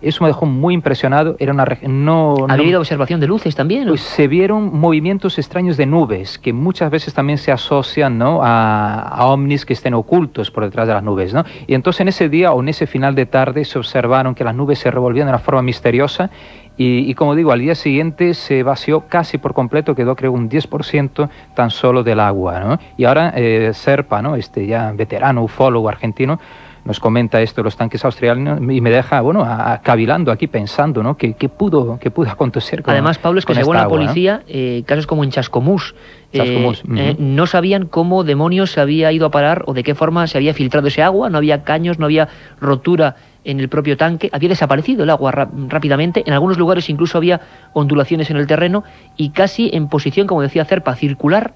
Eso 0.05 0.23
me 0.23 0.29
dejó 0.29 0.47
muy 0.47 0.75
impresionado. 0.75 1.37
Era 1.39 1.53
una 1.53 1.65
no, 1.83 2.47
¿Ha 2.49 2.53
habido 2.53 2.81
observación 2.81 3.21
de 3.21 3.27
luces 3.27 3.55
también? 3.55 3.89
Pues 3.89 4.03
se 4.03 4.29
vieron 4.29 4.79
movimientos 4.79 5.39
extraños 5.39 5.77
de 5.77 5.87
nubes 5.87 6.39
que 6.39 6.53
muchas 6.53 6.91
veces 6.91 7.15
también 7.15 7.39
se 7.39 7.53
asocian 7.53 8.19
¿no? 8.19 8.43
a, 8.43 9.01
a, 9.01 9.27
ovnis 9.27 9.65
que 9.65 9.73
estén 9.73 9.95
ocultos 9.95 10.51
por 10.51 10.65
detrás 10.65 10.87
de 10.87 10.95
las 10.95 11.03
nubes. 11.03 11.33
¿no? 11.33 11.45
Y 11.67 11.75
entonces 11.75 12.03
en 12.03 12.09
ese 12.09 12.29
día 12.29 12.53
o 12.53 12.61
en 12.61 12.69
ese 12.69 12.87
final 12.87 13.15
de 13.15 13.27
tarde 13.27 13.65
se 13.65 13.79
observaron 13.79 14.35
que 14.35 14.45
las 14.45 14.55
nubes 14.55 14.79
se 14.79 14.91
revolvían 14.91 15.27
de 15.27 15.33
una 15.33 15.39
forma 15.39 15.63
misteriosa 15.63 16.31
y, 16.77 17.09
y, 17.09 17.15
como 17.15 17.37
digo, 17.37 17.53
al 17.53 17.61
día 17.61 17.77
siguiente 17.77 18.35
se 18.35 18.65
vació 18.65 19.03
casi 19.09 19.39
por 19.39 19.55
completo, 19.55 19.95
quedó 19.95 20.17
creo 20.17 20.33
un 20.33 20.51
10% 20.51 21.29
tan 21.55 21.71
solo 21.71 22.03
del 22.03 22.19
agua. 22.19 22.61
¿no? 22.61 22.79
Y 22.97 23.05
ahora 23.05 23.33
eh, 23.37 23.71
Serpa, 23.75 24.23
¿no? 24.23 24.35
este 24.35 24.67
ya 24.67 24.91
veterano 24.93 25.45
ufólogo 25.45 25.89
argentino, 25.89 26.41
nos 26.85 27.01
comenta 27.01 27.41
esto 27.41 27.63
de 27.63 27.65
los 27.65 27.77
tanques 27.77 28.05
australianos 28.05 28.61
y 28.61 28.81
me 28.81 28.91
deja, 28.91 29.21
bueno, 29.23 29.43
a, 29.45 29.81
cavilando 29.83 30.31
aquí 30.31 30.47
pensando, 30.47 31.03
¿no? 31.03 31.17
¿Qué, 31.17 31.35
qué 31.35 31.49
pudo, 31.49 31.99
qué 31.99 32.11
pudo 32.11 32.31
acontecer 32.31 32.83
con 32.83 32.93
Además, 32.93 33.19
Pablo, 33.19 33.39
es 33.39 33.47
que 33.47 33.55
según 33.55 33.77
la 33.77 33.89
policía, 33.89 34.39
¿no? 34.39 34.43
eh, 34.49 34.83
casos 34.87 35.07
como 35.07 35.25
en 35.25 35.31
Chascomús, 35.31 35.95
Chascomús. 36.33 36.81
Eh, 36.81 36.83
uh 36.87 36.93
-huh. 36.93 36.99
eh, 36.99 37.17
no 37.19 37.47
sabían 37.47 37.87
cómo 37.87 38.23
demonios 38.25 38.73
se 38.73 38.81
había 38.81 39.11
ido 39.13 39.27
a 39.27 39.31
parar 39.31 39.65
o 39.67 39.73
de 39.73 39.83
qué 39.83 39.95
forma 39.95 40.27
se 40.27 40.37
había 40.37 40.53
filtrado 40.53 40.89
ese 40.89 41.03
agua, 41.03 41.31
no 41.31 41.39
había 41.39 41.65
caños, 41.65 41.99
no 41.99 42.05
había 42.05 42.29
rotura 42.61 43.17
en 43.45 43.61
el 43.61 43.69
propio 43.69 43.97
tanque, 43.97 44.31
había 44.33 44.49
desaparecido 44.49 45.05
el 45.05 45.11
agua 45.11 45.31
rápidamente, 45.69 46.23
en 46.27 46.33
algunos 46.33 46.59
lugares 46.59 46.89
incluso 46.89 47.19
había 47.19 47.41
ondulaciones 47.73 48.31
en 48.31 48.37
el 48.37 48.47
terreno 48.47 48.85
y 49.17 49.31
casi 49.31 49.71
en 49.73 49.89
posición, 49.89 50.27
como 50.27 50.43
decía 50.43 50.65
Cerpa, 50.65 50.95
circular 50.97 51.53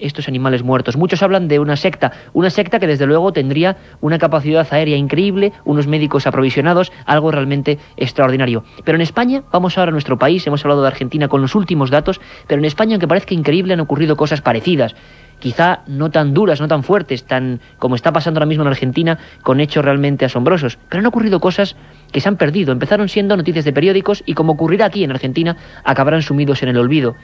estos 0.00 0.28
animales 0.28 0.62
muertos. 0.62 0.96
Muchos 0.96 1.22
hablan 1.22 1.48
de 1.48 1.58
una 1.58 1.76
secta, 1.76 2.12
una 2.32 2.50
secta 2.50 2.78
que 2.78 2.86
desde 2.86 3.06
luego 3.06 3.32
tendría 3.32 3.76
una 4.00 4.18
capacidad 4.18 4.66
aérea 4.70 4.96
increíble, 4.96 5.52
unos 5.64 5.86
médicos 5.86 6.26
aprovisionados, 6.26 6.92
algo 7.06 7.30
realmente 7.30 7.78
extraordinario. 7.96 8.64
Pero 8.84 8.96
en 8.96 9.02
España, 9.02 9.42
vamos 9.52 9.78
ahora 9.78 9.90
a 9.90 9.92
nuestro 9.92 10.18
país, 10.18 10.46
hemos 10.46 10.64
hablado 10.64 10.82
de 10.82 10.88
Argentina 10.88 11.28
con 11.28 11.42
los 11.42 11.54
últimos 11.54 11.90
datos, 11.90 12.20
pero 12.46 12.58
en 12.58 12.64
España, 12.64 12.94
aunque 12.94 13.08
parezca 13.08 13.34
increíble, 13.34 13.74
han 13.74 13.80
ocurrido 13.80 14.16
cosas 14.16 14.40
parecidas. 14.40 14.94
Quizá 15.38 15.80
no 15.86 16.10
tan 16.10 16.34
duras, 16.34 16.60
no 16.60 16.68
tan 16.68 16.82
fuertes, 16.82 17.24
tan 17.24 17.60
como 17.78 17.94
está 17.94 18.12
pasando 18.12 18.38
ahora 18.38 18.46
mismo 18.46 18.62
en 18.62 18.68
Argentina, 18.68 19.18
con 19.42 19.60
hechos 19.60 19.82
realmente 19.82 20.26
asombrosos. 20.26 20.78
Pero 20.88 21.00
han 21.00 21.06
ocurrido 21.06 21.40
cosas 21.40 21.76
que 22.12 22.20
se 22.20 22.28
han 22.28 22.36
perdido. 22.36 22.72
Empezaron 22.72 23.08
siendo 23.08 23.36
noticias 23.38 23.64
de 23.64 23.72
periódicos 23.72 24.22
y, 24.26 24.34
como 24.34 24.52
ocurrirá 24.52 24.86
aquí 24.86 25.02
en 25.02 25.12
Argentina, 25.12 25.56
acabarán 25.82 26.20
sumidos 26.20 26.62
en 26.62 26.68
el 26.68 26.76
olvido 26.76 27.16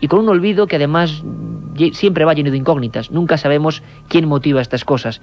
y 0.00 0.08
con 0.08 0.20
un 0.20 0.28
olvido 0.28 0.66
que 0.66 0.76
además 0.76 1.22
siempre 1.92 2.24
va 2.24 2.34
lleno 2.34 2.50
de 2.50 2.56
incógnitas. 2.56 3.10
Nunca 3.10 3.36
sabemos 3.36 3.82
quién 4.08 4.26
motiva 4.26 4.60
estas 4.60 4.84
cosas. 4.84 5.20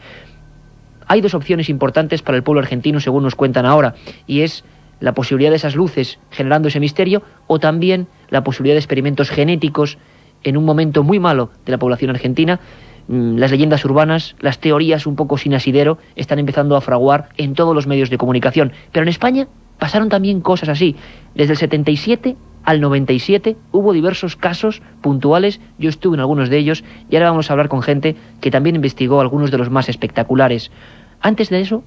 Hay 1.07 1.21
dos 1.21 1.34
opciones 1.34 1.69
importantes 1.69 2.21
para 2.21 2.38
el 2.38 2.43
pueblo 2.43 2.61
argentino, 2.61 2.99
según 2.99 3.23
nos 3.23 3.36
cuentan 3.36 3.65
ahora, 3.65 3.95
y 4.26 4.41
es 4.41 4.63
la 4.99 5.13
posibilidad 5.13 5.51
de 5.51 5.57
esas 5.57 5.76
luces 5.76 6.19
generando 6.32 6.69
ese 6.69 6.80
misterio 6.80 7.21
o 7.47 7.59
también 7.59 8.07
la 8.30 8.43
posibilidad 8.43 8.76
de 8.76 8.80
experimentos 8.80 9.30
genéticos 9.30 9.97
en 10.43 10.57
un 10.57 10.65
momento 10.65 11.03
muy 11.03 11.19
malo 11.19 11.51
de 11.65 11.71
la 11.71 11.78
población 11.78 12.11
argentina. 12.11 12.59
Las 13.07 13.51
leyendas 13.51 13.86
urbanas, 13.86 14.36
las 14.39 14.59
teorías 14.59 15.05
un 15.05 15.15
poco 15.15 15.38
sin 15.38 15.53
asidero 15.53 15.99
están 16.15 16.39
empezando 16.39 16.76
a 16.76 16.82
fraguar 16.82 17.30
en 17.38 17.53
todos 17.53 17.76
los 17.76 17.86
medios 17.86 18.09
de 18.09 18.17
comunicación. 18.17 18.71
Pero 18.91 19.03
en 19.03 19.09
España 19.09 19.47
pasaron 19.78 20.09
también 20.09 20.41
cosas 20.41 20.69
así. 20.69 20.95
Desde 21.36 21.53
el 21.53 21.59
77 21.59 22.36
al 22.66 22.82
97 22.82 23.55
hubo 23.72 23.93
diversos 23.93 24.36
casos 24.36 24.82
puntuales, 25.01 25.61
yo 25.78 25.88
estuve 25.88 26.16
en 26.16 26.20
algunos 26.20 26.49
de 26.49 26.57
ellos 26.57 26.84
y 27.09 27.16
ahora 27.16 27.30
vamos 27.30 27.49
a 27.49 27.53
hablar 27.53 27.70
con 27.70 27.84
gente 27.84 28.16
que 28.41 28.51
también 28.51 28.76
investigó 28.76 29.22
algunos 29.22 29.51
de 29.51 29.59
los 29.59 29.70
más 29.70 29.88
espectaculares. 29.88 30.72
Antes 31.22 31.49
de 31.49 31.61
eso, 31.61 31.84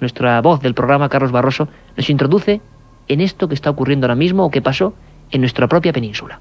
nuestra 0.00 0.40
voz 0.40 0.62
del 0.62 0.74
programa, 0.74 1.10
Carlos 1.10 1.32
Barroso, 1.32 1.68
nos 1.96 2.08
introduce 2.08 2.62
en 3.08 3.20
esto 3.20 3.46
que 3.46 3.54
está 3.54 3.68
ocurriendo 3.68 4.06
ahora 4.06 4.14
mismo 4.14 4.44
o 4.44 4.50
que 4.50 4.62
pasó 4.62 4.94
en 5.30 5.42
nuestra 5.42 5.68
propia 5.68 5.92
península. 5.92 6.40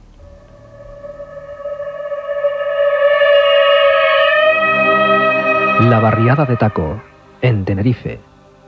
La 5.82 6.00
barriada 6.00 6.46
de 6.46 6.56
Taco, 6.56 7.02
en 7.42 7.66
Tenerife, 7.66 8.20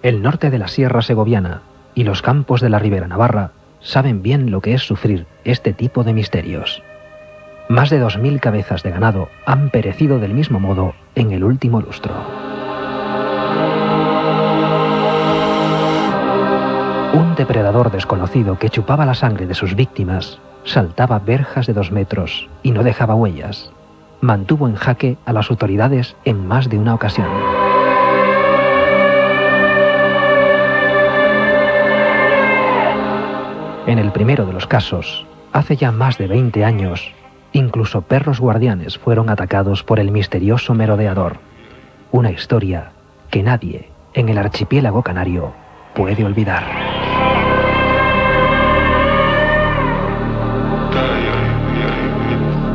el 0.02 0.22
norte 0.22 0.50
de 0.50 0.58
la 0.58 0.68
Sierra 0.68 1.02
Segoviana 1.02 1.62
y 1.94 2.04
los 2.04 2.22
campos 2.22 2.62
de 2.62 2.70
la 2.70 2.80
Ribera 2.80 3.08
Navarra 3.08 3.52
saben 3.82 4.22
bien 4.22 4.52
lo 4.52 4.62
que 4.62 4.74
es 4.74 4.82
sufrir 4.82 5.26
este 5.44 5.74
tipo 5.74 6.04
de 6.04 6.14
misterios. 6.14 6.84
Más 7.70 7.90
de 7.90 8.04
2.000 8.04 8.40
cabezas 8.40 8.84
de 8.84 8.92
ganado 8.92 9.30
han 9.46 9.70
perecido 9.70 10.20
del 10.20 10.34
mismo 10.34 10.60
modo 10.60 10.94
en 11.16 11.32
el 11.32 11.44
último 11.44 11.82
lustro. 11.82 12.14
Un 17.14 17.36
depredador 17.36 17.92
desconocido 17.92 18.58
que 18.60 18.70
chupaba 18.70 19.06
la 19.06 19.14
sangre 19.14 19.46
de 19.46 19.54
sus 19.54 19.76
víctimas 19.76 20.40
saltaba 20.64 21.20
verjas 21.20 21.68
de 21.68 21.74
dos 21.74 21.92
metros 21.92 22.50
y 22.64 22.72
no 22.72 22.84
dejaba 22.84 23.16
huellas. 23.16 23.72
Mantuvo 24.22 24.68
en 24.68 24.76
jaque 24.76 25.18
a 25.26 25.34
las 25.34 25.50
autoridades 25.50 26.16
en 26.26 26.46
más 26.46 26.70
de 26.70 26.78
una 26.78 26.94
ocasión. 26.94 27.28
En 33.88 33.98
el 33.98 34.12
primero 34.12 34.46
de 34.46 34.54
los 34.54 34.68
casos, 34.68 35.26
hace 35.52 35.76
ya 35.76 35.92
más 35.92 36.20
de 36.20 36.28
20 36.28 36.64
años, 36.64 37.12
incluso 37.52 38.02
perros 38.04 38.40
guardianes 38.40 39.00
fueron 39.00 39.30
atacados 39.30 39.84
por 39.84 40.00
el 40.00 40.12
misterioso 40.12 40.76
merodeador. 40.76 41.38
Una 42.12 42.32
historia 42.32 42.92
que 43.32 43.42
nadie 43.42 43.90
en 44.14 44.30
el 44.30 44.38
archipiélago 44.38 45.02
canario 45.02 45.54
puede 45.96 46.24
olvidar. 46.24 46.64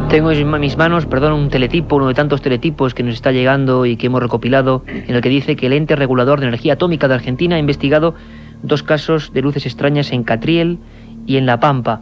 Tengo 0.08 0.32
en 0.32 0.60
mis 0.60 0.76
manos, 0.76 1.06
perdón, 1.06 1.34
un 1.34 1.50
teletipo, 1.50 1.96
uno 1.96 2.08
de 2.08 2.14
tantos 2.14 2.42
teletipos 2.42 2.94
que 2.94 3.02
nos 3.02 3.14
está 3.14 3.32
llegando 3.32 3.86
y 3.86 3.96
que 3.96 4.06
hemos 4.06 4.22
recopilado, 4.22 4.82
en 4.86 5.14
el 5.14 5.20
que 5.20 5.28
dice 5.28 5.56
que 5.56 5.66
el 5.66 5.72
ente 5.72 5.94
regulador 5.94 6.40
de 6.40 6.46
energía 6.46 6.74
atómica 6.74 7.06
de 7.06 7.14
Argentina 7.14 7.56
ha 7.56 7.58
investigado 7.58 8.14
dos 8.62 8.82
casos 8.82 9.32
de 9.32 9.42
luces 9.42 9.66
extrañas 9.66 10.12
en 10.12 10.24
Catriel 10.24 10.78
y 11.26 11.36
en 11.36 11.46
La 11.46 11.60
Pampa. 11.60 12.00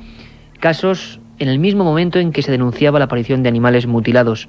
Casos 0.60 1.20
en 1.38 1.48
el 1.48 1.58
mismo 1.58 1.84
momento 1.84 2.18
en 2.18 2.32
que 2.32 2.42
se 2.42 2.52
denunciaba 2.52 2.98
la 2.98 3.06
aparición 3.06 3.42
de 3.42 3.48
animales 3.48 3.86
mutilados. 3.86 4.48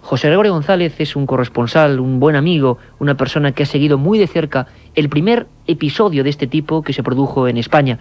José 0.00 0.28
Gregorio 0.28 0.52
González 0.52 0.94
es 1.00 1.16
un 1.16 1.26
corresponsal, 1.26 2.00
un 2.00 2.20
buen 2.20 2.36
amigo, 2.36 2.78
una 2.98 3.16
persona 3.16 3.52
que 3.52 3.64
ha 3.64 3.66
seguido 3.66 3.98
muy 3.98 4.18
de 4.18 4.26
cerca 4.26 4.66
el 4.94 5.08
primer 5.08 5.48
episodio 5.66 6.24
de 6.24 6.30
este 6.30 6.46
tipo 6.46 6.82
que 6.82 6.92
se 6.92 7.02
produjo 7.02 7.48
en 7.48 7.56
España. 7.56 7.98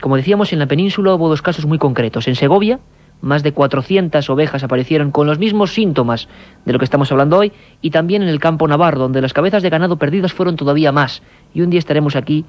Como 0.00 0.16
decíamos, 0.16 0.52
en 0.52 0.58
la 0.58 0.66
península 0.66 1.14
hubo 1.14 1.28
dos 1.28 1.42
casos 1.42 1.66
muy 1.66 1.78
concretos. 1.78 2.26
En 2.28 2.34
Segovia, 2.34 2.80
más 3.20 3.42
de 3.42 3.52
400 3.52 4.28
ovejas 4.30 4.64
aparecieron 4.64 5.10
con 5.10 5.26
los 5.26 5.38
mismos 5.38 5.72
síntomas 5.72 6.28
de 6.64 6.72
lo 6.72 6.78
que 6.78 6.84
estamos 6.84 7.12
hablando 7.12 7.38
hoy, 7.38 7.52
y 7.80 7.90
también 7.90 8.22
en 8.22 8.28
el 8.28 8.40
campo 8.40 8.66
navarro, 8.66 8.98
donde 8.98 9.22
las 9.22 9.32
cabezas 9.32 9.62
de 9.62 9.70
ganado 9.70 9.96
perdidas 9.96 10.32
fueron 10.32 10.56
todavía 10.56 10.92
más. 10.92 11.22
Y 11.54 11.62
un 11.62 11.70
día 11.70 11.78
estaremos 11.78 12.16
aquí 12.16 12.44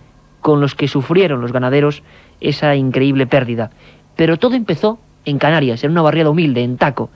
con 0.46 0.62
los 0.62 0.76
que 0.76 0.88
sufrieron 0.88 1.42
los 1.42 1.52
ganaderos 1.52 2.04
esa 2.40 2.76
increíble 2.76 3.26
pérdida. 3.26 3.72
Pero 4.16 4.38
todo 4.38 4.54
empezó 4.54 5.00
en 5.26 5.40
Canarias, 5.40 5.84
en 5.84 5.90
una 5.90 6.04
barriada 6.04 6.30
humilde, 6.30 6.62
en 6.62 6.78
Taco. 6.78 7.10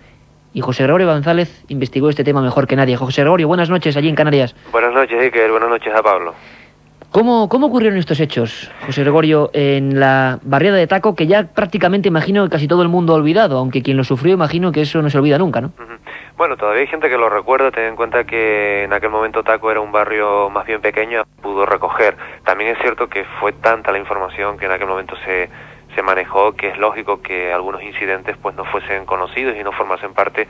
Y 0.51 0.61
José 0.61 0.81
Gregorio 0.81 1.05
González 1.05 1.63
investigó 1.67 2.09
este 2.09 2.23
tema 2.23 2.41
mejor 2.41 2.65
que 2.65 2.75
nadie. 2.75 2.97
José 2.97 3.21
Gregorio, 3.21 3.47
buenas 3.47 3.69
noches 3.69 3.95
allí 3.95 4.09
en 4.09 4.15
Canarias. 4.15 4.55
Buenas 4.71 4.95
noches, 4.95 5.21
Iker. 5.21 5.51
Buenas 5.51 5.69
noches 5.69 5.93
a 5.93 6.01
Pablo. 6.01 6.33
¿Cómo, 7.11 7.49
¿Cómo 7.49 7.67
ocurrieron 7.67 7.99
estos 7.99 8.19
hechos, 8.19 8.71
José 8.87 9.01
Gregorio, 9.01 9.51
en 9.53 9.99
la 9.99 10.39
barriada 10.41 10.77
de 10.77 10.87
Taco, 10.87 11.13
que 11.13 11.27
ya 11.27 11.43
prácticamente 11.43 12.07
imagino 12.07 12.43
que 12.45 12.49
casi 12.49 12.67
todo 12.67 12.81
el 12.81 12.89
mundo 12.89 13.13
ha 13.13 13.17
olvidado, 13.17 13.59
aunque 13.59 13.83
quien 13.83 13.97
lo 13.97 14.03
sufrió 14.03 14.33
imagino 14.33 14.71
que 14.71 14.81
eso 14.81 15.03
no 15.03 15.11
se 15.11 15.19
olvida 15.19 15.37
nunca, 15.37 15.61
¿no? 15.61 15.67
Uh 15.67 15.81
-huh. 15.81 15.98
Bueno, 16.37 16.57
todavía 16.57 16.81
hay 16.81 16.87
gente 16.87 17.09
que 17.09 17.17
lo 17.17 17.29
recuerda, 17.29 17.71
ten 17.71 17.85
en 17.85 17.95
cuenta 17.95 18.23
que 18.23 18.83
en 18.83 18.93
aquel 18.93 19.09
momento 19.09 19.43
Taco 19.43 19.71
era 19.71 19.79
un 19.79 19.91
barrio 19.91 20.49
más 20.49 20.65
bien 20.65 20.81
pequeño, 20.81 21.23
pudo 21.41 21.65
recoger. 21.65 22.15
También 22.43 22.71
es 22.71 22.79
cierto 22.79 23.07
que 23.07 23.25
fue 23.39 23.53
tanta 23.53 23.91
la 23.91 23.99
información 23.99 24.57
que 24.57 24.65
en 24.65 24.71
aquel 24.71 24.87
momento 24.87 25.15
se, 25.25 25.49
se 25.95 26.01
manejó 26.01 26.53
que 26.53 26.69
es 26.69 26.77
lógico 26.77 27.21
que 27.21 27.51
algunos 27.51 27.81
incidentes 27.83 28.37
pues 28.37 28.55
no 28.55 28.65
fuesen 28.65 29.05
conocidos 29.05 29.55
y 29.57 29.63
no 29.63 29.71
formasen 29.71 30.13
parte 30.13 30.47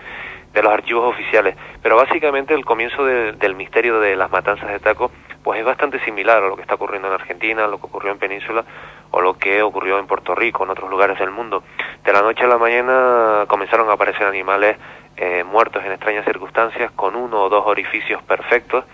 de 0.53 0.63
los 0.63 0.71
archivos 0.71 1.13
oficiales. 1.13 1.55
Pero 1.81 1.95
básicamente 1.95 2.53
el 2.53 2.65
comienzo 2.65 3.05
de, 3.05 3.33
del 3.33 3.55
misterio 3.55 3.99
de 3.99 4.15
las 4.15 4.31
matanzas 4.31 4.69
de 4.69 4.79
Taco 4.79 5.11
pues 5.43 5.59
es 5.59 5.65
bastante 5.65 5.99
similar 6.03 6.43
a 6.43 6.47
lo 6.47 6.55
que 6.55 6.63
está 6.63 6.75
ocurriendo 6.75 7.07
en 7.07 7.13
Argentina, 7.13 7.67
lo 7.67 7.79
que 7.79 7.85
ocurrió 7.85 8.11
en 8.11 8.19
Península 8.19 8.65
o 9.11 9.21
lo 9.21 9.37
que 9.37 9.61
ocurrió 9.63 9.97
en 9.97 10.05
Puerto 10.05 10.35
Rico, 10.35 10.63
en 10.63 10.69
otros 10.69 10.89
lugares 10.89 11.17
del 11.17 11.31
mundo. 11.31 11.63
De 12.03 12.13
la 12.13 12.21
noche 12.21 12.43
a 12.43 12.47
la 12.47 12.57
mañana 12.57 13.45
comenzaron 13.47 13.89
a 13.89 13.93
aparecer 13.93 14.27
animales 14.27 14.77
eh, 15.19 15.43
muertos 15.43 15.83
en 15.85 15.91
extrañas 15.91 16.23
circunstancias 16.23 16.91
con 16.95 17.15
uno 17.15 17.43
o 17.43 17.49
dos 17.49 17.65
orificios 17.65 18.23
perfectos. 18.23 18.85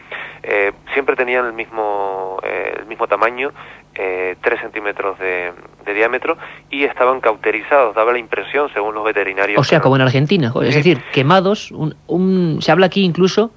Eh, 0.41 0.71
siempre 0.93 1.15
tenían 1.15 1.45
el 1.45 1.53
mismo, 1.53 2.39
eh, 2.43 2.77
el 2.79 2.85
mismo 2.87 3.07
tamaño, 3.07 3.51
eh, 3.93 4.35
3 4.41 4.59
centímetros 4.59 5.19
de, 5.19 5.53
de, 5.85 5.93
diámetro, 5.93 6.37
y 6.71 6.83
estaban 6.83 7.21
cauterizados. 7.21 7.95
Daba 7.95 8.11
la 8.11 8.17
impresión, 8.17 8.69
según 8.73 8.95
los 8.95 9.05
veterinarios. 9.05 9.59
O 9.59 9.63
sea, 9.63 9.81
como 9.81 9.97
en 9.97 10.01
Argentina, 10.01 10.51
es 10.63 10.75
decir, 10.75 10.99
quemados. 11.13 11.71
Un, 11.71 11.95
un, 12.07 12.59
se 12.61 12.71
habla 12.71 12.87
aquí 12.87 13.03
incluso 13.03 13.51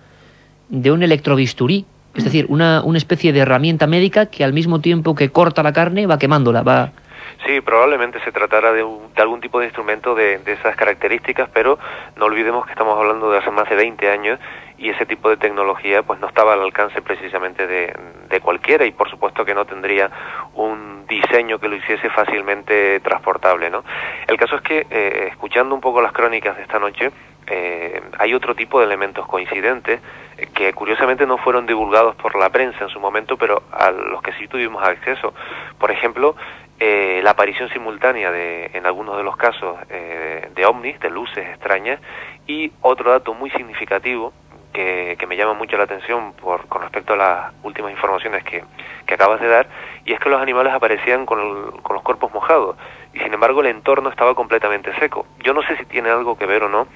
de 0.68 0.92
un 0.92 1.02
electrobisturí, 1.02 1.86
es 2.14 2.24
decir, 2.24 2.46
una, 2.50 2.82
una 2.82 2.98
especie 2.98 3.32
de 3.32 3.40
herramienta 3.40 3.86
médica 3.86 4.26
que 4.26 4.44
al 4.44 4.52
mismo 4.52 4.80
tiempo 4.80 5.14
que 5.14 5.30
corta 5.30 5.62
la 5.62 5.72
carne 5.72 6.06
va 6.06 6.18
quemándola, 6.18 6.62
va... 6.62 6.92
Sí, 7.46 7.60
probablemente 7.60 8.20
se 8.20 8.32
tratara 8.32 8.72
de, 8.72 8.82
un, 8.82 9.12
de 9.14 9.22
algún 9.22 9.40
tipo 9.40 9.60
de 9.60 9.66
instrumento 9.66 10.14
de, 10.14 10.38
de, 10.38 10.52
esas 10.52 10.76
características, 10.76 11.48
pero 11.52 11.78
no 12.16 12.26
olvidemos 12.26 12.66
que 12.66 12.72
estamos 12.72 12.98
hablando 12.98 13.30
de 13.30 13.38
hace 13.38 13.50
más 13.50 13.68
de 13.68 13.76
20 13.76 14.10
años 14.10 14.38
y 14.78 14.90
ese 14.90 15.06
tipo 15.06 15.28
de 15.28 15.36
tecnología 15.36 16.02
pues 16.04 16.20
no 16.20 16.28
estaba 16.28 16.52
al 16.52 16.62
alcance 16.62 17.02
precisamente 17.02 17.66
de, 17.66 18.40
cualquiera 18.40 18.86
y 18.86 18.92
por 18.92 19.10
supuesto 19.10 19.44
que 19.44 19.52
no 19.52 19.64
tendría 19.66 20.10
un 20.54 21.04
diseño 21.06 21.58
que 21.58 21.68
lo 21.68 21.74
hiciese 21.74 22.08
fácilmente 22.08 23.00
transportable, 23.00 23.68
¿no? 23.68 23.82
El 24.26 24.38
caso 24.38 24.56
es 24.56 24.62
que, 24.62 24.86
eh, 24.88 25.28
escuchando 25.30 25.74
un 25.74 25.80
poco 25.80 26.00
las 26.00 26.12
crónicas 26.12 26.56
de 26.56 26.62
esta 26.62 26.78
noche, 26.78 27.10
eh, 27.48 28.00
hay 28.18 28.32
otro 28.32 28.54
tipo 28.54 28.78
de 28.78 28.86
elementos 28.86 29.26
coincidentes 29.26 30.00
que 30.54 30.72
curiosamente 30.72 31.26
no 31.26 31.36
fueron 31.38 31.66
divulgados 31.66 32.14
por 32.14 32.38
la 32.38 32.48
prensa 32.50 32.84
en 32.84 32.90
su 32.90 33.00
momento, 33.00 33.36
pero 33.36 33.64
a 33.72 33.90
los 33.90 34.22
que 34.22 34.32
sí 34.34 34.46
tuvimos 34.46 34.82
acceso. 34.82 35.34
Por 35.78 35.90
ejemplo, 35.90 36.36
eh, 36.80 37.20
la 37.24 37.30
aparición 37.30 37.68
simultánea 37.70 38.30
de, 38.30 38.70
en 38.72 38.86
algunos 38.86 39.16
de 39.16 39.24
los 39.24 39.36
casos, 39.36 39.76
eh, 39.90 40.48
de 40.54 40.66
ovnis, 40.66 40.98
de 41.00 41.10
luces 41.10 41.48
extrañas, 41.48 42.00
y 42.46 42.72
otro 42.82 43.10
dato 43.10 43.34
muy 43.34 43.50
significativo 43.50 44.32
que, 44.72 45.16
que, 45.18 45.26
me 45.26 45.36
llama 45.36 45.54
mucho 45.54 45.76
la 45.76 45.84
atención 45.84 46.34
por, 46.34 46.68
con 46.68 46.82
respecto 46.82 47.14
a 47.14 47.16
las 47.16 47.52
últimas 47.64 47.90
informaciones 47.90 48.44
que, 48.44 48.62
que 49.06 49.14
acabas 49.14 49.40
de 49.40 49.48
dar, 49.48 49.66
y 50.04 50.12
es 50.12 50.20
que 50.20 50.28
los 50.28 50.40
animales 50.40 50.72
aparecían 50.72 51.26
con, 51.26 51.40
el, 51.40 51.82
con 51.82 51.94
los 51.94 52.02
cuerpos 52.02 52.32
mojados, 52.32 52.76
y 53.12 53.18
sin 53.18 53.34
embargo 53.34 53.60
el 53.60 53.66
entorno 53.66 54.08
estaba 54.10 54.34
completamente 54.34 54.94
seco. 55.00 55.26
Yo 55.40 55.54
no 55.54 55.62
sé 55.62 55.76
si 55.78 55.84
tiene 55.86 56.10
algo 56.10 56.38
que 56.38 56.46
ver 56.46 56.62
o 56.62 56.68
no 56.68 56.86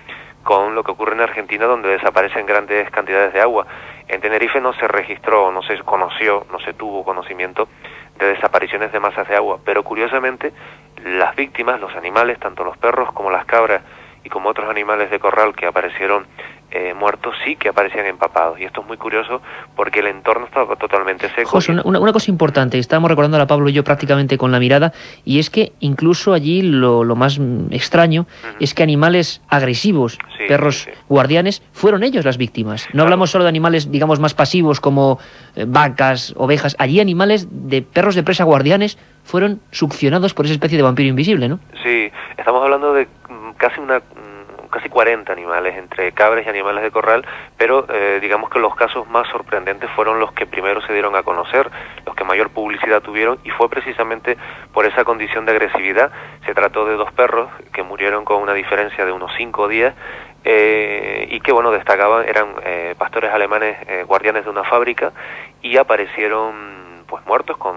con 0.42 0.74
lo 0.74 0.82
que 0.82 0.90
ocurre 0.90 1.14
en 1.14 1.20
Argentina 1.20 1.66
donde 1.66 1.88
desaparecen 1.88 2.46
grandes 2.46 2.90
cantidades 2.90 3.32
de 3.32 3.40
agua. 3.40 3.66
En 4.08 4.20
Tenerife 4.20 4.60
no 4.60 4.72
se 4.74 4.88
registró, 4.88 5.52
no 5.52 5.62
se 5.62 5.78
conoció, 5.80 6.46
no 6.50 6.58
se 6.60 6.72
tuvo 6.72 7.04
conocimiento 7.04 7.68
de 8.22 8.34
desapariciones 8.34 8.92
de 8.92 9.00
masas 9.00 9.28
de 9.28 9.36
agua, 9.36 9.58
pero 9.64 9.82
curiosamente 9.82 10.52
las 11.04 11.34
víctimas, 11.36 11.80
los 11.80 11.94
animales, 11.96 12.38
tanto 12.38 12.64
los 12.64 12.76
perros 12.78 13.12
como 13.12 13.30
las 13.30 13.44
cabras 13.44 13.82
y 14.24 14.28
como 14.28 14.50
otros 14.50 14.68
animales 14.68 15.10
de 15.10 15.18
corral 15.18 15.54
que 15.54 15.66
aparecieron 15.66 16.26
eh, 16.74 16.94
muertos 16.94 17.34
sí 17.44 17.56
que 17.56 17.68
aparecían 17.68 18.06
empapados. 18.06 18.58
Y 18.58 18.64
esto 18.64 18.80
es 18.80 18.86
muy 18.86 18.96
curioso 18.96 19.42
porque 19.76 20.00
el 20.00 20.06
entorno 20.06 20.46
estaba 20.46 20.74
totalmente 20.76 21.28
seco. 21.28 21.50
José, 21.50 21.72
una, 21.72 21.82
una, 22.00 22.12
cosa 22.14 22.30
importante, 22.30 22.78
estábamos 22.78 23.10
recordando 23.10 23.38
a 23.40 23.46
Pablo 23.46 23.68
y 23.68 23.74
yo 23.74 23.84
prácticamente 23.84 24.38
con 24.38 24.52
la 24.52 24.58
mirada, 24.58 24.92
y 25.24 25.38
es 25.38 25.50
que 25.50 25.72
incluso 25.80 26.32
allí 26.32 26.62
lo, 26.62 27.04
lo 27.04 27.14
más 27.14 27.38
extraño 27.70 28.22
uh 28.22 28.24
-huh. 28.24 28.56
es 28.60 28.72
que 28.72 28.82
animales 28.82 29.42
agresivos, 29.48 30.18
sí, 30.38 30.44
perros 30.48 30.84
sí, 30.84 30.90
sí. 30.90 30.98
guardianes, 31.10 31.62
fueron 31.72 32.04
ellos 32.04 32.24
las 32.24 32.38
víctimas. 32.38 32.86
No 32.86 32.92
claro. 32.92 33.04
hablamos 33.04 33.30
solo 33.30 33.44
de 33.44 33.50
animales, 33.50 33.90
digamos, 33.90 34.18
más 34.18 34.32
pasivos 34.32 34.80
como 34.80 35.18
eh, 35.56 35.66
vacas, 35.68 36.32
ovejas. 36.38 36.74
Allí 36.78 37.00
animales 37.00 37.48
de 37.50 37.82
perros 37.82 38.14
de 38.14 38.22
presa 38.22 38.44
guardianes 38.44 38.96
fueron 39.24 39.60
succionados 39.72 40.32
por 40.32 40.46
esa 40.46 40.54
especie 40.54 40.78
de 40.78 40.82
vampiro 40.82 41.08
invisible, 41.08 41.48
¿no? 41.48 41.60
Sí, 41.82 42.10
estamos 42.38 42.62
hablando 42.62 42.94
de 42.94 43.08
casi 43.62 43.80
una 43.80 44.02
casi 44.70 44.88
40 44.88 45.30
animales, 45.30 45.76
entre 45.76 46.12
cabras 46.12 46.46
y 46.46 46.48
animales 46.48 46.82
de 46.82 46.90
corral, 46.90 47.26
pero 47.58 47.86
eh, 47.90 48.18
digamos 48.22 48.48
que 48.48 48.58
los 48.58 48.74
casos 48.74 49.06
más 49.06 49.28
sorprendentes 49.28 49.90
fueron 49.90 50.18
los 50.18 50.32
que 50.32 50.46
primero 50.46 50.80
se 50.80 50.94
dieron 50.94 51.14
a 51.14 51.22
conocer, 51.22 51.70
los 52.06 52.16
que 52.16 52.24
mayor 52.24 52.48
publicidad 52.48 53.02
tuvieron, 53.02 53.38
y 53.44 53.50
fue 53.50 53.68
precisamente 53.68 54.38
por 54.72 54.86
esa 54.86 55.04
condición 55.04 55.44
de 55.44 55.52
agresividad. 55.52 56.10
Se 56.46 56.54
trató 56.54 56.86
de 56.86 56.94
dos 56.94 57.12
perros 57.12 57.50
que 57.70 57.82
murieron 57.82 58.24
con 58.24 58.40
una 58.40 58.54
diferencia 58.54 59.04
de 59.04 59.12
unos 59.12 59.30
5 59.36 59.68
días, 59.68 59.94
eh, 60.44 61.28
y 61.30 61.38
que 61.40 61.52
bueno 61.52 61.70
destacaban 61.70 62.28
eran 62.28 62.56
eh, 62.64 62.96
pastores 62.98 63.30
alemanes 63.32 63.76
eh, 63.86 64.02
guardianes 64.02 64.42
de 64.42 64.50
una 64.50 64.64
fábrica 64.64 65.12
y 65.62 65.76
aparecieron 65.76 67.04
pues 67.06 67.24
muertos 67.26 67.56
con 67.58 67.76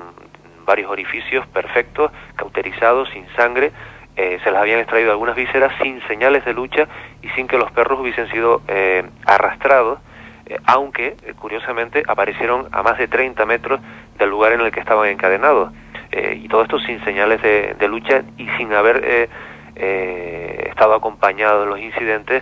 varios 0.65 0.89
orificios 0.89 1.45
perfectos 1.45 2.11
cauterizados 2.35 3.07
sin 3.09 3.27
sangre 3.35 3.71
eh, 4.17 4.39
se 4.43 4.51
les 4.51 4.59
habían 4.59 4.79
extraído 4.79 5.11
algunas 5.11 5.35
vísceras 5.35 5.73
sin 5.81 6.01
señales 6.07 6.45
de 6.45 6.53
lucha 6.53 6.87
y 7.21 7.29
sin 7.29 7.47
que 7.47 7.57
los 7.57 7.71
perros 7.71 7.99
hubiesen 7.99 8.29
sido 8.29 8.61
eh, 8.67 9.03
arrastrados, 9.25 9.99
eh, 10.45 10.57
aunque 10.65 11.17
curiosamente 11.37 12.03
aparecieron 12.07 12.67
a 12.71 12.81
más 12.81 12.97
de 12.97 13.07
30 13.07 13.45
metros 13.45 13.81
del 14.17 14.29
lugar 14.29 14.53
en 14.53 14.61
el 14.61 14.71
que 14.71 14.79
estaban 14.79 15.09
encadenados. 15.09 15.73
y 16.11 16.47
todo 16.47 16.61
esto 16.61 16.79
sin 16.79 17.03
señales 17.03 17.41
de, 17.41 17.75
de 17.77 17.87
lucha 17.89 18.23
y 18.37 18.47
sin 18.57 18.71
haber 18.71 19.29
estado 19.75 20.93
acompañado 20.93 21.63
en 21.63 21.69
los 21.69 21.79
incidentes 21.79 22.41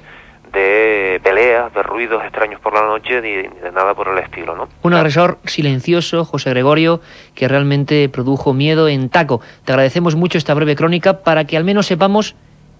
de 0.54 1.20
peleas, 1.24 1.74
de 1.74 1.84
ruidos 1.84 2.24
extraños 2.24 2.62
por 2.62 2.74
la 2.74 2.84
noche, 2.84 3.22
ni, 3.22 3.30
de 3.32 3.72
nada 3.74 3.93
por 3.95 4.08
el 4.08 4.20
estilo, 4.20 4.56
¿no? 4.56 4.70
Un 4.84 4.93
agresor 4.93 5.39
silencioso, 5.45 6.24
José 6.24 6.51
Gregorio, 6.51 7.01
que 7.34 7.47
realmente 7.47 8.08
produjo 8.10 8.54
miedo 8.54 8.88
en 8.88 9.10
taco. 9.10 9.41
Te 9.66 9.72
agradecemos 9.74 10.16
mucho 10.16 10.38
esta 10.38 10.54
breve 10.54 10.76
crónica 10.76 11.24
para 11.24 11.45
que 11.45 11.58
al 11.58 11.64
menos 11.64 11.88
sepamos 11.88 12.36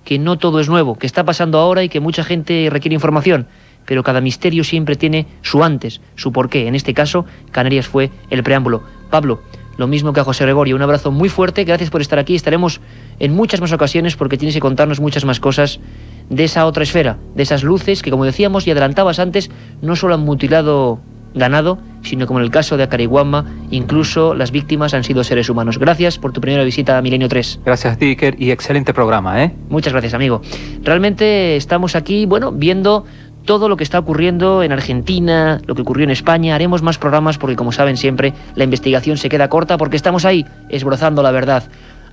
que 0.06 0.20
no 0.20 0.38
todo 0.38 0.60
es 0.60 0.70
nuevo, 0.70 0.98
que 0.98 1.08
está 1.08 1.24
pasando 1.24 1.58
ahora 1.58 1.84
y 1.84 1.90
que 1.90 2.00
mucha 2.00 2.24
gente 2.24 2.68
requiere 2.70 2.96
información. 2.96 3.48
Pero 3.86 4.04
cada 4.04 4.22
misterio 4.22 4.64
siempre 4.64 4.96
tiene 4.96 5.28
su 5.42 5.64
antes, 5.64 6.00
su 6.16 6.32
porqué. 6.32 6.68
En 6.68 6.76
este 6.76 6.94
caso, 6.94 7.26
Canarias 7.52 7.88
fue 7.88 8.12
el 8.30 8.44
preámbulo. 8.44 8.84
Pablo, 9.10 9.42
lo 9.78 9.88
mismo 9.88 10.14
que 10.14 10.20
a 10.20 10.24
José 10.24 10.44
Gregorio, 10.44 10.76
un 10.76 10.82
abrazo 10.82 11.12
muy 11.12 11.30
fuerte, 11.30 11.64
gracias 11.64 11.90
por 11.90 12.02
estar 12.02 12.20
aquí. 12.20 12.36
Estaremos 12.36 12.82
en 13.20 13.34
muchas 13.34 13.62
más 13.62 13.72
ocasiones 13.72 14.16
porque 14.16 14.38
tienes 14.38 14.56
que 14.56 14.62
contarnos 14.62 15.00
muchas 15.00 15.26
más 15.26 15.40
cosas 15.40 15.80
de 16.30 16.44
esa 16.44 16.66
otra 16.66 16.84
esfera, 16.84 17.18
de 17.36 17.44
esas 17.44 17.64
luces 17.64 18.02
que, 18.02 18.12
como 18.12 18.26
decíamos 18.26 18.68
y 18.68 18.72
adelantabas 18.72 19.20
antes, 19.20 19.50
no 19.82 19.96
solo 19.96 20.16
han 20.16 20.22
mutilado 20.22 21.00
ganado, 21.34 21.80
sino 22.04 22.28
como 22.28 22.40
en 22.40 22.46
el 22.46 22.52
caso 22.52 22.78
de 22.78 22.84
Acariguama, 22.84 23.46
incluso 23.72 24.34
las 24.34 24.52
víctimas 24.52 24.94
han 24.94 25.04
sido 25.04 25.24
seres 25.24 25.50
humanos. 25.50 25.80
Gracias 25.80 26.18
por 26.18 26.32
tu 26.32 26.42
primera 26.42 26.64
visita 26.64 26.98
a 26.98 27.02
Milenio 27.02 27.28
3. 27.28 27.62
Gracias, 27.66 27.98
Dicker, 27.98 28.36
y 28.40 28.52
excelente 28.52 28.94
programa, 28.94 29.44
¿eh? 29.44 29.52
Muchas 29.70 29.94
gracias, 29.94 30.14
amigo. 30.14 30.42
Realmente 30.84 31.56
estamos 31.56 31.96
aquí, 31.96 32.26
bueno, 32.26 32.52
viendo 32.52 33.06
todo 33.46 33.70
lo 33.70 33.78
que 33.78 33.84
está 33.84 34.00
ocurriendo 34.00 34.64
en 34.64 34.72
Argentina, 34.72 35.60
lo 35.66 35.76
que 35.76 35.82
ocurrió 35.82 36.04
en 36.04 36.12
España. 36.12 36.56
Haremos 36.56 36.82
más 36.82 36.98
programas 36.98 37.38
porque, 37.38 37.56
como 37.56 37.72
saben 37.72 37.98
siempre, 37.98 38.34
la 38.56 38.64
investigación 38.64 39.18
se 39.18 39.30
queda 39.30 39.50
corta 39.50 39.78
porque 39.78 39.98
estamos 39.98 40.26
ahí, 40.26 40.46
esbrozando 40.70 41.24
la 41.24 41.32
verdad. 41.32 41.64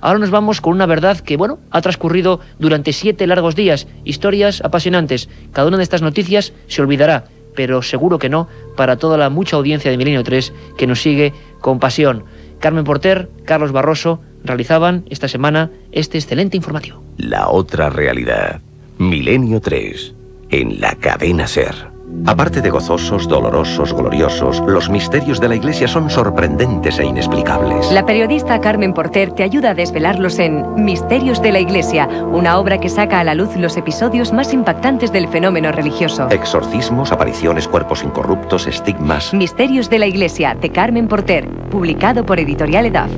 Ahora 0.01 0.19
nos 0.19 0.31
vamos 0.31 0.61
con 0.61 0.73
una 0.73 0.87
verdad 0.87 1.19
que, 1.19 1.37
bueno, 1.37 1.59
ha 1.69 1.81
transcurrido 1.81 2.39
durante 2.57 2.91
siete 2.91 3.27
largos 3.27 3.55
días, 3.55 3.87
historias 4.03 4.61
apasionantes. 4.61 5.29
Cada 5.53 5.67
una 5.67 5.77
de 5.77 5.83
estas 5.83 6.01
noticias 6.01 6.53
se 6.67 6.81
olvidará, 6.81 7.25
pero 7.55 7.83
seguro 7.83 8.17
que 8.17 8.29
no, 8.29 8.47
para 8.75 8.97
toda 8.97 9.17
la 9.17 9.29
mucha 9.29 9.57
audiencia 9.57 9.91
de 9.91 9.97
Milenio 9.97 10.23
3 10.23 10.53
que 10.77 10.87
nos 10.87 11.01
sigue 11.01 11.33
con 11.59 11.79
pasión. 11.79 12.23
Carmen 12.59 12.83
Porter, 12.83 13.29
Carlos 13.45 13.71
Barroso 13.71 14.19
realizaban 14.43 15.05
esta 15.09 15.27
semana 15.27 15.69
este 15.91 16.17
excelente 16.17 16.57
informativo. 16.57 17.03
La 17.17 17.49
otra 17.49 17.89
realidad. 17.89 18.59
Milenio 18.97 19.61
3, 19.61 20.15
en 20.51 20.79
la 20.79 20.95
cadena 20.95 21.47
Ser. 21.47 21.91
Aparte 22.25 22.61
de 22.61 22.69
gozosos, 22.69 23.27
dolorosos, 23.27 23.93
gloriosos, 23.93 24.61
los 24.67 24.89
misterios 24.89 25.39
de 25.39 25.47
la 25.47 25.55
Iglesia 25.55 25.87
son 25.87 26.09
sorprendentes 26.09 26.99
e 26.99 27.05
inexplicables. 27.05 27.91
La 27.91 28.05
periodista 28.05 28.59
Carmen 28.59 28.93
Porter 28.93 29.31
te 29.31 29.43
ayuda 29.43 29.71
a 29.71 29.73
desvelarlos 29.73 30.37
en 30.37 30.83
Misterios 30.83 31.41
de 31.41 31.51
la 31.51 31.59
Iglesia, 31.59 32.07
una 32.07 32.59
obra 32.59 32.79
que 32.79 32.89
saca 32.89 33.21
a 33.21 33.23
la 33.23 33.33
luz 33.33 33.55
los 33.55 33.77
episodios 33.77 34.33
más 34.33 34.53
impactantes 34.53 35.11
del 35.11 35.29
fenómeno 35.29 35.71
religioso. 35.71 36.27
Exorcismos, 36.29 37.11
apariciones, 37.11 37.67
cuerpos 37.67 38.03
incorruptos, 38.03 38.67
estigmas. 38.67 39.33
Misterios 39.33 39.89
de 39.89 39.99
la 39.99 40.07
Iglesia, 40.07 40.55
de 40.59 40.69
Carmen 40.69 41.07
Porter, 41.07 41.47
publicado 41.71 42.25
por 42.25 42.39
Editorial 42.39 42.85
Edaf. 42.85 43.11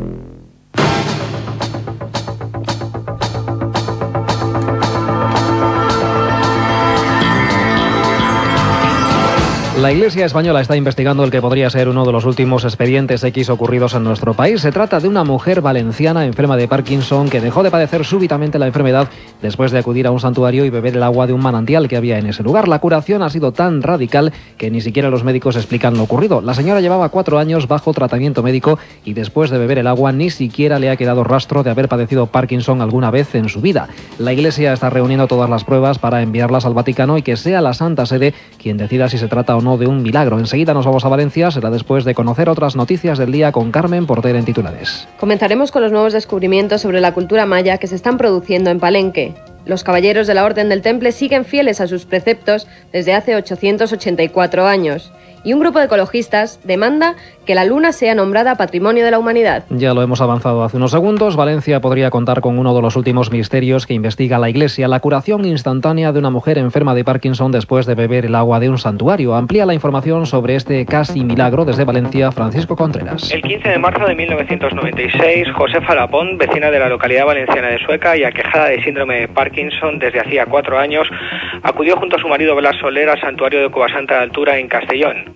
La 9.84 9.92
Iglesia 9.92 10.26
española 10.26 10.62
está 10.62 10.78
investigando 10.78 11.26
el 11.26 11.30
que 11.30 11.42
podría 11.42 11.70
ser 11.70 11.90
uno 11.90 12.06
de 12.06 12.14
los 12.14 12.24
últimos 12.24 12.64
expedientes 12.64 13.22
X 13.22 13.50
ocurridos 13.50 13.94
en 13.94 14.06
nuestro 14.06 14.34
país. 14.34 14.62
Se 14.62 14.72
trata 14.72 15.02
de 15.02 15.10
una 15.10 15.26
mujer 15.26 15.60
valenciana 15.60 16.26
enferma 16.26 16.56
de 16.56 16.70
Parkinson 16.70 17.28
que 17.28 17.42
dejó 17.42 17.64
de 17.64 17.70
padecer 17.70 18.06
súbitamente 18.06 18.58
la 18.60 18.68
enfermedad 18.68 19.10
después 19.42 19.74
de 19.74 19.80
acudir 19.80 20.08
a 20.08 20.12
un 20.12 20.22
santuario 20.22 20.64
y 20.64 20.70
beber 20.70 20.96
el 20.96 21.04
agua 21.04 21.28
de 21.28 21.34
un 21.34 21.42
manantial 21.42 21.90
que 21.90 21.98
había 21.98 22.18
en 22.18 22.28
ese 22.28 22.44
lugar. 22.44 22.70
La 22.70 22.80
curación 22.80 23.24
ha 23.24 23.30
sido 23.30 23.52
tan 23.52 23.82
radical 23.82 24.32
que 24.58 24.72
ni 24.72 24.80
siquiera 24.80 25.10
los 25.10 25.26
médicos 25.26 25.58
explican 25.58 25.98
lo 25.98 26.04
ocurrido. 26.04 26.40
La 26.40 26.54
señora 26.54 26.80
llevaba 26.80 27.10
cuatro 27.10 27.38
años 27.38 27.68
bajo 27.68 27.92
tratamiento 27.92 28.42
médico 28.42 28.80
y 29.04 29.14
después 29.14 29.50
de 29.50 29.58
beber 29.58 29.80
el 29.80 29.88
agua 29.88 30.14
ni 30.14 30.30
siquiera 30.30 30.80
le 30.80 30.92
ha 30.92 30.96
quedado 30.96 31.26
rastro 31.26 31.62
de 31.62 31.72
haber 31.72 31.90
padecido 31.90 32.28
Parkinson 32.28 32.82
alguna 32.82 33.12
vez 33.12 33.36
en 33.36 33.50
su 33.50 33.60
vida. 33.60 33.90
La 34.18 34.32
Iglesia 34.32 34.72
está 34.72 34.90
reuniendo 34.90 35.28
todas 35.28 35.50
las 35.50 35.66
pruebas 35.66 36.00
para 36.00 36.22
enviarlas 36.22 36.66
al 36.66 36.74
Vaticano 36.74 37.18
y 37.18 37.22
que 37.22 37.36
sea 37.36 37.60
la 37.60 37.74
Santa 37.74 38.06
Sede 38.06 38.34
quien 38.58 38.78
decida 38.78 39.10
si 39.10 39.18
se 39.18 39.28
trata 39.28 39.58
o 39.58 39.62
no 39.62 39.73
de 39.78 39.88
un 39.88 40.02
milagro. 40.02 40.40
Enseguida 40.40 40.74
nos 40.74 40.86
vamos 40.86 41.06
a 41.06 41.10
Valencia, 41.10 41.52
será 41.52 41.70
después 41.70 42.06
de 42.06 42.16
conocer 42.16 42.50
otras 42.50 42.76
noticias 42.76 43.18
del 43.18 43.32
día 43.32 43.52
con 43.52 43.72
Carmen 43.72 44.06
Porter 44.06 44.36
en 44.36 44.46
titulares. 44.46 45.08
Comenzaremos 45.20 45.72
con 45.72 45.82
los 45.82 45.92
nuevos 45.92 46.14
descubrimientos 46.14 46.82
sobre 46.82 47.02
la 47.02 47.14
cultura 47.14 47.46
maya 47.46 47.78
que 47.78 47.88
se 47.88 47.96
están 47.96 48.18
produciendo 48.18 48.70
en 48.70 48.80
Palenque. 48.80 49.34
Los 49.66 49.84
caballeros 49.84 50.28
de 50.28 50.34
la 50.34 50.44
Orden 50.44 50.70
del 50.70 50.82
Temple 50.82 51.12
siguen 51.12 51.46
fieles 51.46 51.80
a 51.80 51.88
sus 51.88 52.06
preceptos 52.06 52.68
desde 52.92 53.14
hace 53.14 53.36
884 53.36 54.68
años 54.68 55.12
y 55.44 55.54
un 55.54 55.60
grupo 55.60 55.80
de 55.80 55.86
ecologistas 55.86 56.60
demanda 56.64 57.16
que 57.46 57.56
la 57.56 57.66
Luna 57.66 57.92
sea 57.92 58.16
nombrada 58.16 58.56
Patrimonio 58.56 59.06
de 59.06 59.12
la 59.12 59.20
Humanidad. 59.20 59.66
Ya 59.70 59.94
lo 59.94 60.02
hemos 60.02 60.22
avanzado 60.22 60.64
hace 60.64 60.78
unos 60.78 60.92
segundos. 60.92 61.36
Valencia 61.36 61.82
podría 61.82 62.10
contar 62.10 62.42
con 62.42 62.58
uno 62.58 62.76
de 62.76 62.82
los 62.82 62.96
últimos 62.96 63.32
misterios 63.32 63.86
que 63.86 63.94
investiga 63.94 64.40
la 64.40 64.50
Iglesia, 64.50 64.88
la 64.88 65.00
curación 65.00 65.46
instantánea 65.46 66.12
de 66.12 66.20
una 66.20 66.30
mujer 66.30 66.58
enferma 66.58 66.96
de 66.96 67.04
Parkinson 67.04 67.52
después 67.52 67.86
de 67.86 67.96
beber 67.96 68.26
el 68.26 68.36
agua 68.36 68.60
de 68.60 68.70
un 68.70 68.78
santuario. 68.78 69.36
Amplía 69.36 69.66
la 69.66 69.74
información 69.74 70.26
sobre 70.26 70.56
este 70.56 70.86
casi 70.86 71.24
milagro 71.24 71.66
desde 71.66 71.86
Valencia, 71.86 72.32
Francisco 72.32 72.76
Contreras. 72.76 73.32
El 73.32 73.42
15 73.42 73.70
de 73.70 73.78
marzo 73.78 74.06
de 74.06 74.16
1996, 74.16 75.48
Josefa 75.54 75.96
Lapón, 75.96 76.38
vecina 76.38 76.72
de 76.72 76.80
la 76.80 76.90
localidad 76.90 77.26
valenciana 77.26 77.70
de 77.70 77.80
Sueca 77.80 78.16
y 78.18 78.24
aquejada 78.24 78.68
de 78.68 78.84
síndrome 78.84 79.22
de 79.22 79.28
Parkinson 79.28 80.00
desde 80.00 80.20
hacía 80.20 80.46
cuatro 80.46 80.78
años, 80.78 81.08
acudió 81.64 81.98
junto 81.98 82.16
a 82.16 82.20
su 82.20 82.28
marido 82.28 82.56
Blas 82.56 82.76
Soler 82.80 83.10
al 83.10 83.20
santuario 83.20 83.62
de 83.62 83.70
Covasanta 83.70 84.16
de 84.16 84.22
Altura 84.22 84.58
en 84.58 84.68
Castellón. 84.68 85.34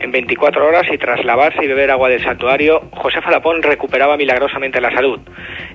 En 0.00 0.12
24 0.12 0.64
horas 0.64 0.86
y 0.92 0.96
tras 0.96 1.24
lavarse 1.24 1.64
y 1.64 1.66
beber 1.66 1.90
agua 1.90 2.08
del 2.08 2.22
santuario, 2.22 2.82
Josefa 2.92 3.32
Lapón 3.32 3.62
recuperaba 3.62 4.16
milagrosamente 4.16 4.80
la 4.80 4.92
salud. 4.92 5.18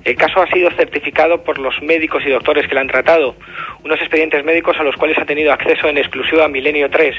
El 0.02 0.16
caso 0.16 0.40
ha 0.40 0.46
sido 0.46 0.70
certificado 0.70 1.44
por 1.44 1.58
los 1.58 1.82
médicos 1.82 2.22
y 2.24 2.30
doctores 2.30 2.66
que 2.66 2.74
la 2.74 2.80
han 2.80 2.88
tratado, 2.88 3.36
unos 3.84 4.00
expedientes 4.00 4.42
médicos 4.42 4.78
a 4.80 4.82
los 4.82 4.96
cuales 4.96 5.18
ha 5.18 5.26
tenido 5.26 5.52
acceso 5.52 5.88
en 5.88 5.98
exclusiva 5.98 6.48
Milenio 6.48 6.88
3 6.88 7.14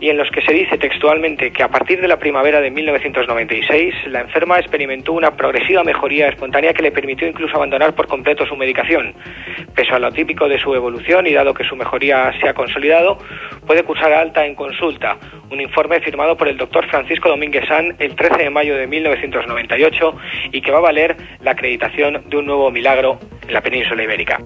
y 0.00 0.10
en 0.10 0.18
los 0.18 0.30
que 0.30 0.42
se 0.42 0.52
dice 0.52 0.76
textualmente 0.76 1.50
que 1.50 1.62
a 1.62 1.68
partir 1.68 2.00
de 2.02 2.08
la 2.08 2.18
primavera 2.18 2.60
de 2.60 2.70
1996 2.70 3.94
la 4.08 4.20
enferma 4.20 4.58
experimentó 4.58 5.14
una 5.14 5.30
progresiva 5.30 5.82
mejoría 5.82 6.28
espontánea 6.28 6.74
que 6.74 6.82
le 6.82 6.92
permitió 6.92 7.26
incluso 7.26 7.56
abandonar 7.56 7.94
por 7.94 8.06
completo 8.06 8.44
su 8.44 8.54
medicación. 8.54 9.14
Pese 9.74 9.94
a 9.94 9.98
lo 9.98 10.12
típico 10.12 10.46
de 10.46 10.58
su 10.58 10.74
evolución 10.74 11.26
y 11.26 11.32
dado 11.32 11.54
que 11.54 11.64
su 11.64 11.74
mejoría 11.74 12.32
se 12.38 12.48
ha 12.48 12.54
consolidado, 12.54 13.16
puede 13.66 13.82
cursar 13.82 14.12
alta 14.12 14.44
en 14.44 14.54
consulta. 14.54 15.16
Un 15.50 15.60
informe 15.60 16.00
firmado 16.00 16.36
por 16.36 16.46
el 16.46 16.56
doctor 16.56 16.86
Francisco 16.88 17.28
Domínguez 17.28 17.64
San 17.66 17.96
el 17.98 18.14
13 18.14 18.44
de 18.44 18.50
mayo 18.50 18.76
de 18.76 18.86
1998 18.86 20.14
y 20.52 20.60
que 20.60 20.70
va 20.70 20.78
a 20.78 20.82
valer 20.82 21.16
la 21.42 21.50
acreditación 21.52 22.22
de 22.28 22.36
un 22.36 22.46
nuevo 22.46 22.70
milagro 22.70 23.18
en 23.48 23.54
la 23.54 23.60
península 23.60 24.04
ibérica. 24.04 24.38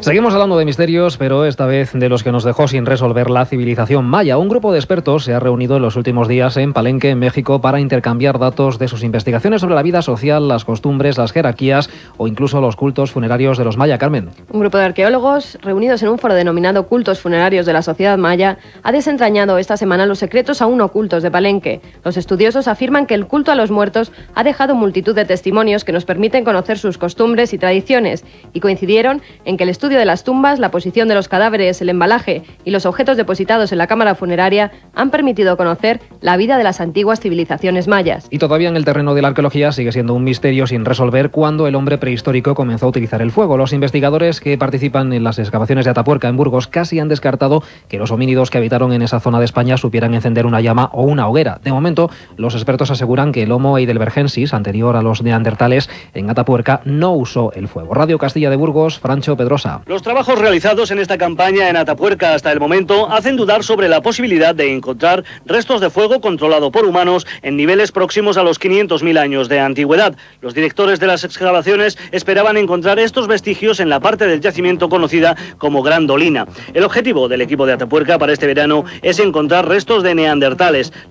Seguimos 0.00 0.32
hablando 0.32 0.56
de 0.56 0.64
misterios, 0.64 1.16
pero 1.16 1.44
esta 1.44 1.66
vez 1.66 1.92
de 1.92 2.08
los 2.08 2.22
que 2.22 2.32
nos 2.32 2.44
dejó 2.44 2.66
sin 2.68 2.86
resolver 2.86 3.30
la 3.30 3.46
civilización 3.46 4.04
maya. 4.04 4.38
Un 4.38 4.48
grupo 4.48 4.72
de 4.72 4.78
expertos 4.78 5.24
se 5.24 5.34
ha 5.34 5.40
reunido 5.40 5.76
en 5.76 5.82
los 5.82 5.96
últimos 5.96 6.28
días 6.28 6.56
en 6.56 6.72
Palenque, 6.72 7.10
en 7.10 7.18
México, 7.18 7.60
para 7.60 7.80
intercambiar 7.80 8.38
datos 8.38 8.78
de 8.78 8.88
sus 8.88 9.02
investigaciones 9.02 9.60
sobre 9.60 9.74
la 9.74 9.82
vida 9.82 10.02
social, 10.02 10.48
las 10.48 10.64
costumbres, 10.64 11.18
las 11.18 11.32
jerarquías 11.32 11.90
o 12.16 12.28
incluso 12.28 12.60
los 12.60 12.76
cultos 12.76 13.12
funerarios 13.12 13.58
de 13.58 13.64
los 13.64 13.76
maya. 13.76 13.98
Carmen. 13.98 14.30
Un 14.50 14.60
grupo 14.60 14.78
de 14.78 14.84
arqueólogos 14.84 15.58
reunidos 15.62 16.02
en 16.02 16.08
un 16.08 16.18
foro 16.18 16.34
denominado 16.34 16.86
Cultos 16.86 17.20
Funerarios 17.20 17.66
de 17.66 17.72
la 17.72 17.82
Sociedad 17.82 18.18
Maya 18.18 18.58
ha 18.82 18.92
desentrañado 18.92 19.58
esta 19.58 19.76
semana 19.76 20.06
los 20.06 20.18
secretos 20.20 20.47
aún 20.62 20.80
ocultos 20.80 21.22
de 21.22 21.30
Palenque. 21.30 21.80
Los 22.04 22.16
estudiosos 22.16 22.68
afirman 22.68 23.06
que 23.06 23.14
el 23.14 23.26
culto 23.26 23.52
a 23.52 23.54
los 23.54 23.70
muertos 23.70 24.12
ha 24.34 24.42
dejado 24.42 24.74
multitud 24.74 25.14
de 25.14 25.24
testimonios 25.24 25.84
que 25.84 25.92
nos 25.92 26.04
permiten 26.04 26.44
conocer 26.44 26.78
sus 26.78 26.98
costumbres 26.98 27.52
y 27.52 27.58
tradiciones 27.58 28.24
y 28.52 28.60
coincidieron 28.60 29.20
en 29.44 29.56
que 29.56 29.64
el 29.64 29.70
estudio 29.70 29.98
de 29.98 30.04
las 30.04 30.24
tumbas, 30.24 30.58
la 30.58 30.70
posición 30.70 31.08
de 31.08 31.14
los 31.14 31.28
cadáveres, 31.28 31.82
el 31.82 31.90
embalaje 31.90 32.42
y 32.64 32.70
los 32.70 32.86
objetos 32.86 33.16
depositados 33.16 33.70
en 33.72 33.78
la 33.78 33.86
cámara 33.86 34.14
funeraria 34.14 34.72
han 34.94 35.10
permitido 35.10 35.56
conocer 35.56 36.00
la 36.20 36.36
vida 36.36 36.56
de 36.56 36.64
las 36.64 36.80
antiguas 36.80 37.20
civilizaciones 37.20 37.88
mayas. 37.88 38.26
Y 38.30 38.38
todavía 38.38 38.68
en 38.68 38.76
el 38.76 38.84
terreno 38.84 39.14
de 39.14 39.22
la 39.22 39.28
arqueología 39.28 39.72
sigue 39.72 39.92
siendo 39.92 40.14
un 40.14 40.24
misterio 40.24 40.66
sin 40.66 40.84
resolver 40.84 41.30
cuándo 41.30 41.66
el 41.66 41.74
hombre 41.74 41.98
prehistórico 41.98 42.54
comenzó 42.54 42.86
a 42.86 42.88
utilizar 42.88 43.22
el 43.22 43.30
fuego. 43.30 43.56
Los 43.56 43.72
investigadores 43.72 44.40
que 44.40 44.56
participan 44.56 45.12
en 45.12 45.24
las 45.24 45.38
excavaciones 45.38 45.84
de 45.84 45.90
Atapuerca 45.90 46.28
en 46.28 46.36
Burgos 46.36 46.66
casi 46.66 46.98
han 46.98 47.08
descartado 47.08 47.62
que 47.88 47.98
los 47.98 48.10
homínidos 48.10 48.50
que 48.50 48.58
habitaron 48.58 48.92
en 48.92 49.02
esa 49.02 49.20
zona 49.20 49.38
de 49.38 49.44
España 49.44 49.76
supieran 49.76 50.14
encender 50.14 50.37
una 50.46 50.60
llama 50.60 50.90
o 50.92 51.02
una 51.02 51.28
hoguera. 51.28 51.60
De 51.62 51.72
momento, 51.72 52.10
los 52.36 52.54
expertos 52.54 52.90
aseguran 52.90 53.32
que 53.32 53.42
el 53.42 53.52
Homo 53.52 53.78
heidelbergensis, 53.78 54.54
anterior 54.54 54.96
a 54.96 55.02
los 55.02 55.22
neandertales, 55.22 55.88
en 56.14 56.30
Atapuerca 56.30 56.80
no 56.84 57.12
usó 57.12 57.52
el 57.52 57.68
fuego. 57.68 57.94
Radio 57.94 58.18
Castilla 58.18 58.50
de 58.50 58.56
Burgos, 58.56 58.98
Francho 58.98 59.36
Pedrosa. 59.36 59.82
Los 59.86 60.02
trabajos 60.02 60.38
realizados 60.38 60.90
en 60.90 60.98
esta 60.98 61.18
campaña 61.18 61.68
en 61.68 61.76
Atapuerca 61.76 62.34
hasta 62.34 62.52
el 62.52 62.60
momento 62.60 63.10
hacen 63.10 63.36
dudar 63.36 63.64
sobre 63.64 63.88
la 63.88 64.02
posibilidad 64.02 64.54
de 64.54 64.72
encontrar 64.72 65.24
restos 65.46 65.80
de 65.80 65.90
fuego 65.90 66.20
controlado 66.20 66.70
por 66.70 66.84
humanos 66.84 67.26
en 67.42 67.56
niveles 67.56 67.92
próximos 67.92 68.36
a 68.36 68.42
los 68.42 68.60
500.000 68.60 69.18
años 69.18 69.48
de 69.48 69.60
antigüedad. 69.60 70.16
Los 70.40 70.54
directores 70.54 71.00
de 71.00 71.06
las 71.06 71.24
excavaciones 71.24 71.98
esperaban 72.12 72.56
encontrar 72.56 72.98
estos 72.98 73.26
vestigios 73.26 73.80
en 73.80 73.88
la 73.88 74.00
parte 74.00 74.26
del 74.26 74.40
yacimiento 74.40 74.88
conocida 74.88 75.36
como 75.58 75.82
Gran 75.82 76.06
Dolina. 76.06 76.46
El 76.74 76.84
objetivo 76.84 77.28
del 77.28 77.40
equipo 77.40 77.66
de 77.66 77.72
Atapuerca 77.72 78.18
para 78.18 78.32
este 78.32 78.46
verano 78.46 78.84
es 79.02 79.18
encontrar 79.18 79.68
restos 79.68 80.02
de 80.02 80.14
neandertales, 80.14 80.27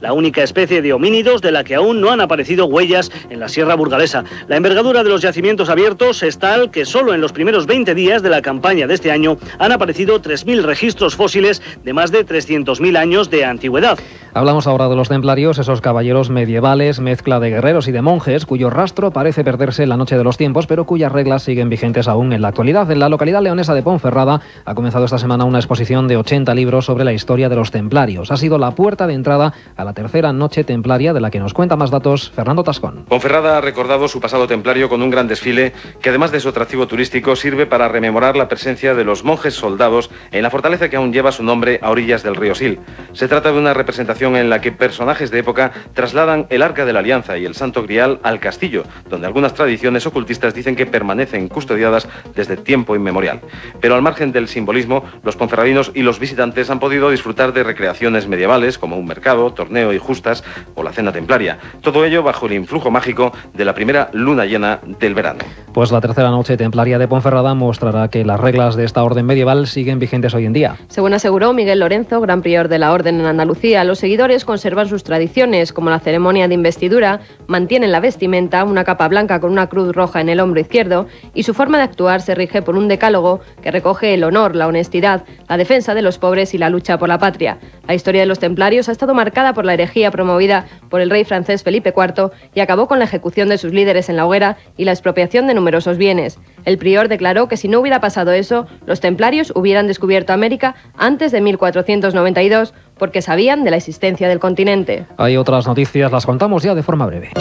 la 0.02 0.14
única 0.14 0.44
especie 0.44 0.82
de 0.82 0.94
homínidos 0.94 1.42
de 1.42 1.52
la 1.52 1.64
que 1.64 1.74
aún 1.74 2.00
no 2.02 2.12
han 2.12 2.22
aparecido 2.22 2.66
huellas 2.66 3.12
en 3.30 3.40
la 3.40 3.50
Sierra 3.50 3.76
Burgalesa. 3.76 4.24
La 4.48 4.58
envergadura 4.58 5.04
de 5.04 5.10
los 5.10 5.22
yacimientos 5.22 5.70
abiertos 5.70 6.22
es 6.22 6.38
tal 6.38 6.70
que 6.70 6.86
solo 6.86 7.16
en 7.16 7.22
los 7.22 7.32
primeros 7.32 7.66
20 7.66 7.96
días 7.96 8.22
de 8.22 8.30
la 8.30 8.44
campaña 8.44 8.86
de 8.86 8.94
este 8.94 9.12
año 9.12 9.38
han 9.58 9.72
aparecido 9.72 10.22
3.000 10.22 10.62
registros 10.62 11.16
fósiles 11.16 11.62
de 11.84 11.94
más 11.94 12.12
de 12.12 12.26
300.000 12.26 12.98
años 12.98 13.32
de 13.32 13.46
antigüedad. 13.46 13.98
Hablamos 14.34 14.68
ahora 14.68 14.88
de 14.88 14.96
los 14.96 15.10
templarios, 15.10 15.58
esos 15.58 15.82
caballeros 15.82 16.30
medievales, 16.30 17.00
mezcla 17.00 17.40
de 17.40 17.50
guerreros 17.50 17.88
y 17.88 17.92
de 17.92 18.04
monjes, 18.04 18.46
cuyo 18.46 18.70
rastro 18.70 19.10
parece 19.10 19.44
perderse 19.44 19.82
en 19.82 19.90
la 19.90 19.98
noche 19.98 20.16
de 20.16 20.24
los 20.24 20.38
tiempos, 20.38 20.68
pero 20.68 20.86
cuyas 20.86 21.12
reglas 21.12 21.42
siguen 21.42 21.70
vigentes 21.70 22.08
aún 22.08 22.34
en 22.34 22.44
la 22.44 22.50
actualidad. 22.50 22.92
En 22.92 23.00
la 23.00 23.10
localidad 23.10 23.42
leonesa 23.42 23.74
de 23.74 23.82
Ponferrada 23.82 24.42
ha 24.64 24.76
comenzado 24.76 25.06
esta 25.06 25.18
semana 25.18 25.46
una 25.46 25.58
exposición 25.58 26.08
de 26.08 26.18
80 26.18 26.54
libros 26.54 26.86
sobre 26.86 27.04
la 27.04 27.14
historia 27.14 27.50
de 27.50 27.56
los 27.56 27.72
templarios. 27.72 28.30
Ha 28.30 28.38
sido 28.38 28.60
la 28.60 28.72
puerta 28.72 29.07
de 29.08 29.14
entrada 29.14 29.54
a 29.76 29.84
la 29.84 29.94
tercera 29.94 30.34
noche 30.34 30.64
templaria 30.64 31.14
de 31.14 31.22
la 31.22 31.32
que 31.32 31.40
nos 31.40 31.54
cuenta 31.54 31.76
más 31.76 31.90
datos 31.90 32.32
Fernando 32.36 32.64
Tascón. 32.64 33.06
Ponferrada 33.08 33.58
ha 33.58 33.62
recordado 33.62 34.08
su 34.08 34.22
pasado 34.22 34.48
templario 34.48 34.90
con 34.90 35.02
un 35.02 35.10
gran 35.10 35.28
desfile 35.28 35.74
que 36.02 36.10
además 36.10 36.32
de 36.32 36.40
su 36.40 36.50
atractivo 36.50 36.88
turístico 36.88 37.36
sirve 37.36 37.66
para 37.66 37.88
rememorar 37.88 38.38
la 38.38 38.48
presencia 38.48 38.94
de 38.94 39.04
los 39.04 39.24
monjes 39.24 39.54
soldados 39.54 40.10
en 40.32 40.44
la 40.44 40.50
fortaleza 40.50 40.90
que 40.90 40.98
aún 40.98 41.14
lleva 41.14 41.32
su 41.32 41.44
nombre 41.44 41.80
a 41.82 41.90
orillas 41.90 42.24
del 42.24 42.36
río 42.36 42.54
Sil. 42.54 42.80
Se 43.14 43.28
trata 43.28 43.52
de 43.52 43.58
una 43.58 43.74
representación 43.74 44.36
en 44.36 44.50
la 44.50 44.62
que 44.62 44.72
personajes 44.72 45.32
de 45.32 45.40
época 45.40 45.72
trasladan 45.94 46.48
el 46.50 46.62
Arca 46.62 46.86
de 46.86 46.94
la 46.94 47.00
Alianza 47.00 47.38
y 47.38 47.46
el 47.46 47.56
Santo 47.56 47.84
Grial 47.84 48.20
al 48.24 48.40
castillo, 48.40 48.84
donde 49.10 49.28
algunas 49.28 49.54
tradiciones 49.54 50.06
ocultistas 50.06 50.54
dicen 50.54 50.76
que 50.76 50.86
permanecen 50.86 51.48
custodiadas 51.48 52.08
desde 52.36 52.58
tiempo 52.58 52.96
inmemorial. 52.96 53.40
Pero 53.80 53.96
al 53.96 54.02
margen 54.02 54.32
del 54.32 54.48
simbolismo, 54.48 55.04
los 55.24 55.36
ponferradinos 55.36 55.92
y 55.94 56.02
los 56.02 56.20
visitantes 56.20 56.70
han 56.70 56.80
podido 56.80 57.10
disfrutar 57.10 57.54
de 57.54 57.64
recreaciones 57.64 58.28
medievales 58.28 58.78
como 58.78 58.97
un 58.98 59.06
mercado, 59.06 59.52
torneo 59.54 59.94
y 59.94 59.98
justas 59.98 60.44
o 60.76 60.84
la 60.84 60.92
cena 60.92 61.12
templaria. 61.12 61.58
Todo 61.82 62.06
ello 62.06 62.24
bajo 62.24 62.48
el 62.48 62.54
influjo 62.54 62.92
mágico 62.92 63.32
de 63.54 63.66
la 63.66 63.74
primera 63.74 64.10
luna 64.14 64.46
llena 64.46 64.80
del 65.00 65.14
verano. 65.14 65.40
Pues 65.74 65.92
la 65.92 66.02
tercera 66.02 66.32
noche 66.32 66.58
templaria 66.58 66.98
de 66.98 67.08
Ponferrada 67.08 67.54
mostrará 67.54 68.08
que 68.08 68.26
las 68.26 68.40
reglas 68.40 68.76
de 68.76 68.84
esta 68.84 69.04
orden 69.04 69.26
medieval 69.26 69.68
siguen 69.68 70.00
vigentes 70.00 70.34
hoy 70.34 70.46
en 70.46 70.54
día. 70.54 70.76
Según 70.88 71.14
aseguró 71.14 71.54
Miguel 71.54 71.80
Lorenzo, 71.80 72.20
gran 72.20 72.42
prior 72.42 72.68
de 72.68 72.80
la 72.80 72.92
orden 72.92 73.20
en 73.20 73.26
Andalucía, 73.26 73.84
los 73.84 74.00
seguidores 74.00 74.44
conservan 74.44 74.88
sus 74.88 75.04
tradiciones, 75.04 75.74
como 75.74 75.90
la 75.90 76.00
ceremonia 76.00 76.48
de 76.48 76.56
investidura, 76.56 77.20
mantienen 77.46 77.92
la 77.92 78.00
vestimenta, 78.00 78.64
una 78.64 78.84
capa 78.84 79.08
blanca 79.08 79.40
con 79.40 79.52
una 79.52 79.68
cruz 79.68 79.94
roja 79.94 80.22
en 80.22 80.30
el 80.30 80.40
hombro 80.40 80.60
izquierdo, 80.60 81.08
y 81.34 81.44
su 81.44 81.54
forma 81.54 81.78
de 81.78 81.84
actuar 81.84 82.22
se 82.22 82.36
rige 82.36 82.62
por 82.62 82.76
un 82.76 82.88
decálogo 82.88 83.42
que 83.62 83.72
recoge 83.72 84.14
el 84.14 84.24
honor, 84.24 84.56
la 84.56 84.68
honestidad, 84.68 85.26
la 85.48 85.58
defensa 85.58 85.94
de 85.94 86.02
los 86.02 86.18
pobres 86.18 86.54
y 86.54 86.58
la 86.58 86.70
lucha 86.70 86.98
por 86.98 87.10
la 87.10 87.18
patria. 87.18 87.58
La 87.88 87.94
historia 87.94 88.22
de 88.22 88.28
los 88.28 88.40
templarios 88.40 88.77
ha 88.88 88.92
estado 88.92 89.14
marcada 89.14 89.54
por 89.54 89.66
la 89.66 89.74
herejía 89.74 90.12
promovida 90.12 90.66
por 90.90 91.02
el 91.02 91.10
rey 91.10 91.24
francés 91.24 91.64
Felipe 91.64 91.94
IV 91.96 92.32
y 92.54 92.60
acabó 92.60 92.88
con 92.88 93.00
la 93.00 93.06
ejecución 93.06 93.50
de 93.50 93.58
sus 93.58 93.74
líderes 93.74 94.10
en 94.10 94.18
la 94.18 94.26
hoguera 94.26 94.58
y 94.78 94.86
la 94.86 94.92
expropiación 94.92 95.48
de 95.48 95.56
numerosos 95.56 95.98
bienes. 95.98 96.40
El 96.66 96.78
prior 96.78 97.08
declaró 97.08 97.48
que 97.48 97.58
si 97.58 97.68
no 97.68 97.80
hubiera 97.80 98.00
pasado 98.00 98.32
eso, 98.32 98.68
los 98.86 99.00
templarios 99.00 99.52
hubieran 99.56 99.88
descubierto 99.88 100.34
América 100.34 100.76
antes 100.96 101.32
de 101.32 101.42
1492 101.42 102.74
porque 102.98 103.22
sabían 103.22 103.64
de 103.64 103.72
la 103.72 103.78
existencia 103.78 104.30
del 104.30 104.40
continente. 104.40 105.06
Hay 105.18 105.38
otras 105.38 105.66
noticias, 105.66 106.12
las 106.12 106.26
contamos 106.26 106.64
ya 106.64 106.76
de 106.76 106.84
forma 106.84 107.06
breve. 107.06 107.32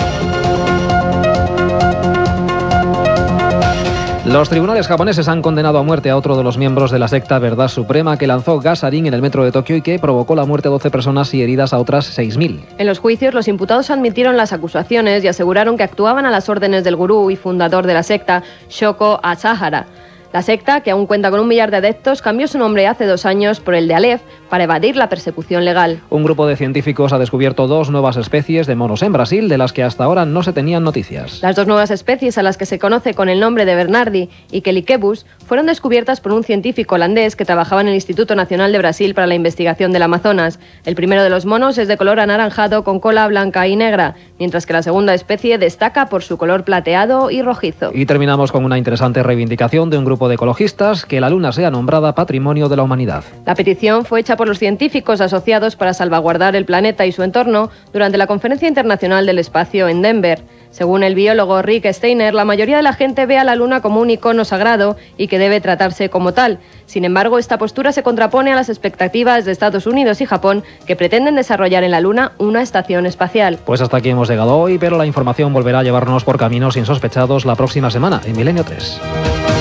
Los 4.26 4.48
tribunales 4.48 4.88
japoneses 4.88 5.28
han 5.28 5.40
condenado 5.40 5.78
a 5.78 5.84
muerte 5.84 6.10
a 6.10 6.16
otro 6.16 6.36
de 6.36 6.42
los 6.42 6.58
miembros 6.58 6.90
de 6.90 6.98
la 6.98 7.06
secta 7.06 7.38
Verdad 7.38 7.68
Suprema 7.68 8.18
que 8.18 8.26
lanzó 8.26 8.58
gas 8.58 8.82
en 8.82 9.06
el 9.06 9.22
metro 9.22 9.44
de 9.44 9.52
Tokio 9.52 9.76
y 9.76 9.82
que 9.82 10.00
provocó 10.00 10.34
la 10.34 10.44
muerte 10.44 10.68
de 10.68 10.72
12 10.72 10.90
personas 10.90 11.32
y 11.32 11.42
heridas 11.42 11.72
a 11.72 11.78
otras 11.78 12.18
6.000. 12.18 12.64
En 12.76 12.86
los 12.88 12.98
juicios, 12.98 13.34
los 13.34 13.46
imputados 13.46 13.88
admitieron 13.88 14.36
las 14.36 14.52
acusaciones 14.52 15.22
y 15.22 15.28
aseguraron 15.28 15.76
que 15.76 15.84
actuaban 15.84 16.26
a 16.26 16.32
las 16.32 16.48
órdenes 16.48 16.82
del 16.82 16.96
gurú 16.96 17.30
y 17.30 17.36
fundador 17.36 17.86
de 17.86 17.94
la 17.94 18.02
secta, 18.02 18.42
Shoko 18.68 19.20
Asahara. 19.22 19.86
La 20.32 20.42
secta, 20.42 20.80
que 20.80 20.90
aún 20.90 21.06
cuenta 21.06 21.30
con 21.30 21.40
un 21.40 21.48
millar 21.48 21.70
de 21.70 21.78
adeptos, 21.78 22.20
cambió 22.20 22.48
su 22.48 22.58
nombre 22.58 22.86
hace 22.86 23.06
dos 23.06 23.24
años 23.24 23.60
por 23.60 23.74
el 23.74 23.88
de 23.88 23.94
Aleph 23.94 24.20
para 24.50 24.64
evadir 24.64 24.96
la 24.96 25.08
persecución 25.08 25.64
legal. 25.64 26.00
Un 26.10 26.24
grupo 26.24 26.46
de 26.46 26.56
científicos 26.56 27.12
ha 27.12 27.18
descubierto 27.18 27.66
dos 27.66 27.90
nuevas 27.90 28.16
especies 28.16 28.66
de 28.66 28.74
monos 28.74 29.02
en 29.02 29.12
Brasil 29.12 29.48
de 29.48 29.58
las 29.58 29.72
que 29.72 29.82
hasta 29.82 30.04
ahora 30.04 30.24
no 30.24 30.42
se 30.42 30.52
tenían 30.52 30.84
noticias. 30.84 31.40
Las 31.42 31.56
dos 31.56 31.66
nuevas 31.66 31.90
especies 31.90 32.38
a 32.38 32.42
las 32.42 32.56
que 32.56 32.66
se 32.66 32.78
conoce 32.78 33.14
con 33.14 33.28
el 33.28 33.40
nombre 33.40 33.64
de 33.64 33.74
Bernardi 33.74 34.28
y 34.50 34.60
Kelikebbus 34.60 35.26
fueron 35.46 35.66
descubiertas 35.66 36.20
por 36.20 36.32
un 36.32 36.44
científico 36.44 36.96
holandés 36.96 37.36
que 37.36 37.44
trabajaba 37.44 37.80
en 37.80 37.88
el 37.88 37.94
Instituto 37.94 38.34
Nacional 38.34 38.72
de 38.72 38.78
Brasil 38.78 39.14
para 39.14 39.26
la 39.26 39.34
investigación 39.34 39.92
del 39.92 40.02
Amazonas. 40.02 40.58
El 40.84 40.94
primero 40.94 41.22
de 41.22 41.30
los 41.30 41.46
monos 41.46 41.78
es 41.78 41.88
de 41.88 41.96
color 41.96 42.20
anaranjado 42.20 42.84
con 42.84 43.00
cola 43.00 43.26
blanca 43.28 43.66
y 43.66 43.76
negra, 43.76 44.14
mientras 44.38 44.66
que 44.66 44.72
la 44.72 44.82
segunda 44.82 45.14
especie 45.14 45.58
destaca 45.58 46.06
por 46.06 46.22
su 46.22 46.36
color 46.36 46.64
plateado 46.64 47.30
y 47.30 47.42
rojizo. 47.42 47.90
Y 47.94 48.06
terminamos 48.06 48.52
con 48.52 48.64
una 48.64 48.78
interesante 48.78 49.22
reivindicación 49.22 49.90
de 49.90 49.98
un 49.98 50.04
grupo 50.04 50.15
de 50.16 50.34
ecologistas 50.34 51.04
que 51.04 51.20
la 51.20 51.28
Luna 51.28 51.52
sea 51.52 51.70
nombrada 51.70 52.14
Patrimonio 52.14 52.70
de 52.70 52.76
la 52.76 52.82
Humanidad. 52.82 53.24
La 53.44 53.54
petición 53.54 54.06
fue 54.06 54.20
hecha 54.20 54.36
por 54.36 54.48
los 54.48 54.58
científicos 54.58 55.20
asociados 55.20 55.76
para 55.76 55.92
salvaguardar 55.92 56.56
el 56.56 56.64
planeta 56.64 57.04
y 57.04 57.12
su 57.12 57.22
entorno 57.22 57.70
durante 57.92 58.16
la 58.16 58.26
Conferencia 58.26 58.68
Internacional 58.68 59.26
del 59.26 59.38
Espacio 59.38 59.88
en 59.88 60.00
Denver. 60.00 60.42
Según 60.70 61.02
el 61.02 61.14
biólogo 61.14 61.62
Rick 61.62 61.90
Steiner, 61.90 62.34
la 62.34 62.44
mayoría 62.44 62.76
de 62.76 62.82
la 62.82 62.92
gente 62.92 63.24
ve 63.24 63.38
a 63.38 63.44
la 63.44 63.56
Luna 63.56 63.80
como 63.80 64.00
un 64.00 64.10
icono 64.10 64.44
sagrado 64.44 64.96
y 65.16 65.28
que 65.28 65.38
debe 65.38 65.60
tratarse 65.60 66.10
como 66.10 66.34
tal. 66.34 66.58
Sin 66.84 67.04
embargo, 67.04 67.38
esta 67.38 67.56
postura 67.56 67.92
se 67.92 68.02
contrapone 68.02 68.52
a 68.52 68.56
las 68.56 68.68
expectativas 68.68 69.44
de 69.44 69.52
Estados 69.52 69.86
Unidos 69.86 70.20
y 70.20 70.26
Japón, 70.26 70.64
que 70.86 70.94
pretenden 70.94 71.36
desarrollar 71.36 71.82
en 71.82 71.92
la 71.92 72.00
Luna 72.00 72.32
una 72.38 72.62
estación 72.62 73.06
espacial. 73.06 73.58
Pues 73.64 73.80
hasta 73.80 73.96
aquí 73.96 74.10
hemos 74.10 74.28
llegado 74.28 74.58
hoy, 74.58 74.78
pero 74.78 74.98
la 74.98 75.06
información 75.06 75.52
volverá 75.52 75.78
a 75.78 75.82
llevarnos 75.82 76.24
por 76.24 76.36
caminos 76.36 76.76
insospechados 76.76 77.46
la 77.46 77.54
próxima 77.54 77.90
semana, 77.90 78.20
en 78.26 78.36
Milenio 78.36 78.64
3. 78.64 79.55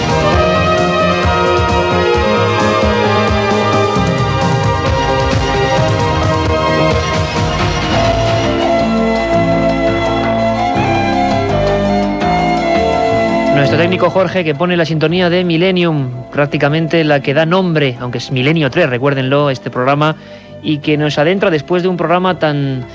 Nuestro 13.55 13.77
técnico 13.77 14.09
Jorge 14.09 14.43
que 14.43 14.53
pone 14.53 14.75
la 14.75 14.83
sintonía 14.83 15.29
de 15.29 15.45
Millennium, 15.45 16.29
prácticamente 16.29 17.05
la 17.05 17.21
que 17.21 17.33
da 17.33 17.45
nombre, 17.45 17.95
aunque 18.01 18.17
es 18.17 18.29
Milenio 18.29 18.69
3, 18.69 18.89
recuérdenlo, 18.89 19.49
este 19.49 19.69
programa, 19.69 20.17
y 20.61 20.79
que 20.79 20.97
nos 20.97 21.17
adentra 21.17 21.49
después 21.49 21.81
de 21.81 21.87
un 21.87 21.95
programa 21.95 22.37
tan 22.37 22.85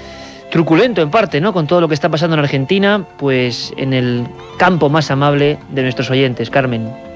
truculento 0.51 1.01
en 1.01 1.11
parte, 1.11 1.41
¿no? 1.41 1.55
Con 1.55 1.67
todo 1.67 1.81
lo 1.81 1.89
que 1.89 1.95
está 1.95 2.11
pasando 2.11 2.35
en 2.35 2.41
Argentina, 2.41 3.05
pues 3.17 3.73
en 3.79 3.95
el 3.95 4.27
campo 4.59 4.91
más 4.91 5.11
amable 5.11 5.57
de 5.71 5.83
nuestros 5.83 6.11
oyentes, 6.11 6.51
Carmen. 6.51 7.10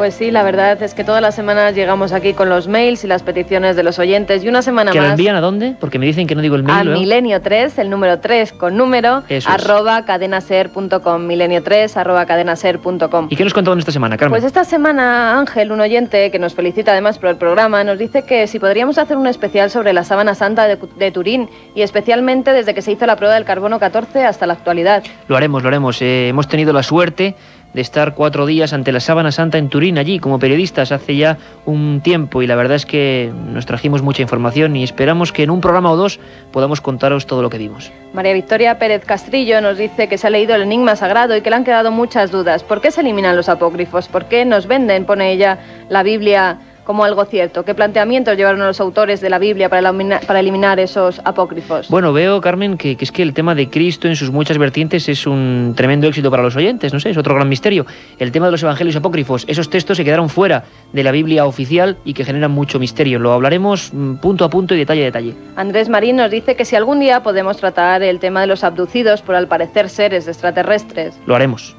Pues 0.00 0.14
sí, 0.14 0.30
la 0.30 0.42
verdad 0.42 0.82
es 0.82 0.94
que 0.94 1.04
todas 1.04 1.20
las 1.20 1.34
semanas 1.34 1.74
llegamos 1.74 2.14
aquí 2.14 2.32
con 2.32 2.48
los 2.48 2.68
mails 2.68 3.04
y 3.04 3.06
las 3.06 3.22
peticiones 3.22 3.76
de 3.76 3.82
los 3.82 3.98
oyentes 3.98 4.42
y 4.42 4.48
una 4.48 4.62
semana 4.62 4.92
¿Que 4.92 4.98
más. 4.98 5.08
lo 5.08 5.12
envían 5.12 5.36
a 5.36 5.42
dónde? 5.42 5.76
Porque 5.78 5.98
me 5.98 6.06
dicen 6.06 6.26
que 6.26 6.34
no 6.34 6.40
digo 6.40 6.54
el 6.56 6.62
a 6.62 6.64
mail. 6.64 6.84
luego. 6.86 7.00
milenio 7.00 7.42
3, 7.42 7.78
el 7.80 7.90
número 7.90 8.18
3 8.18 8.54
con 8.54 8.78
número, 8.78 9.22
Eso 9.28 9.50
arroba 9.50 10.06
cadenaser.com, 10.06 11.26
milenio 11.26 11.62
3 11.62 11.98
arroba 11.98 12.24
cadenaser.com. 12.24 13.26
¿Y 13.28 13.36
qué 13.36 13.44
nos 13.44 13.52
contaban 13.52 13.78
esta 13.78 13.92
semana, 13.92 14.16
Carmen? 14.16 14.32
Pues 14.32 14.44
esta 14.44 14.64
semana 14.64 15.38
Ángel, 15.38 15.70
un 15.70 15.82
oyente 15.82 16.30
que 16.30 16.38
nos 16.38 16.54
felicita 16.54 16.92
además 16.92 17.18
por 17.18 17.28
el 17.28 17.36
programa, 17.36 17.84
nos 17.84 17.98
dice 17.98 18.22
que 18.22 18.46
si 18.46 18.58
podríamos 18.58 18.96
hacer 18.96 19.18
un 19.18 19.26
especial 19.26 19.70
sobre 19.70 19.92
la 19.92 20.04
sábana 20.04 20.34
santa 20.34 20.66
de, 20.66 20.78
de 20.96 21.10
Turín 21.10 21.50
y 21.74 21.82
especialmente 21.82 22.54
desde 22.54 22.72
que 22.72 22.80
se 22.80 22.92
hizo 22.92 23.04
la 23.04 23.16
prueba 23.16 23.34
del 23.34 23.44
carbono 23.44 23.78
14 23.78 24.24
hasta 24.24 24.46
la 24.46 24.54
actualidad. 24.54 25.02
Lo 25.28 25.36
haremos, 25.36 25.62
lo 25.62 25.68
haremos. 25.68 26.00
Eh, 26.00 26.28
hemos 26.28 26.48
tenido 26.48 26.72
la 26.72 26.82
suerte 26.82 27.34
de 27.74 27.80
estar 27.80 28.14
cuatro 28.14 28.46
días 28.46 28.72
ante 28.72 28.92
la 28.92 29.00
Sábana 29.00 29.32
Santa 29.32 29.58
en 29.58 29.68
Turín, 29.68 29.98
allí 29.98 30.18
como 30.18 30.38
periodistas 30.38 30.92
hace 30.92 31.16
ya 31.16 31.38
un 31.66 32.00
tiempo 32.02 32.42
y 32.42 32.46
la 32.46 32.56
verdad 32.56 32.76
es 32.76 32.86
que 32.86 33.32
nos 33.52 33.66
trajimos 33.66 34.02
mucha 34.02 34.22
información 34.22 34.76
y 34.76 34.82
esperamos 34.82 35.32
que 35.32 35.42
en 35.42 35.50
un 35.50 35.60
programa 35.60 35.92
o 35.92 35.96
dos 35.96 36.20
podamos 36.52 36.80
contaros 36.80 37.26
todo 37.26 37.42
lo 37.42 37.50
que 37.50 37.58
vimos. 37.58 37.92
María 38.12 38.32
Victoria 38.32 38.78
Pérez 38.78 39.04
Castrillo 39.04 39.60
nos 39.60 39.78
dice 39.78 40.08
que 40.08 40.18
se 40.18 40.26
ha 40.26 40.30
leído 40.30 40.54
el 40.54 40.62
Enigma 40.62 40.96
Sagrado 40.96 41.36
y 41.36 41.42
que 41.42 41.50
le 41.50 41.56
han 41.56 41.64
quedado 41.64 41.90
muchas 41.90 42.30
dudas. 42.30 42.64
¿Por 42.64 42.80
qué 42.80 42.90
se 42.90 43.00
eliminan 43.00 43.36
los 43.36 43.48
apócrifos? 43.48 44.08
¿Por 44.08 44.24
qué 44.26 44.44
nos 44.44 44.66
venden, 44.66 45.04
pone 45.04 45.32
ella, 45.32 45.58
la 45.88 46.02
Biblia 46.02 46.58
como 46.84 47.04
algo 47.04 47.24
cierto? 47.24 47.64
¿Qué 47.64 47.74
planteamientos 47.74 48.36
llevaron 48.36 48.60
los 48.60 48.80
autores 48.80 49.20
de 49.20 49.30
la 49.30 49.38
Biblia 49.38 49.68
para 49.68 49.88
eliminar, 49.88 50.26
para 50.26 50.40
eliminar 50.40 50.80
esos 50.80 51.20
apócrifos? 51.24 51.88
Bueno, 51.88 52.12
veo, 52.12 52.40
Carmen, 52.40 52.76
que, 52.76 52.96
que 52.96 53.04
es 53.04 53.12
que 53.12 53.22
el 53.22 53.34
tema 53.34 53.54
de 53.54 53.68
Cristo 53.68 54.08
en 54.08 54.16
sus 54.16 54.30
muchas 54.30 54.58
vertientes 54.58 55.08
es 55.08 55.26
un 55.26 55.74
tremendo 55.76 56.06
éxito 56.08 56.30
para 56.30 56.42
los 56.42 56.56
oyentes, 56.56 56.92
no 56.92 57.00
sé, 57.00 57.10
es 57.10 57.16
otro 57.16 57.34
gran 57.34 57.48
misterio. 57.48 57.86
El 58.18 58.32
tema 58.32 58.46
de 58.46 58.52
los 58.52 58.62
evangelios 58.62 58.96
apócrifos, 58.96 59.44
esos 59.48 59.70
textos 59.70 59.96
se 59.96 60.04
quedaron 60.04 60.28
fuera 60.28 60.64
de 60.92 61.04
la 61.04 61.12
Biblia 61.12 61.46
oficial 61.46 61.96
y 62.04 62.14
que 62.14 62.24
generan 62.24 62.50
mucho 62.50 62.78
misterio. 62.78 63.18
Lo 63.18 63.32
hablaremos 63.32 63.92
mm, 63.92 64.16
punto 64.16 64.44
a 64.44 64.50
punto 64.50 64.74
y 64.74 64.78
detalle 64.78 65.02
a 65.02 65.04
detalle. 65.06 65.34
Andrés 65.56 65.88
Marín 65.88 66.16
nos 66.16 66.30
dice 66.30 66.56
que 66.56 66.64
si 66.64 66.76
algún 66.76 67.00
día 67.00 67.22
podemos 67.22 67.56
tratar 67.56 68.02
el 68.02 68.18
tema 68.18 68.40
de 68.40 68.46
los 68.46 68.64
abducidos 68.64 69.22
por 69.22 69.34
al 69.34 69.48
parecer 69.48 69.88
seres 69.88 70.28
extraterrestres. 70.28 71.18
Lo 71.26 71.34
haremos. 71.34 71.76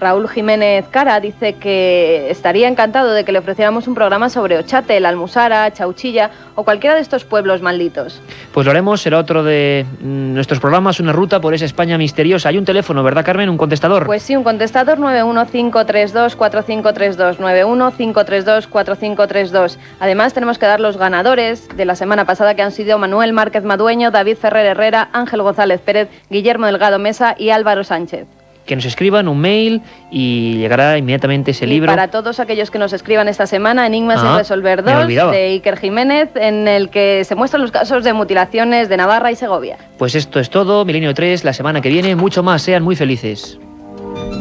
Raúl 0.00 0.28
Jiménez 0.28 0.86
Cara 0.90 1.20
dice 1.20 1.54
que 1.54 2.30
estaría 2.30 2.68
encantado 2.68 3.12
de 3.12 3.24
que 3.24 3.32
le 3.32 3.38
ofreciéramos 3.38 3.88
un 3.88 3.94
programa 3.94 4.30
sobre 4.30 4.58
Ochate, 4.58 5.00
la 5.00 5.08
Almusara, 5.08 5.72
Chauchilla 5.72 6.30
o 6.54 6.64
cualquiera 6.64 6.94
de 6.94 7.02
estos 7.02 7.24
pueblos 7.24 7.62
malditos. 7.62 8.20
Pues 8.52 8.64
lo 8.64 8.70
haremos, 8.70 9.00
será 9.00 9.18
otro 9.18 9.42
de 9.42 9.84
mm, 10.00 10.34
nuestros 10.34 10.60
programas, 10.60 11.00
una 11.00 11.12
ruta 11.12 11.40
por 11.40 11.54
esa 11.54 11.64
España 11.64 11.98
misteriosa. 11.98 12.48
Hay 12.48 12.58
un 12.58 12.64
teléfono, 12.64 13.02
¿verdad, 13.02 13.24
Carmen? 13.24 13.48
Un 13.48 13.58
contestador. 13.58 14.06
Pues 14.06 14.22
sí, 14.22 14.36
un 14.36 14.44
contestador 14.44 14.98
915324532, 14.98 17.38
915324532. 17.38 19.78
Además 20.00 20.34
tenemos 20.34 20.58
que 20.58 20.66
dar 20.66 20.80
los 20.80 20.96
ganadores 20.96 21.68
de 21.76 21.84
la 21.84 21.96
semana 21.96 22.24
pasada 22.24 22.54
que 22.54 22.62
han 22.62 22.72
sido 22.72 22.98
Manuel 22.98 23.32
Márquez 23.32 23.64
Madueño, 23.64 24.10
David 24.10 24.36
Ferrer 24.36 24.66
Herrera, 24.66 25.08
Ángel 25.12 25.42
González 25.42 25.80
Pérez, 25.80 26.08
Guillermo 26.30 26.66
Delgado 26.66 26.98
Mesa 26.98 27.34
y 27.38 27.50
Álvaro 27.50 27.84
Sánchez. 27.84 28.26
Que 28.68 28.76
nos 28.76 28.84
escriban 28.84 29.26
un 29.26 29.40
mail 29.40 29.82
y 30.10 30.58
llegará 30.58 30.96
inmediatamente 30.98 31.50
ese 31.50 31.64
Y 31.64 31.70
libro. 31.70 31.90
para 31.90 32.08
todos 32.08 32.38
aquellos 32.38 32.70
que 32.70 32.78
nos 32.78 32.92
escriban 32.92 33.26
esta 33.26 33.46
semana, 33.46 33.86
Enigmas 33.86 34.18
Ah, 34.20 34.26
sin 34.28 34.36
resolver 34.36 34.82
me 34.84 34.92
2 34.92 35.04
olvidaba. 35.04 35.32
de 35.32 35.46
Iker 35.54 35.78
Jiménez, 35.78 36.28
en 36.36 36.68
el 36.68 36.90
que 36.90 37.24
se 37.24 37.34
muestran 37.34 37.62
los 37.62 37.70
casos 37.72 38.04
de 38.04 38.12
mutilaciones 38.12 38.88
de 38.90 38.96
Navarra 38.98 39.32
y 39.32 39.36
Segovia. 39.36 39.78
Pues 39.96 40.14
esto 40.14 40.38
es 40.38 40.50
todo, 40.50 40.84
Milenio 40.84 41.14
3, 41.14 41.42
la 41.44 41.52
semana 41.54 41.80
que 41.80 41.88
viene, 41.88 42.14
mucho 42.14 42.42
más, 42.42 42.60
sean 42.62 42.82
muy 42.84 42.94
felices. 42.94 43.58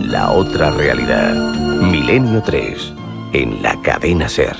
La 0.01 0.29
otra 0.31 0.71
realidad. 0.71 1.33
Milenio 1.33 2.41
3. 2.43 2.93
En 3.33 3.63
la 3.63 3.75
cadena 3.81 4.27
Ser. 4.29 4.55